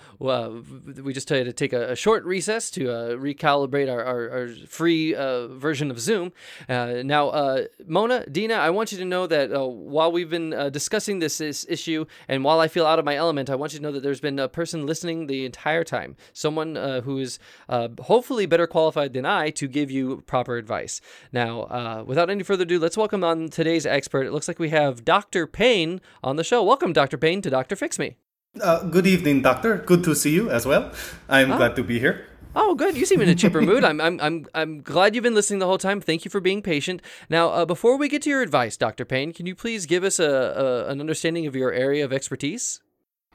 we 1.04 1.12
just 1.12 1.28
tell 1.28 1.40
you 1.40 1.44
to 1.44 1.52
take 1.52 1.74
a, 1.74 1.92
a 1.92 1.96
short 1.98 2.24
recess 2.24 2.72
to 2.72 2.90
uh, 2.90 3.10
recalibrate 3.18 3.92
our, 3.92 4.02
our, 4.02 4.30
our 4.30 4.48
free 4.66 5.14
uh, 5.14 5.48
version 5.48 5.92
of 5.92 6.00
Zoom. 6.00 6.32
Uh, 6.70 7.02
now, 7.04 7.28
uh, 7.28 7.66
Mona, 7.86 8.26
Dina, 8.28 8.54
I 8.54 8.70
want 8.70 8.94
you 8.94 8.98
to 9.00 9.04
know 9.04 9.28
that 9.28 9.50
while 9.50 10.10
we've 10.10 10.30
been 10.30 10.52
discussing 10.72 11.20
this, 11.20 11.40
this, 11.40 11.66
issue 11.68 12.06
and 12.28 12.44
while 12.44 12.60
I 12.60 12.68
feel 12.70 12.86
out 12.86 12.98
of 12.98 13.04
my 13.04 13.16
element, 13.16 13.50
I 13.50 13.56
want 13.56 13.74
you 13.74 13.80
to 13.80 13.84
know 13.84 13.92
that 13.92 14.04
there's 14.04 14.22
been 14.22 14.40
a 14.40 14.48
person 14.48 14.86
listening 14.86 15.28
the 15.28 15.46
entire 15.46 15.84
time. 15.84 16.16
Someone 16.32 16.76
who 17.04 17.18
is 17.18 17.40
hopefully 17.70 18.46
better 18.46 18.68
qualified 18.68 19.12
than 19.14 19.26
I 19.26 19.50
to 19.52 19.68
give 19.68 19.92
you 19.92 20.24
proper 20.28 20.56
advice. 20.56 21.02
Now, 21.34 22.04
without 22.04 22.30
any 22.30 22.44
further 22.44 22.64
ado, 22.64 22.80
let's 22.80 22.96
welcome 22.96 23.24
on 23.24 23.50
today's 23.50 23.86
expert. 23.86 24.26
It 24.26 24.32
looks 24.32 24.48
like 24.48 24.60
we 24.60 24.70
have 24.70 25.04
Dr. 25.04 25.46
Payne 25.46 26.00
on 26.24 26.38
the 26.38 26.44
show. 26.44 26.64
Welcome, 26.64 26.94
Dr. 26.94 27.18
Payne, 27.18 27.42
to 27.42 27.50
Dr. 27.50 27.76
Fix 27.76 28.00
Me. 28.00 28.13
Uh, 28.62 28.84
good 28.84 29.08
evening, 29.08 29.42
Doctor. 29.42 29.78
Good 29.78 30.04
to 30.04 30.14
see 30.14 30.30
you 30.30 30.50
as 30.52 30.66
well. 30.66 30.92
I'm 31.28 31.52
oh. 31.52 31.58
glad 31.58 31.76
to 31.76 31.84
be 31.84 31.98
here. 32.00 32.28
Oh, 32.56 32.76
good. 32.76 32.96
You 32.96 33.04
seem 33.04 33.20
in 33.20 33.30
a 33.30 33.34
chipper 33.34 33.62
mood. 33.70 33.84
I'm, 33.84 34.00
I'm, 34.00 34.20
I'm, 34.22 34.46
I'm 34.54 34.82
glad 34.82 35.16
you've 35.16 35.24
been 35.24 35.34
listening 35.34 35.58
the 35.58 35.66
whole 35.66 35.80
time. 35.80 36.00
Thank 36.00 36.24
you 36.24 36.30
for 36.30 36.40
being 36.40 36.62
patient. 36.62 37.02
Now, 37.30 37.50
uh, 37.50 37.66
before 37.66 37.98
we 37.98 38.08
get 38.08 38.22
to 38.24 38.30
your 38.30 38.44
advice, 38.44 38.78
Dr. 38.78 39.06
Payne, 39.06 39.34
can 39.34 39.48
you 39.48 39.56
please 39.56 39.88
give 39.88 40.04
us 40.04 40.20
a, 40.20 40.30
a 40.30 40.92
an 40.92 41.00
understanding 41.00 41.48
of 41.48 41.56
your 41.56 41.72
area 41.72 42.06
of 42.06 42.14
expertise? 42.14 42.80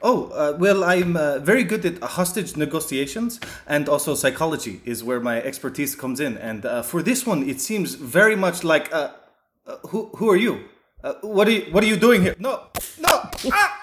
Oh, 0.01 0.29
uh, 0.29 0.55
well, 0.57 0.85
I'm 0.85 1.17
uh, 1.17 1.39
very 1.39 1.65
good 1.65 1.85
at 1.85 2.01
hostage 2.01 2.55
negotiations 2.55 3.41
and 3.67 3.89
also 3.89 4.15
psychology 4.15 4.79
is 4.85 5.03
where 5.03 5.19
my 5.19 5.41
expertise 5.41 5.95
comes 5.95 6.21
in. 6.21 6.37
And 6.37 6.65
uh, 6.65 6.81
for 6.81 7.03
this 7.03 7.25
one, 7.25 7.49
it 7.49 7.59
seems 7.59 7.95
very 7.95 8.37
much 8.37 8.63
like, 8.63 8.93
uh, 8.93 9.11
uh, 9.67 9.75
who, 9.89 10.11
who 10.15 10.29
are 10.29 10.37
you? 10.37 10.63
what 11.21 11.47
are 11.49 11.51
you, 11.51 11.71
what 11.71 11.83
are 11.83 11.87
you 11.87 11.97
doing 11.97 12.21
here? 12.21 12.35
No, 12.39 12.67
no, 12.99 13.09
ah, 13.09 13.31
ah. 13.51 13.78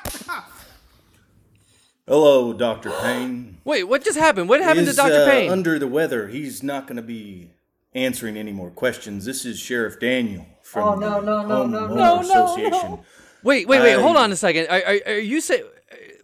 Hello, 2.09 2.53
Dr. 2.53 2.90
Payne. 2.90 3.59
Wait, 3.64 3.83
what 3.83 4.05
just 4.05 4.16
happened? 4.16 4.49
What 4.49 4.61
happened 4.61 4.87
is, 4.87 4.95
to 4.95 5.03
Dr. 5.03 5.23
Uh, 5.23 5.27
Payne? 5.27 5.51
under 5.51 5.77
the 5.77 5.88
weather. 5.88 6.29
He's 6.29 6.62
not 6.62 6.87
going 6.87 6.97
to 6.97 7.03
be 7.03 7.51
answering 7.95 8.37
any 8.37 8.53
more 8.53 8.71
questions. 8.71 9.25
This 9.25 9.45
is 9.45 9.59
Sheriff 9.59 9.99
Daniel 9.99 10.47
from 10.62 10.88
oh, 10.88 10.95
no, 10.95 11.21
no, 11.21 11.45
no, 11.45 11.57
Home 11.57 11.71
no, 11.73 11.87
no, 11.88 12.21
Association. 12.21 12.71
No, 12.71 12.88
no. 12.88 13.05
Wait, 13.42 13.66
wait, 13.66 13.81
wait. 13.81 13.97
I, 13.97 14.01
hold 14.01 14.16
on 14.16 14.31
a 14.31 14.37
second. 14.37 14.69
Are, 14.69 14.83
are, 14.87 15.01
are 15.07 15.19
you 15.19 15.40
say 15.40 15.62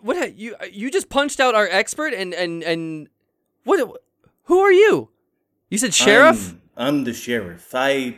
what? 0.01 0.37
You 0.37 0.55
you 0.71 0.89
just 0.89 1.09
punched 1.09 1.41
out 1.41 1.57
our 1.57 1.67
expert 1.69 2.15
and 2.15 2.33
and 2.33 2.63
and 2.63 3.09
what? 3.65 4.03
Who 4.45 4.61
are 4.61 4.73
you? 4.73 5.09
You 5.69 5.79
said 5.79 5.95
sheriff. 5.95 6.55
I'm, 6.77 6.89
I'm 6.89 7.05
the 7.05 7.13
sheriff. 7.13 7.73
I 7.75 8.17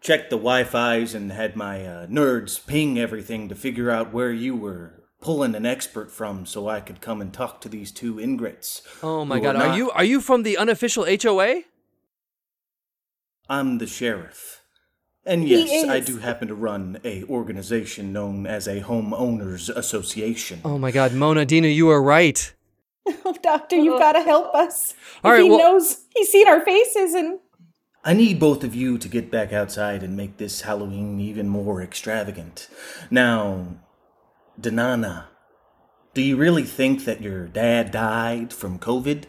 checked 0.00 0.30
the 0.30 0.36
Wi-Fi's 0.36 1.14
and 1.14 1.32
had 1.32 1.54
my 1.56 1.84
uh, 1.86 2.06
nerds 2.06 2.64
ping 2.66 2.98
everything 2.98 3.48
to 3.48 3.54
figure 3.54 3.90
out 3.90 4.12
where 4.12 4.32
you 4.32 4.56
were 4.56 5.03
pulling 5.24 5.54
an 5.54 5.64
expert 5.64 6.10
from 6.10 6.44
so 6.44 6.68
I 6.68 6.80
could 6.80 7.00
come 7.00 7.22
and 7.22 7.32
talk 7.32 7.62
to 7.62 7.68
these 7.70 7.90
two 7.90 8.18
ingrates. 8.18 8.82
Oh 9.02 9.24
my 9.24 9.40
god, 9.40 9.56
are, 9.56 9.68
are 9.68 9.76
you 9.76 9.90
are 9.90 10.04
you 10.04 10.20
from 10.20 10.42
the 10.42 10.58
unofficial 10.58 11.06
HOA? 11.06 11.62
I'm 13.48 13.78
the 13.78 13.86
sheriff. 13.86 14.60
And 15.24 15.48
yes, 15.48 15.88
I 15.88 16.00
do 16.00 16.18
happen 16.18 16.48
to 16.48 16.54
run 16.54 16.98
a 17.04 17.24
organization 17.24 18.12
known 18.12 18.46
as 18.46 18.68
a 18.68 18.82
homeowners 18.82 19.74
association. 19.74 20.60
Oh 20.62 20.76
my 20.76 20.90
god, 20.90 21.14
Mona 21.14 21.46
Dina, 21.46 21.68
you 21.68 21.88
are 21.88 22.02
right. 22.02 22.54
Oh, 23.26 23.34
doctor, 23.42 23.76
you've 23.76 23.98
got 23.98 24.12
to 24.12 24.22
help 24.22 24.54
us. 24.54 24.94
All 25.22 25.30
right, 25.30 25.42
he 25.42 25.48
well, 25.48 25.58
knows 25.58 26.04
he's 26.14 26.30
seen 26.30 26.48
our 26.48 26.62
faces 26.62 27.14
and 27.14 27.38
I 28.02 28.12
need 28.12 28.38
both 28.38 28.64
of 28.64 28.74
you 28.74 28.98
to 28.98 29.08
get 29.08 29.30
back 29.30 29.52
outside 29.52 30.02
and 30.02 30.14
make 30.14 30.36
this 30.36 30.62
Halloween 30.62 31.20
even 31.20 31.48
more 31.48 31.82
extravagant. 31.82 32.68
Now, 33.10 33.78
Danana, 34.60 35.24
do 36.14 36.22
you 36.22 36.36
really 36.36 36.62
think 36.62 37.04
that 37.04 37.20
your 37.20 37.46
dad 37.46 37.90
died 37.90 38.52
from 38.52 38.78
COVID? 38.78 39.24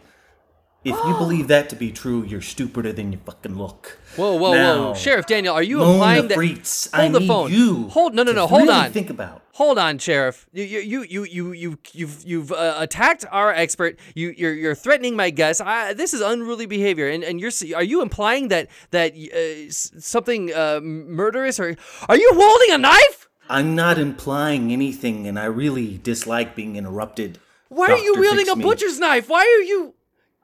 If 0.83 0.95
you 0.95 1.13
believe 1.17 1.47
that 1.47 1.67
to 1.69 1.75
be 1.75 1.91
true, 1.91 2.23
you're 2.23 2.41
stupider 2.41 2.93
than 2.93 3.11
you 3.11 3.17
fucking 3.25 3.57
look. 3.57 3.97
Whoa, 4.15 4.35
whoa, 4.35 4.53
now, 4.53 4.83
whoa, 4.83 4.93
Sheriff 4.93 5.25
Daniel, 5.25 5.55
are 5.55 5.63
you 5.63 5.83
implying 5.83 6.27
that? 6.27 6.37
Hold 6.37 6.93
I 6.93 7.07
the 7.09 7.21
phone. 7.21 7.51
You 7.51 7.89
hold 7.89 8.13
no, 8.13 8.21
no, 8.21 8.31
no. 8.31 8.45
Hold 8.45 8.63
really 8.63 8.73
on. 8.73 8.91
Think 8.91 9.09
about. 9.09 9.41
Hold 9.53 9.79
on, 9.79 9.97
Sheriff. 9.97 10.47
You, 10.51 10.63
you, 10.63 11.03
you, 11.03 11.23
you, 11.23 11.53
you, 11.53 11.79
you've, 11.93 12.23
you've 12.25 12.51
uh, 12.51 12.75
attacked 12.77 13.23
our 13.31 13.53
expert. 13.53 13.97
You, 14.13 14.33
you're, 14.37 14.53
you're 14.53 14.75
threatening 14.75 15.15
my 15.15 15.29
guests. 15.29 15.61
I, 15.61 15.93
this 15.93 16.13
is 16.13 16.19
unruly 16.19 16.65
behavior, 16.65 17.07
and, 17.07 17.23
and 17.23 17.39
you're, 17.39 17.51
are 17.73 17.83
you 17.83 18.01
implying 18.01 18.49
that 18.49 18.67
that 18.91 19.13
uh, 19.15 19.71
something 19.71 20.53
uh, 20.53 20.81
murderous, 20.83 21.59
or 21.59 21.75
are 22.09 22.17
you 22.17 22.31
holding 22.33 22.71
a 22.71 22.77
knife? 22.77 23.29
I'm 23.49 23.75
not 23.75 23.99
implying 23.99 24.71
anything, 24.71 25.27
and 25.27 25.37
I 25.37 25.45
really 25.45 25.97
dislike 25.97 26.55
being 26.55 26.75
interrupted. 26.75 27.39
Why 27.69 27.87
Dr. 27.87 27.99
are 27.99 28.03
you 28.03 28.15
wielding 28.19 28.49
a 28.49 28.55
butcher's 28.55 28.99
knife? 28.99 29.29
Why 29.29 29.41
are 29.41 29.63
you? 29.63 29.93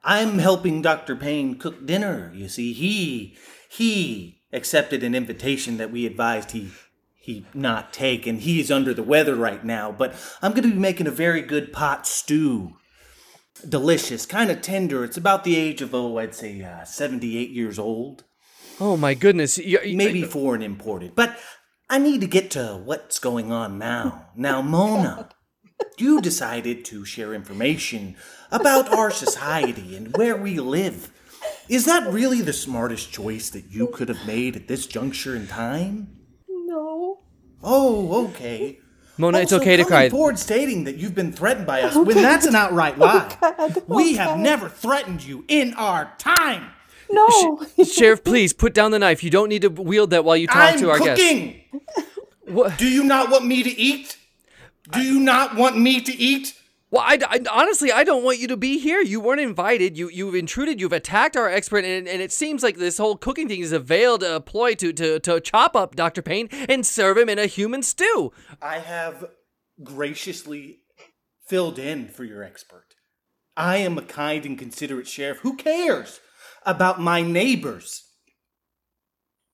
I'm 0.04 0.38
helping 0.38 0.82
Dr. 0.82 1.16
Payne 1.16 1.56
cook 1.56 1.86
dinner. 1.86 2.32
You 2.34 2.48
see, 2.48 2.72
he 2.72 3.36
he 3.68 4.40
accepted 4.52 5.02
an 5.02 5.14
invitation 5.14 5.76
that 5.78 5.90
we 5.90 6.06
advised 6.06 6.50
he 6.52 6.70
he 7.22 7.46
not 7.54 7.92
take, 7.92 8.26
and 8.26 8.40
he's 8.40 8.70
under 8.70 8.92
the 8.92 9.02
weather 9.02 9.36
right 9.36 9.64
now. 9.64 9.92
But 9.92 10.14
I'm 10.42 10.52
going 10.52 10.64
to 10.64 10.74
be 10.74 10.80
making 10.80 11.06
a 11.06 11.12
very 11.12 11.42
good 11.42 11.72
pot 11.72 12.06
stew. 12.06 12.76
Delicious, 13.68 14.26
kind 14.26 14.50
of 14.50 14.60
tender. 14.60 15.04
It's 15.04 15.16
about 15.16 15.44
the 15.44 15.56
age 15.56 15.82
of 15.82 15.94
oh, 15.94 16.18
I'd 16.18 16.34
say 16.34 16.62
uh, 16.62 16.84
78 16.84 17.50
years 17.50 17.78
old. 17.78 18.24
Oh 18.80 18.96
my 18.96 19.14
goodness! 19.14 19.56
You, 19.58 19.78
Maybe 19.94 20.24
foreign 20.24 20.62
imported, 20.62 21.14
but 21.14 21.38
I 21.92 21.98
need 21.98 22.22
to 22.22 22.26
get 22.26 22.50
to 22.52 22.80
what's 22.82 23.18
going 23.18 23.52
on 23.52 23.76
now. 23.76 24.28
Now, 24.34 24.62
Mona, 24.62 25.28
you 25.98 26.22
decided 26.22 26.86
to 26.86 27.04
share 27.04 27.34
information 27.34 28.16
about 28.50 28.90
our 28.90 29.10
society 29.10 29.94
and 29.94 30.16
where 30.16 30.34
we 30.34 30.58
live. 30.58 31.12
Is 31.68 31.84
that 31.84 32.10
really 32.10 32.40
the 32.40 32.54
smartest 32.54 33.12
choice 33.12 33.50
that 33.50 33.70
you 33.70 33.88
could 33.88 34.08
have 34.08 34.26
made 34.26 34.56
at 34.56 34.68
this 34.68 34.86
juncture 34.86 35.36
in 35.36 35.46
time? 35.46 36.16
No. 36.48 37.24
Oh, 37.62 38.28
okay. 38.28 38.78
Mona, 39.18 39.40
also, 39.40 39.56
it's 39.56 39.62
okay 39.62 39.76
to 39.76 39.84
cry. 39.84 40.08
forward 40.08 40.38
stating 40.38 40.84
that 40.84 40.96
you've 40.96 41.14
been 41.14 41.30
threatened 41.30 41.66
by 41.66 41.82
us 41.82 41.94
when 41.94 42.22
that's 42.22 42.46
an 42.46 42.54
outright 42.54 42.96
lie. 42.96 43.36
Oh, 43.42 43.82
we 43.86 44.14
have 44.14 44.38
never 44.38 44.70
threatened 44.70 45.22
you 45.22 45.44
in 45.46 45.74
our 45.74 46.14
time. 46.16 46.70
No. 47.12 47.60
Sh- 47.84 47.88
Sheriff, 47.92 48.24
please 48.24 48.52
put 48.52 48.74
down 48.74 48.90
the 48.90 48.98
knife. 48.98 49.22
You 49.22 49.30
don't 49.30 49.48
need 49.48 49.62
to 49.62 49.68
wield 49.68 50.10
that 50.10 50.24
while 50.24 50.36
you 50.36 50.46
talk 50.46 50.72
I'm 50.74 50.78
to 50.80 50.90
our 50.90 50.98
cooking. 50.98 51.60
guests. 51.72 52.08
What? 52.46 52.78
Do 52.78 52.88
you 52.88 53.04
not 53.04 53.30
want 53.30 53.46
me 53.46 53.62
to 53.62 53.70
eat? 53.70 54.16
Do 54.90 55.00
you 55.00 55.20
not 55.20 55.54
want 55.56 55.78
me 55.78 56.00
to 56.00 56.12
eat? 56.12 56.54
Well, 56.90 57.02
I, 57.02 57.18
I, 57.26 57.40
honestly, 57.50 57.90
I 57.90 58.04
don't 58.04 58.22
want 58.24 58.38
you 58.38 58.48
to 58.48 58.56
be 58.56 58.78
here. 58.78 59.00
You 59.00 59.18
weren't 59.20 59.40
invited. 59.40 59.96
You 59.96 60.10
you've 60.10 60.34
intruded. 60.34 60.78
You've 60.80 60.92
attacked 60.92 61.36
our 61.38 61.48
expert, 61.48 61.84
and, 61.86 62.06
and 62.06 62.20
it 62.20 62.32
seems 62.32 62.62
like 62.62 62.76
this 62.76 62.98
whole 62.98 63.16
cooking 63.16 63.48
thing 63.48 63.60
is 63.60 63.72
a 63.72 63.78
veiled 63.78 64.22
uh, 64.22 64.40
ploy 64.40 64.74
to, 64.74 64.92
to 64.92 65.18
to 65.20 65.40
chop 65.40 65.74
up 65.74 65.96
Doctor 65.96 66.20
Payne 66.20 66.48
and 66.68 66.84
serve 66.84 67.16
him 67.16 67.30
in 67.30 67.38
a 67.38 67.46
human 67.46 67.82
stew. 67.82 68.32
I 68.60 68.80
have 68.80 69.24
graciously 69.82 70.80
filled 71.46 71.78
in 71.78 72.08
for 72.08 72.24
your 72.24 72.42
expert. 72.42 72.94
I 73.56 73.78
am 73.78 73.96
a 73.96 74.02
kind 74.02 74.44
and 74.44 74.58
considerate 74.58 75.06
sheriff. 75.06 75.38
Who 75.38 75.56
cares? 75.56 76.20
About 76.66 77.00
my 77.00 77.22
neighbors. 77.22 78.04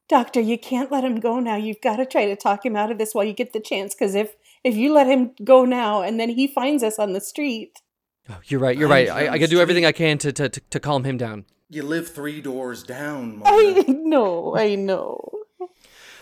Doctor, 0.08 0.40
you 0.40 0.58
can't 0.58 0.90
let 0.90 1.04
him 1.04 1.20
go 1.20 1.38
now. 1.38 1.56
You've 1.56 1.82
got 1.82 1.96
to 1.96 2.06
try 2.06 2.24
to 2.26 2.36
talk 2.36 2.64
him 2.64 2.76
out 2.76 2.90
of 2.90 2.96
this 2.96 3.14
while 3.14 3.24
you 3.24 3.34
get 3.34 3.52
the 3.52 3.60
chance. 3.60 3.94
Because 3.94 4.14
if 4.14 4.36
if 4.64 4.74
you 4.74 4.92
let 4.92 5.06
him 5.06 5.32
go 5.44 5.64
now 5.64 6.02
and 6.02 6.18
then 6.18 6.30
he 6.30 6.46
finds 6.46 6.82
us 6.82 6.98
on 6.98 7.12
the 7.12 7.20
street, 7.20 7.82
oh, 8.30 8.40
you're 8.46 8.60
right. 8.60 8.76
You're 8.76 8.88
right. 8.88 9.08
I, 9.08 9.28
I 9.34 9.38
can 9.38 9.50
do 9.50 9.60
everything 9.60 9.84
I 9.84 9.92
can 9.92 10.16
to, 10.18 10.32
to 10.32 10.48
to 10.48 10.80
calm 10.80 11.04
him 11.04 11.18
down. 11.18 11.44
You 11.68 11.82
live 11.82 12.08
three 12.08 12.40
doors 12.40 12.82
down. 12.82 13.38
Mona. 13.38 13.50
I 13.50 13.84
know. 13.88 14.56
I 14.56 14.74
know. 14.74 15.30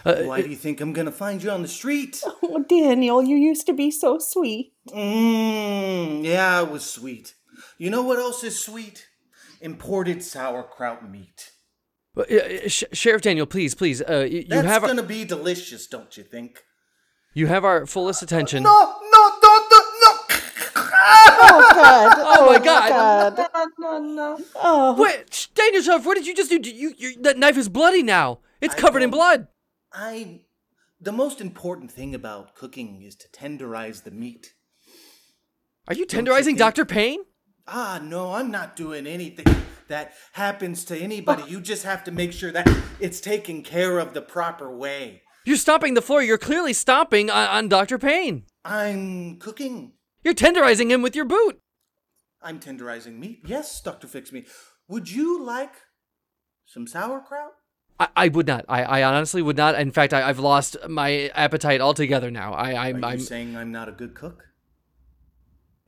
Uh, 0.04 0.22
Why 0.22 0.42
do 0.42 0.48
you 0.48 0.56
think 0.56 0.80
I'm 0.80 0.92
gonna 0.92 1.12
find 1.12 1.42
you 1.42 1.50
on 1.50 1.62
the 1.62 1.68
street? 1.68 2.22
Oh, 2.42 2.64
Daniel, 2.68 3.22
you 3.22 3.36
used 3.36 3.66
to 3.66 3.72
be 3.72 3.90
so 3.90 4.18
sweet. 4.18 4.72
Mmm, 4.88 6.24
yeah, 6.24 6.62
it 6.62 6.70
was 6.70 6.88
sweet. 6.88 7.34
You 7.78 7.90
know 7.90 8.02
what 8.02 8.18
else 8.18 8.44
is 8.44 8.62
sweet? 8.62 9.05
Imported 9.60 10.22
sauerkraut 10.22 11.08
meat. 11.08 11.50
uh, 12.16 12.22
uh, 12.22 12.68
Sh- 12.68 12.84
Sheriff 12.92 13.22
Daniel, 13.22 13.46
please, 13.46 13.74
please, 13.74 14.00
uh, 14.02 14.06
y- 14.08 14.24
you 14.26 14.44
That's 14.48 14.66
have 14.66 14.82
gonna 14.82 15.02
be 15.02 15.24
delicious, 15.24 15.86
don't 15.86 16.16
you 16.16 16.22
think? 16.24 16.62
you 17.34 17.46
have 17.48 17.64
our 17.64 17.84
fullest 17.86 18.22
attention. 18.22 18.62
No, 18.62 18.70
no, 19.12 19.30
don't, 19.42 19.70
don't, 19.70 19.94
no! 20.04 20.36
Oh 21.38 21.70
God! 21.74 22.16
Oh, 22.38 22.46
my 22.52 22.58
God. 22.64 23.36
No, 23.78 23.98
no, 23.98 24.14
no. 24.14 24.44
Oh, 24.56 24.94
Wait, 25.00 25.32
Sh- 25.32 25.46
Daniel, 25.48 25.82
Sheriff, 25.82 26.04
what 26.06 26.14
did 26.16 26.26
you 26.26 26.34
just 26.34 26.50
do? 26.50 26.56
You, 26.58 26.92
you, 26.96 27.16
that 27.22 27.38
knife 27.38 27.56
is 27.56 27.68
bloody 27.68 28.02
now. 28.02 28.38
It's 28.60 28.74
I 28.74 28.78
covered 28.78 29.02
in 29.02 29.10
blood. 29.10 29.48
I. 29.92 30.40
The 31.00 31.12
most 31.12 31.40
important 31.42 31.90
thing 31.90 32.14
about 32.14 32.54
cooking 32.54 33.02
is 33.02 33.14
to 33.16 33.28
tenderize 33.28 34.02
the 34.04 34.10
meat. 34.10 34.54
Are 35.88 35.94
you 35.94 36.00
you 36.00 36.06
tenderizing 36.06 36.44
think- 36.44 36.58
Dr. 36.58 36.84
Payne? 36.86 37.20
Ah, 37.68 38.00
no, 38.02 38.34
I'm 38.34 38.50
not 38.50 38.76
doing 38.76 39.06
anything 39.06 39.46
that 39.88 40.12
happens 40.32 40.84
to 40.86 40.96
anybody. 40.96 41.42
You 41.48 41.60
just 41.60 41.82
have 41.82 42.04
to 42.04 42.12
make 42.12 42.32
sure 42.32 42.52
that 42.52 42.68
it's 43.00 43.20
taken 43.20 43.62
care 43.62 43.98
of 43.98 44.14
the 44.14 44.22
proper 44.22 44.74
way. 44.74 45.22
You're 45.44 45.56
stomping 45.56 45.94
the 45.94 46.02
floor. 46.02 46.22
You're 46.22 46.38
clearly 46.38 46.72
stomping 46.72 47.30
on, 47.30 47.48
on 47.48 47.68
Dr. 47.68 47.98
Payne. 47.98 48.44
I'm 48.64 49.38
cooking. 49.38 49.92
You're 50.24 50.34
tenderizing 50.34 50.90
him 50.90 51.02
with 51.02 51.16
your 51.16 51.24
boot. 51.24 51.60
I'm 52.42 52.60
tenderizing 52.60 53.18
meat. 53.18 53.42
Yes, 53.44 53.80
Dr. 53.80 54.06
Fix 54.06 54.32
Me. 54.32 54.44
Would 54.88 55.10
you 55.10 55.42
like 55.42 55.72
some 56.66 56.86
sauerkraut? 56.86 57.52
I, 57.98 58.08
I 58.16 58.28
would 58.28 58.46
not. 58.46 58.64
I, 58.68 58.82
I 58.84 59.02
honestly 59.02 59.42
would 59.42 59.56
not. 59.56 59.74
In 59.74 59.90
fact, 59.90 60.12
I, 60.12 60.28
I've 60.28 60.38
lost 60.38 60.76
my 60.88 61.30
appetite 61.34 61.80
altogether 61.80 62.30
now. 62.30 62.52
I, 62.52 62.88
I'm, 62.88 62.96
Are 62.96 62.98
you 62.98 63.06
I'm 63.14 63.20
saying 63.20 63.56
I'm 63.56 63.72
not 63.72 63.88
a 63.88 63.92
good 63.92 64.14
cook? 64.14 64.44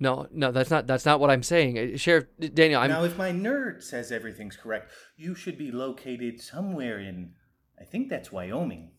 No, 0.01 0.27
no. 0.33 0.53
That's 0.53 0.71
not. 0.71 0.87
That's 0.87 1.05
not 1.05 1.21
what 1.21 1.31
I'm 1.31 1.43
saying, 1.43 1.79
Uh, 1.79 1.97
Sheriff 1.97 2.27
Daniel. 2.55 2.81
I'm. 2.81 2.91
now, 2.91 3.05
if 3.05 3.17
my 3.19 3.31
nerd 3.33 3.83
says 3.83 4.13
everything's 4.13 4.57
correct, 4.57 4.91
you 5.17 5.35
should 5.35 5.59
be 5.59 5.71
located 5.73 6.41
somewhere 6.41 6.99
in, 7.01 7.33
I 7.81 7.85
think 7.85 8.09
that's 8.09 8.31
Wyoming. 8.33 8.93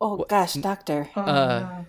oh 0.00 0.24
gosh, 0.28 0.54
Doctor. 0.54 1.08
Uh, 1.16 1.84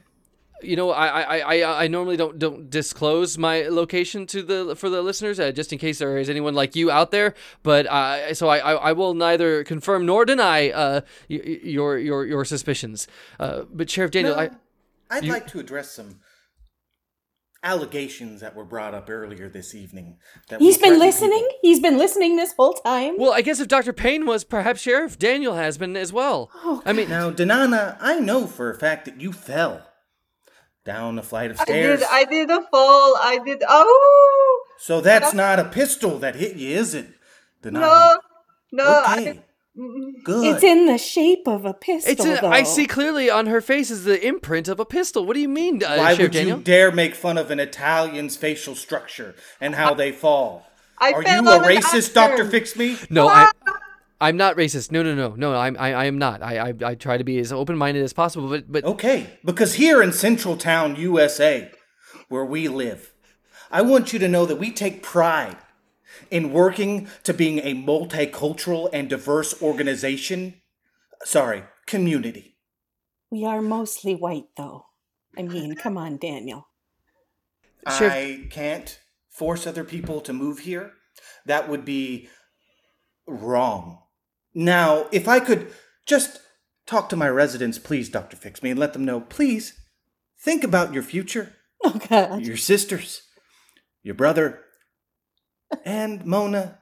you 0.61 0.78
know, 0.78 0.91
I, 0.91 1.07
I, 1.07 1.38
I, 1.61 1.84
I 1.84 1.88
normally 1.88 2.16
don't 2.16 2.39
don't 2.39 2.70
disclose 2.70 3.38
my 3.38 3.64
location 3.64 4.26
to 4.28 4.41
the 4.41 4.76
for 4.78 4.89
the 4.89 5.01
listeners, 5.01 5.38
uh, 5.39 5.51
just 5.51 5.74
in 5.74 5.80
case 5.80 5.99
there 5.99 6.18
is 6.18 6.30
anyone 6.30 6.53
like 6.53 6.74
you 6.74 6.89
out 6.89 7.11
there. 7.11 7.34
But 7.64 7.86
uh, 7.88 8.34
so 8.34 8.47
I, 8.47 8.59
I, 8.59 8.74
I 8.76 8.91
will 8.93 9.14
neither 9.14 9.66
confirm 9.66 10.05
nor 10.05 10.24
deny 10.24 10.70
uh, 10.70 11.01
y- 11.30 11.41
y- 11.45 11.59
your 11.64 11.97
your 11.97 12.26
your 12.26 12.45
suspicions. 12.45 13.07
Uh, 13.41 13.64
but 13.74 13.89
Sheriff 13.89 14.11
Daniel, 14.11 14.36
No, 14.36 14.41
I, 14.41 14.49
I'd 15.09 15.26
you- 15.26 15.34
like 15.34 15.47
to 15.47 15.59
address 15.59 15.91
some 15.91 16.22
allegations 17.64 18.41
that 18.41 18.55
were 18.55 18.66
brought 18.66 18.93
up 18.93 19.09
earlier 19.09 19.49
this 19.49 19.74
evening. 19.74 20.18
That 20.49 20.59
He's 20.59 20.78
been 20.78 20.99
listening. 20.99 21.39
people. 21.39 21.57
He's 21.61 21.80
been 21.80 21.97
listening 21.97 22.36
this 22.36 22.53
whole 22.53 22.74
time. 22.74 23.16
well, 23.18 23.32
I 23.34 23.41
guess 23.41 23.59
if 23.59 23.68
Doctor 23.68 23.93
Payne 23.93 24.26
was, 24.26 24.43
perhaps 24.43 24.82
Sheriff 24.82 25.18
Daniel 25.18 25.55
has 25.55 25.78
been 25.78 25.95
as 25.95 26.11
well. 26.14 26.51
Oh, 26.55 26.82
I 26.86 26.93
mean, 26.93 27.09
Now, 27.09 27.32
Danana, 27.32 27.97
I 28.01 28.20
know 28.20 28.45
for 28.47 28.70
a 28.72 28.78
fact 28.78 29.05
that 29.05 29.20
you 29.22 29.32
fell 29.32 29.82
down 30.86 31.18
a 31.18 31.24
flight 31.24 31.49
of 31.51 31.59
I 31.61 31.64
stairs. 31.64 31.99
did. 32.01 32.07
I 32.11 32.26
did 32.26 32.49
a 32.51 32.61
fall. 32.70 33.16
I 33.22 33.39
did. 33.45 33.64
Oh 33.68 34.64
So 34.78 34.99
that's 34.99 35.34
not 35.34 35.57
a 35.59 35.66
pistol 35.66 36.20
that 36.20 36.36
hit 36.36 36.57
you, 36.57 36.76
is 36.76 36.93
it? 36.93 37.07
Danana? 37.64 37.80
no, 37.80 38.18
no. 38.74 39.03
I 39.07 39.22
Okay. 39.22 39.41
Did, 39.76 40.24
Good. 40.24 40.56
it's 40.56 40.64
in 40.64 40.86
the 40.86 40.98
shape 40.98 41.48
of 41.48 41.66
a 41.66 41.74
pistol. 41.74 42.12
it's 42.12 42.26
a, 42.26 42.42
though. 42.42 42.50
I 42.50 42.64
see 42.64 42.86
clearly 42.86 43.30
on 43.30 43.48
her 43.48 43.62
face 43.62 43.90
is 43.92 44.04
the 44.04 44.26
imprint 44.26 44.68
of 44.68 44.80
a 44.80 44.86
pistol. 44.86 45.26
What 45.26 45.34
do 45.34 45.40
you 45.40 45.50
mean, 45.50 45.84
uh, 45.84 45.96
Why 45.98 46.14
Sheriff 46.16 46.20
would 46.20 46.32
Daniel? 46.32 46.58
you 46.58 46.64
dare 46.64 46.92
make 46.92 47.16
fun 47.16 47.38
of 47.38 47.52
an 47.52 47.60
Italian's 47.60 48.36
facial 48.38 48.76
structure 48.76 49.36
and 49.60 49.76
how 49.76 49.94
they 49.94 50.12
fall? 50.12 50.68
I 51.00 51.12
Are 51.12 51.22
you 51.24 51.50
a 51.50 51.60
racist. 51.60 52.14
Doctor 52.14 52.46
Fix 52.46 52.76
Me? 52.76 52.98
No, 53.10 53.28
I, 53.28 53.52
I'm 54.22 54.38
not 54.38 54.56
racist. 54.56 54.92
No, 54.92 55.04
no, 55.04 55.16
no, 55.16 55.36
no. 55.36 55.56
I'm, 55.56 55.76
I, 55.78 55.94
I 55.94 56.06
am 56.06 56.18
not. 56.18 56.42
I, 56.42 56.70
I, 56.70 56.74
I 56.86 56.96
try 56.96 57.18
to 57.18 57.24
be 57.24 57.40
as 57.40 57.52
open-minded 57.52 58.04
as 58.04 58.14
possible. 58.14 58.50
But, 58.50 58.72
but 58.72 58.84
Okay, 58.86 59.32
because 59.44 59.74
here 59.74 60.02
in 60.02 60.14
Central 60.14 60.56
Town, 60.56 60.96
USA, 60.96 61.72
where 62.30 62.46
we 62.46 62.68
live, 62.68 63.12
I 63.72 63.82
want 63.82 64.14
you 64.14 64.20
to 64.20 64.30
know 64.30 64.46
that 64.46 64.58
we 64.58 64.72
take 64.72 65.02
pride 65.04 65.58
in 66.32 66.52
working 66.52 67.08
to 67.24 67.34
being 67.34 67.60
a 67.60 67.74
multicultural 67.76 68.90
and 68.94 69.10
diverse 69.10 69.62
organization. 69.62 70.62
Sorry, 71.24 71.64
community. 71.88 72.58
We 73.32 73.46
are 73.46 73.62
mostly 73.62 74.16
white, 74.16 74.48
though. 74.58 74.86
I 75.38 75.44
mean, 75.44 75.76
come 75.76 75.98
on, 75.98 76.18
Daniel. 76.18 76.68
Sure. 77.98 78.10
I 78.10 78.48
can't 78.50 79.00
force 79.30 79.66
other 79.66 79.84
people 79.84 80.22
to 80.22 80.34
move 80.34 80.60
here. 80.60 80.94
That 81.46 81.68
would 81.68 81.84
be 81.84 82.30
wrong. 83.28 84.00
Now, 84.54 85.08
if 85.12 85.28
I 85.28 85.40
could 85.40 85.74
just 86.06 86.40
talk 86.86 87.10
to 87.10 87.16
my 87.16 87.30
residents, 87.30 87.80
please, 87.80 88.10
Dr. 88.10 88.38
Fix 88.38 88.62
Me, 88.62 88.70
and 88.70 88.80
let 88.80 88.94
them 88.94 89.06
know, 89.06 89.22
please, 89.22 89.74
think 90.40 90.64
about 90.64 90.94
your 90.94 91.04
future, 91.04 91.54
Oh 91.84 92.00
God. 92.10 92.42
your 92.46 92.58
sisters, 92.58 93.24
your 94.04 94.16
brother, 94.16 94.62
and 95.86 96.26
Mona, 96.26 96.80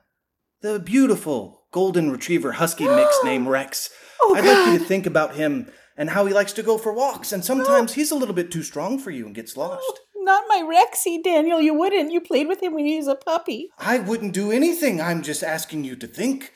the 0.62 0.80
beautiful 0.80 1.64
golden 1.72 2.12
retriever 2.12 2.54
husky 2.54 2.88
mix 2.88 3.18
named 3.24 3.48
Rex. 3.48 3.90
Oh, 4.22 4.36
I'd 4.36 4.46
like 4.46 4.74
you 4.74 4.80
to 4.80 4.86
think 4.86 5.06
about 5.06 5.36
him 5.36 5.72
and 5.98 6.10
how 6.10 6.26
he 6.26 6.34
likes 6.34 6.54
to 6.54 6.64
go 6.64 6.78
for 6.78 6.94
walks, 6.94 7.32
and 7.32 7.44
sometimes 7.44 7.94
he's 7.94 8.12
a 8.12 8.16
little 8.16 8.36
bit 8.36 8.52
too 8.52 8.64
strong 8.64 8.98
for 8.98 9.12
you 9.12 9.26
and 9.26 9.36
gets 9.36 9.58
lost. 9.58 10.00
Not 10.16 10.44
my 10.48 10.62
Rexy, 10.62 11.22
Daniel. 11.22 11.60
You 11.60 11.74
wouldn't. 11.74 12.12
You 12.12 12.22
played 12.22 12.48
with 12.48 12.62
him 12.62 12.74
when 12.74 12.86
he 12.86 12.98
was 12.98 13.08
a 13.08 13.16
puppy. 13.16 13.70
I 13.80 14.00
wouldn't 14.00 14.34
do 14.34 14.52
anything. 14.52 15.02
I'm 15.02 15.24
just 15.24 15.44
asking 15.44 15.84
you 15.84 15.96
to 15.98 16.08
think. 16.08 16.54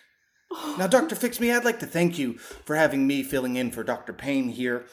Now, 0.78 0.88
Dr. 0.88 1.16
Fix 1.16 1.40
Me, 1.40 1.52
I'd 1.52 1.66
like 1.66 1.80
to 1.80 1.88
thank 1.88 2.18
you 2.18 2.38
for 2.38 2.76
having 2.76 3.08
me 3.08 3.24
filling 3.24 3.56
in 3.56 3.72
for 3.72 3.84
Dr. 3.84 4.14
Payne 4.14 4.50
here. 4.50 4.86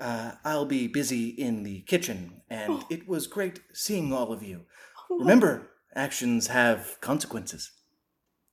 Uh, 0.00 0.32
I'll 0.44 0.64
be 0.64 0.86
busy 0.86 1.28
in 1.28 1.64
the 1.64 1.80
kitchen, 1.82 2.42
and 2.48 2.84
it 2.90 3.06
was 3.08 3.26
great 3.26 3.60
seeing 3.74 4.12
all 4.12 4.32
of 4.32 4.42
you. 4.42 4.62
Remember, 5.10 5.71
actions 5.94 6.48
have 6.48 6.98
consequences. 7.00 7.70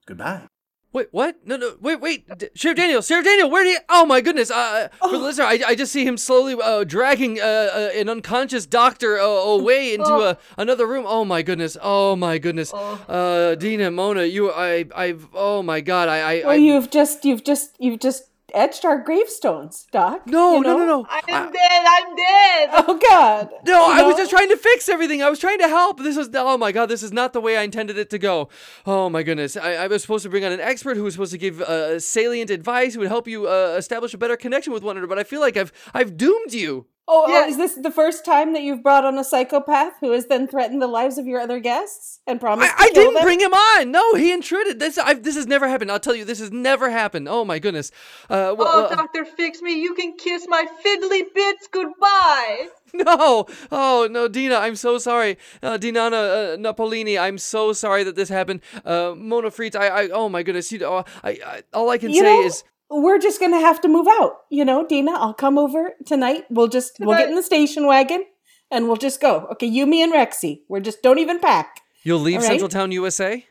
Goodbye. 0.06 0.48
wait, 0.92 1.08
what? 1.12 1.36
No, 1.46 1.56
no, 1.56 1.76
wait, 1.80 2.02
wait. 2.02 2.26
D- 2.38 2.50
Sheriff 2.56 2.78
Daniel, 2.78 3.02
Sheriff 3.02 3.26
Daniel, 3.26 3.50
where 3.50 3.64
do 3.64 3.70
you? 3.70 3.78
Oh 3.90 4.06
my 4.06 4.22
goodness! 4.22 4.50
Uh, 4.50 4.88
for 5.00 5.12
the 5.12 5.20
listener, 5.20 5.46
I, 5.46 5.60
I 5.68 5.76
just 5.76 5.92
see 5.92 6.04
him 6.04 6.18
slowly 6.18 6.56
uh, 6.60 6.84
dragging 6.84 7.40
uh, 7.40 7.44
uh, 7.44 7.90
an 7.96 8.10
unconscious 8.10 8.66
doctor 8.66 9.20
uh, 9.20 9.24
away 9.24 9.94
into 9.96 10.12
uh, 10.12 10.34
another 10.58 10.88
room. 10.88 11.06
Oh 11.08 11.26
my 11.26 11.44
goodness! 11.44 11.78
Oh 11.82 12.16
my 12.16 12.40
goodness! 12.40 12.74
Uh, 12.74 13.56
Dina, 13.60 13.92
Mona, 13.92 14.24
you, 14.24 14.52
I, 14.52 14.86
I've. 14.96 15.28
Oh 15.34 15.62
my 15.62 15.82
God! 15.82 16.10
I, 16.10 16.40
I, 16.40 16.54
I 16.54 16.56
you've 16.56 16.90
just, 16.90 17.24
you've 17.24 17.44
just, 17.44 17.76
you've 17.80 18.00
just 18.00 18.29
etched 18.54 18.86
our 18.86 18.98
gravestones, 19.00 19.88
Doc. 19.92 20.26
no, 20.28 20.58
you 20.58 20.64
no, 20.64 20.78
no, 20.78 20.86
no. 20.86 21.06
I'm 21.10 21.24
I- 21.28 21.52
dead. 21.52 21.86
I'm 21.88 22.16
dead. 22.16 22.70
Oh 22.90 22.98
God. 23.10 23.50
No, 23.66 23.88
You 23.88 23.94
I 23.94 24.04
was 24.04 24.16
just 24.18 24.30
trying 24.32 24.50
to 24.50 24.58
fix 24.58 24.90
everything. 24.90 25.22
I 25.22 25.30
was 25.30 25.40
trying 25.40 25.60
to 25.60 25.68
help. 25.68 26.00
This 26.00 26.18
was 26.18 26.30
oh 26.34 26.58
my 26.58 26.72
god, 26.72 26.88
this 26.88 27.04
is 27.04 27.12
not 27.12 27.34
the 27.34 27.42
way 27.42 27.58
I 27.58 27.62
intended 27.64 27.98
it 27.98 28.10
to 28.12 28.18
go. 28.20 28.50
Oh 28.86 29.10
my 29.10 29.24
goodness, 29.24 29.56
I, 29.58 29.74
I 29.74 29.88
was 29.88 30.02
supposed 30.02 30.24
to 30.24 30.30
bring 30.30 30.44
on 30.46 30.52
an 30.52 30.60
expert 30.60 30.98
who 30.98 31.04
was 31.04 31.14
supposed 31.14 31.32
to 31.32 31.38
give 31.38 31.62
uh, 31.62 32.00
salient 32.00 32.50
advice, 32.50 32.94
who 32.94 33.00
would 33.00 33.08
help 33.10 33.28
you 33.28 33.48
uh, 33.48 33.76
establish 33.78 34.14
a 34.14 34.18
better 34.18 34.36
connection 34.38 34.74
with 34.74 34.84
one 34.84 34.98
another. 34.98 35.08
But 35.08 35.20
I 35.20 35.24
feel 35.24 35.40
like 35.42 35.58
I've 35.58 35.72
I've 35.94 36.18
doomed 36.18 36.54
you. 36.54 36.88
Oh, 37.12 37.26
oh, 37.28 37.32
Yeah. 37.32 37.48
is 37.48 37.58
this 37.58 37.74
the 37.74 37.90
first 37.90 38.24
time 38.24 38.54
that 38.54 38.62
you've 38.62 38.84
brought 38.84 39.04
on 39.04 39.18
a 39.18 39.24
psychopath 39.24 39.94
who 40.00 40.12
has 40.12 40.28
then 40.28 40.48
threatened 40.48 40.80
the 40.80 40.88
lives 40.88 41.18
of 41.18 41.26
your 41.26 41.40
other 41.42 41.60
guests 41.60 42.20
and 42.28 42.38
I, 42.38 42.40
promised 42.40 42.70
to 42.78 42.84
I 42.84 42.86
kill 42.86 42.94
didn't 42.94 43.14
them? 43.16 43.24
bring 43.24 43.40
him 43.40 43.52
on. 43.54 43.90
No, 43.92 44.14
he 44.14 44.32
intruded. 44.32 44.80
This 44.80 44.98
I've, 45.00 45.24
this 45.24 45.36
has 45.36 45.48
never 45.48 45.68
happened. 45.68 45.92
I'll 45.92 46.00
tell 46.00 46.14
you, 46.16 46.24
this 46.24 46.40
has 46.40 46.52
never 46.52 46.92
happened. 46.92 47.28
Oh 47.28 47.44
my 47.44 47.58
goodness. 47.58 47.90
Uh, 48.30 48.54
well, 48.56 48.68
Oh, 48.70 48.82
well, 48.82 48.90
Doctor, 48.90 49.26
fix 49.26 49.60
me. 49.62 49.74
You 49.82 49.96
can 49.96 50.14
kiss 50.18 50.46
my 50.48 50.66
fiddly 50.86 51.24
bits 51.34 51.68
goodbye. 51.72 52.68
No! 52.92 53.46
Oh 53.72 54.08
no, 54.10 54.28
Dina, 54.28 54.56
I'm 54.56 54.76
so 54.76 54.98
sorry. 54.98 55.38
Uh, 55.62 55.78
Dinana 55.78 56.14
uh, 56.56 56.58
Napolini, 56.58 57.20
I'm 57.20 57.38
so 57.38 57.72
sorry 57.72 58.04
that 58.04 58.16
this 58.16 58.30
happened. 58.30 58.62
Uh, 58.84 59.14
Mona 59.16 59.52
Fritz, 59.52 59.76
I, 59.76 59.88
I, 59.90 60.10
oh 60.10 60.28
my 60.28 60.42
goodness, 60.42 60.72
you, 60.72 60.84
uh, 60.88 61.04
I, 61.24 61.30
I, 61.46 61.64
all 61.72 61.92
I 61.92 62.00
can 62.00 62.10
You 62.10 62.22
say 62.22 62.24
know, 62.24 62.42
is, 62.42 62.64
we're 62.90 63.20
just 63.20 63.40
gonna 63.40 63.60
have 63.60 63.82
to 63.82 63.88
move 63.88 64.08
out. 64.08 64.42
You 64.50 64.66
know, 64.66 64.86
Dina, 64.86 65.12
I'll 65.12 65.34
come 65.34 65.58
over 65.58 65.94
tonight. 66.06 66.46
We'll 66.50 66.68
just 66.68 66.98
we'll 67.00 67.18
get 67.18 67.30
in 67.30 67.36
the 67.36 67.44
station 67.44 67.86
wagon 67.86 68.26
and 68.72 68.88
we'll 68.88 68.98
just 68.98 69.22
go. 69.22 69.48
Okay, 69.52 69.68
you, 69.68 69.86
me, 69.86 70.02
and 70.02 70.14
Rexy. 70.14 70.62
We're 70.68 70.80
just 70.80 71.02
don't 71.02 71.20
even 71.20 71.40
pack. 71.40 71.82
you'll 72.04 72.20
leave 72.20 72.38
all 72.38 72.42
right. 72.42 72.48
Central 72.48 72.70
Town, 72.70 72.92
USA. 72.92 73.46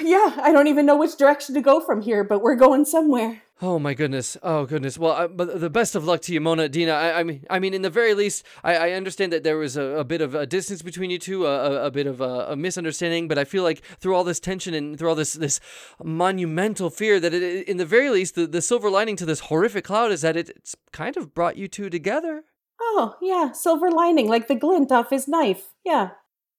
Yeah, 0.00 0.36
I 0.42 0.52
don't 0.52 0.66
even 0.66 0.86
know 0.86 0.96
which 0.96 1.16
direction 1.16 1.54
to 1.54 1.60
go 1.60 1.80
from 1.80 2.02
here, 2.02 2.22
but 2.22 2.42
we're 2.42 2.56
going 2.56 2.84
somewhere. 2.84 3.42
Oh 3.60 3.80
my 3.80 3.92
goodness! 3.92 4.36
Oh 4.40 4.66
goodness! 4.66 4.96
Well, 4.96 5.12
uh, 5.12 5.26
but 5.26 5.60
the 5.60 5.68
best 5.68 5.96
of 5.96 6.04
luck 6.04 6.20
to 6.22 6.32
you, 6.32 6.40
Mona, 6.40 6.68
Dina. 6.68 6.92
I, 6.92 7.20
I 7.20 7.22
mean, 7.24 7.44
I 7.50 7.58
mean, 7.58 7.74
in 7.74 7.82
the 7.82 7.90
very 7.90 8.14
least, 8.14 8.46
I, 8.62 8.76
I 8.76 8.90
understand 8.92 9.32
that 9.32 9.42
there 9.42 9.56
was 9.56 9.76
a, 9.76 9.82
a, 9.82 10.04
bit 10.04 10.20
of 10.20 10.36
a 10.36 10.46
distance 10.46 10.80
between 10.80 11.10
you 11.10 11.18
two, 11.18 11.44
a, 11.44 11.86
a 11.86 11.90
bit 11.90 12.06
of 12.06 12.20
a, 12.20 12.46
a, 12.50 12.56
misunderstanding. 12.56 13.26
But 13.26 13.36
I 13.36 13.42
feel 13.42 13.64
like 13.64 13.82
through 13.98 14.14
all 14.14 14.22
this 14.22 14.38
tension 14.38 14.74
and 14.74 14.96
through 14.96 15.08
all 15.08 15.16
this 15.16 15.32
this 15.32 15.58
monumental 16.04 16.88
fear, 16.88 17.18
that 17.18 17.34
it, 17.34 17.66
in 17.66 17.78
the 17.78 17.84
very 17.84 18.10
least, 18.10 18.36
the, 18.36 18.46
the 18.46 18.62
silver 18.62 18.90
lining 18.90 19.16
to 19.16 19.26
this 19.26 19.40
horrific 19.40 19.84
cloud 19.84 20.12
is 20.12 20.20
that 20.20 20.36
it, 20.36 20.50
it's 20.50 20.76
kind 20.92 21.16
of 21.16 21.34
brought 21.34 21.56
you 21.56 21.66
two 21.66 21.90
together. 21.90 22.44
Oh 22.80 23.16
yeah, 23.20 23.50
silver 23.50 23.90
lining, 23.90 24.28
like 24.28 24.46
the 24.46 24.54
glint 24.54 24.92
off 24.92 25.10
his 25.10 25.26
knife. 25.26 25.74
Yeah, 25.84 26.10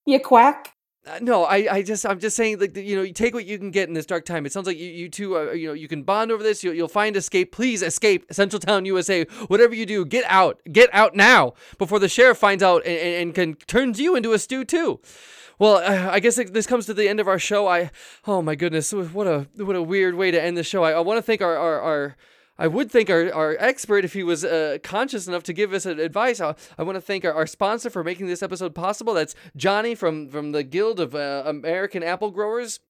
you 0.06 0.20
quack. 0.20 0.76
Uh, 1.08 1.18
no, 1.22 1.46
I, 1.46 1.76
I 1.76 1.82
just, 1.82 2.06
I'm 2.06 2.20
just 2.20 2.36
saying, 2.36 2.60
like, 2.60 2.76
you 2.76 2.96
know, 2.96 3.02
you 3.04 3.14
take 3.14 3.34
what 3.34 3.46
you 3.46 3.58
can 3.58 3.72
get 3.72 3.88
in 3.88 3.94
this 3.94 4.06
dark 4.06 4.26
time. 4.26 4.46
It 4.46 4.52
sounds 4.52 4.68
like 4.68 4.78
you, 4.78 4.90
you 4.90 5.10
two, 5.10 5.34
are, 5.36 5.56
you 5.56 5.68
know, 5.68 5.74
you 5.74 5.88
can 5.88 6.04
bond 6.04 6.30
over 6.30 6.44
this. 6.44 6.62
You'll, 6.62 6.74
you'll 6.74 6.90
find 6.90 7.16
escape. 7.16 7.54
Please 7.54 7.82
escape, 7.82 8.26
Central 8.32 8.60
Town, 8.60 8.84
USA. 8.86 9.24
Whatever 9.48 9.74
you 9.76 9.86
do, 9.86 10.06
get 10.06 10.26
out, 10.28 10.60
get 10.72 10.90
out 10.94 11.16
now 11.16 11.54
before 11.78 12.00
the 12.00 12.10
sheriff 12.10 12.38
finds 12.38 12.62
out 12.62 12.86
and, 12.86 12.98
and 12.98 13.36
can 13.36 13.56
turns 13.56 14.00
you 14.00 14.16
into 14.16 14.34
a 14.34 14.40
stew 14.40 14.66
too. 14.66 15.00
Well, 15.58 15.76
uh, 15.78 16.12
I 16.12 16.20
guess 16.20 16.36
this 16.36 16.68
comes 16.68 16.86
to 16.86 16.94
the 16.94 17.08
end 17.08 17.20
of 17.20 17.28
our 17.28 17.40
show. 17.40 17.68
I, 17.68 17.92
oh 18.28 18.42
my 18.42 18.56
goodness, 18.56 18.94
what 18.94 19.28
a 19.28 19.48
what 19.58 19.76
a 19.76 19.82
weird 19.82 20.16
way 20.16 20.32
to 20.32 20.42
end 20.42 20.58
the 20.58 20.64
show. 20.64 20.84
I, 20.84 20.92
I 20.92 21.00
want 21.00 21.18
to 21.18 21.22
thank 21.22 21.42
our, 21.42 21.58
our, 21.58 21.82
our 21.82 22.16
I 22.60 22.68
would 22.68 22.92
thank 22.92 23.10
our, 23.10 23.34
our 23.34 23.56
expert 23.58 24.04
if 24.04 24.12
he 24.12 24.22
was 24.22 24.44
uh, 24.44 24.80
conscious 24.84 25.28
enough 25.28 25.44
to 25.44 25.54
give 25.54 25.72
us 25.74 25.86
advice. 25.86 26.42
I, 26.42 26.56
I 26.78 26.84
want 26.84 26.98
to 26.98 27.02
thank 27.02 27.24
our, 27.24 27.34
our 27.34 27.48
sponsor 27.48 27.90
for 27.90 28.04
making 28.04 28.28
this 28.28 28.44
episode 28.44 28.76
possible. 28.76 29.14
That's 29.14 29.34
Johnny 29.56 29.96
from, 29.96 30.28
from 30.28 30.52
the 30.52 30.64
Guild 30.64 31.00
of 31.00 31.16
uh, 31.16 31.44
American 31.46 32.04
Apple 32.04 32.32
Growers. 32.32 32.82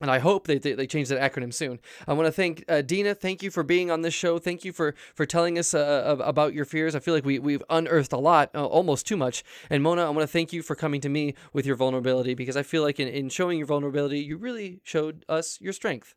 And 0.00 0.08
I 0.12 0.20
hope 0.20 0.46
they, 0.46 0.58
they, 0.58 0.74
they 0.74 0.86
change 0.86 1.08
that 1.08 1.20
acronym 1.20 1.52
soon. 1.52 1.80
I 2.06 2.12
want 2.12 2.26
to 2.26 2.32
thank 2.32 2.64
uh, 2.68 2.82
Dina. 2.82 3.16
Thank 3.16 3.42
you 3.42 3.50
for 3.50 3.64
being 3.64 3.90
on 3.90 4.02
this 4.02 4.14
show. 4.14 4.38
Thank 4.38 4.64
you 4.64 4.72
for 4.72 4.94
for 5.16 5.26
telling 5.26 5.58
us 5.58 5.74
uh, 5.74 6.16
about 6.20 6.54
your 6.54 6.64
fears. 6.64 6.94
I 6.94 7.00
feel 7.00 7.14
like 7.14 7.24
we, 7.24 7.40
we've 7.40 7.64
unearthed 7.68 8.12
a 8.12 8.18
lot, 8.18 8.50
uh, 8.54 8.64
almost 8.64 9.08
too 9.08 9.16
much. 9.16 9.42
And 9.68 9.82
Mona, 9.82 10.06
I 10.06 10.10
want 10.10 10.20
to 10.20 10.32
thank 10.32 10.52
you 10.52 10.62
for 10.62 10.76
coming 10.76 11.00
to 11.00 11.08
me 11.08 11.34
with 11.52 11.66
your 11.66 11.74
vulnerability 11.74 12.34
because 12.34 12.56
I 12.56 12.62
feel 12.62 12.84
like 12.84 13.00
in, 13.00 13.08
in 13.08 13.28
showing 13.28 13.58
your 13.58 13.66
vulnerability, 13.66 14.20
you 14.20 14.36
really 14.36 14.78
showed 14.84 15.24
us 15.28 15.60
your 15.60 15.72
strength. 15.72 16.14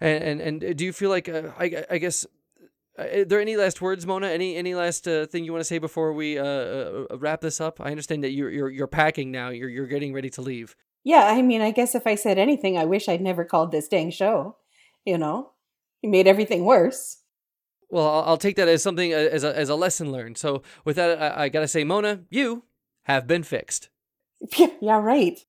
And 0.00 0.40
and, 0.40 0.62
and 0.62 0.76
do 0.76 0.84
you 0.84 0.92
feel 0.92 1.10
like 1.10 1.28
uh, 1.28 1.50
I 1.58 1.84
I 1.90 1.98
guess 1.98 2.26
uh, 2.98 3.02
are 3.02 3.24
there 3.24 3.40
any 3.40 3.56
last 3.56 3.80
words, 3.80 4.06
Mona? 4.06 4.28
Any 4.28 4.56
any 4.56 4.74
last 4.74 5.06
uh, 5.06 5.26
thing 5.26 5.44
you 5.44 5.52
want 5.52 5.60
to 5.60 5.68
say 5.68 5.78
before 5.78 6.12
we 6.12 6.38
uh, 6.38 6.44
uh, 6.44 7.06
uh, 7.10 7.18
wrap 7.18 7.40
this 7.40 7.60
up? 7.60 7.80
I 7.80 7.90
understand 7.90 8.24
that 8.24 8.30
you're 8.30 8.50
you're 8.50 8.70
you're 8.70 8.86
packing 8.86 9.30
now. 9.30 9.50
You're 9.50 9.68
you're 9.68 9.86
getting 9.86 10.12
ready 10.12 10.30
to 10.30 10.42
leave. 10.42 10.74
Yeah, 11.04 11.24
I 11.26 11.42
mean, 11.42 11.62
I 11.62 11.70
guess 11.70 11.94
if 11.94 12.06
I 12.06 12.14
said 12.14 12.38
anything, 12.38 12.76
I 12.76 12.84
wish 12.84 13.08
I'd 13.08 13.22
never 13.22 13.44
called 13.44 13.72
this 13.72 13.88
dang 13.88 14.10
show. 14.10 14.56
You 15.04 15.18
know, 15.18 15.52
you 16.02 16.10
made 16.10 16.26
everything 16.26 16.64
worse. 16.64 17.18
Well, 17.88 18.06
I'll, 18.06 18.22
I'll 18.22 18.36
take 18.36 18.56
that 18.56 18.68
as 18.68 18.82
something 18.82 19.12
as 19.12 19.44
a 19.44 19.56
as 19.56 19.68
a 19.68 19.74
lesson 19.74 20.12
learned. 20.12 20.38
So 20.38 20.62
with 20.84 20.96
that, 20.96 21.20
I, 21.20 21.44
I 21.44 21.48
gotta 21.48 21.68
say, 21.68 21.84
Mona, 21.84 22.20
you 22.30 22.64
have 23.04 23.26
been 23.26 23.42
fixed. 23.42 23.88
yeah, 24.80 25.00
right. 25.00 25.44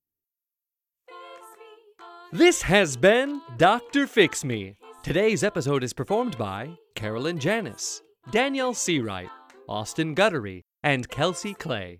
This 2.33 2.61
has 2.61 2.95
been 2.95 3.41
Dr. 3.57 4.07
Fix 4.07 4.45
Me. 4.45 4.77
Today's 5.03 5.43
episode 5.43 5.83
is 5.83 5.91
performed 5.91 6.37
by 6.37 6.77
Carolyn 6.95 7.37
Janis, 7.37 8.01
Danielle 8.31 8.73
Seawright, 8.73 9.29
Austin 9.67 10.15
Guttery, 10.15 10.61
and 10.81 11.09
Kelsey 11.09 11.53
Clay. 11.53 11.99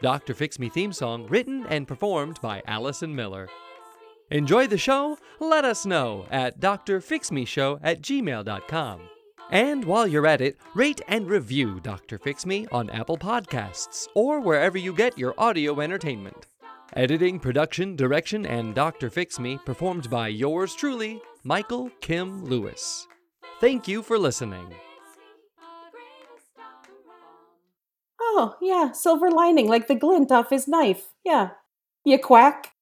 Dr. 0.00 0.32
Fix 0.32 0.58
Me 0.58 0.70
theme 0.70 0.94
song 0.94 1.26
written 1.26 1.66
and 1.66 1.86
performed 1.86 2.40
by 2.40 2.62
Allison 2.66 3.14
Miller. 3.14 3.46
Enjoy 4.30 4.66
the 4.66 4.78
show? 4.78 5.18
Let 5.38 5.66
us 5.66 5.84
know 5.84 6.24
at 6.30 6.58
drfixmeshow 6.60 7.80
at 7.82 8.00
gmail.com. 8.00 9.00
And 9.50 9.84
while 9.84 10.06
you're 10.06 10.26
at 10.26 10.40
it, 10.40 10.56
rate 10.74 11.02
and 11.08 11.28
review 11.28 11.78
Dr. 11.80 12.18
Fix 12.18 12.46
Me 12.46 12.66
on 12.72 12.88
Apple 12.88 13.18
Podcasts 13.18 14.08
or 14.14 14.40
wherever 14.40 14.78
you 14.78 14.94
get 14.94 15.18
your 15.18 15.34
audio 15.36 15.78
entertainment. 15.82 16.46
Editing, 16.94 17.38
production, 17.38 17.96
direction, 17.96 18.46
and 18.46 18.74
Dr. 18.74 19.10
Fix 19.10 19.38
Me 19.38 19.58
performed 19.66 20.08
by 20.08 20.28
yours 20.28 20.74
truly, 20.74 21.20
Michael 21.44 21.90
Kim 22.00 22.44
Lewis. 22.44 23.06
Thank 23.60 23.86
you 23.86 24.02
for 24.02 24.18
listening. 24.18 24.74
Oh, 28.20 28.56
yeah, 28.62 28.92
silver 28.92 29.30
lining 29.30 29.68
like 29.68 29.86
the 29.86 29.94
glint 29.94 30.32
off 30.32 30.50
his 30.50 30.66
knife. 30.66 31.12
Yeah. 31.24 31.50
You 32.04 32.18
quack. 32.18 32.72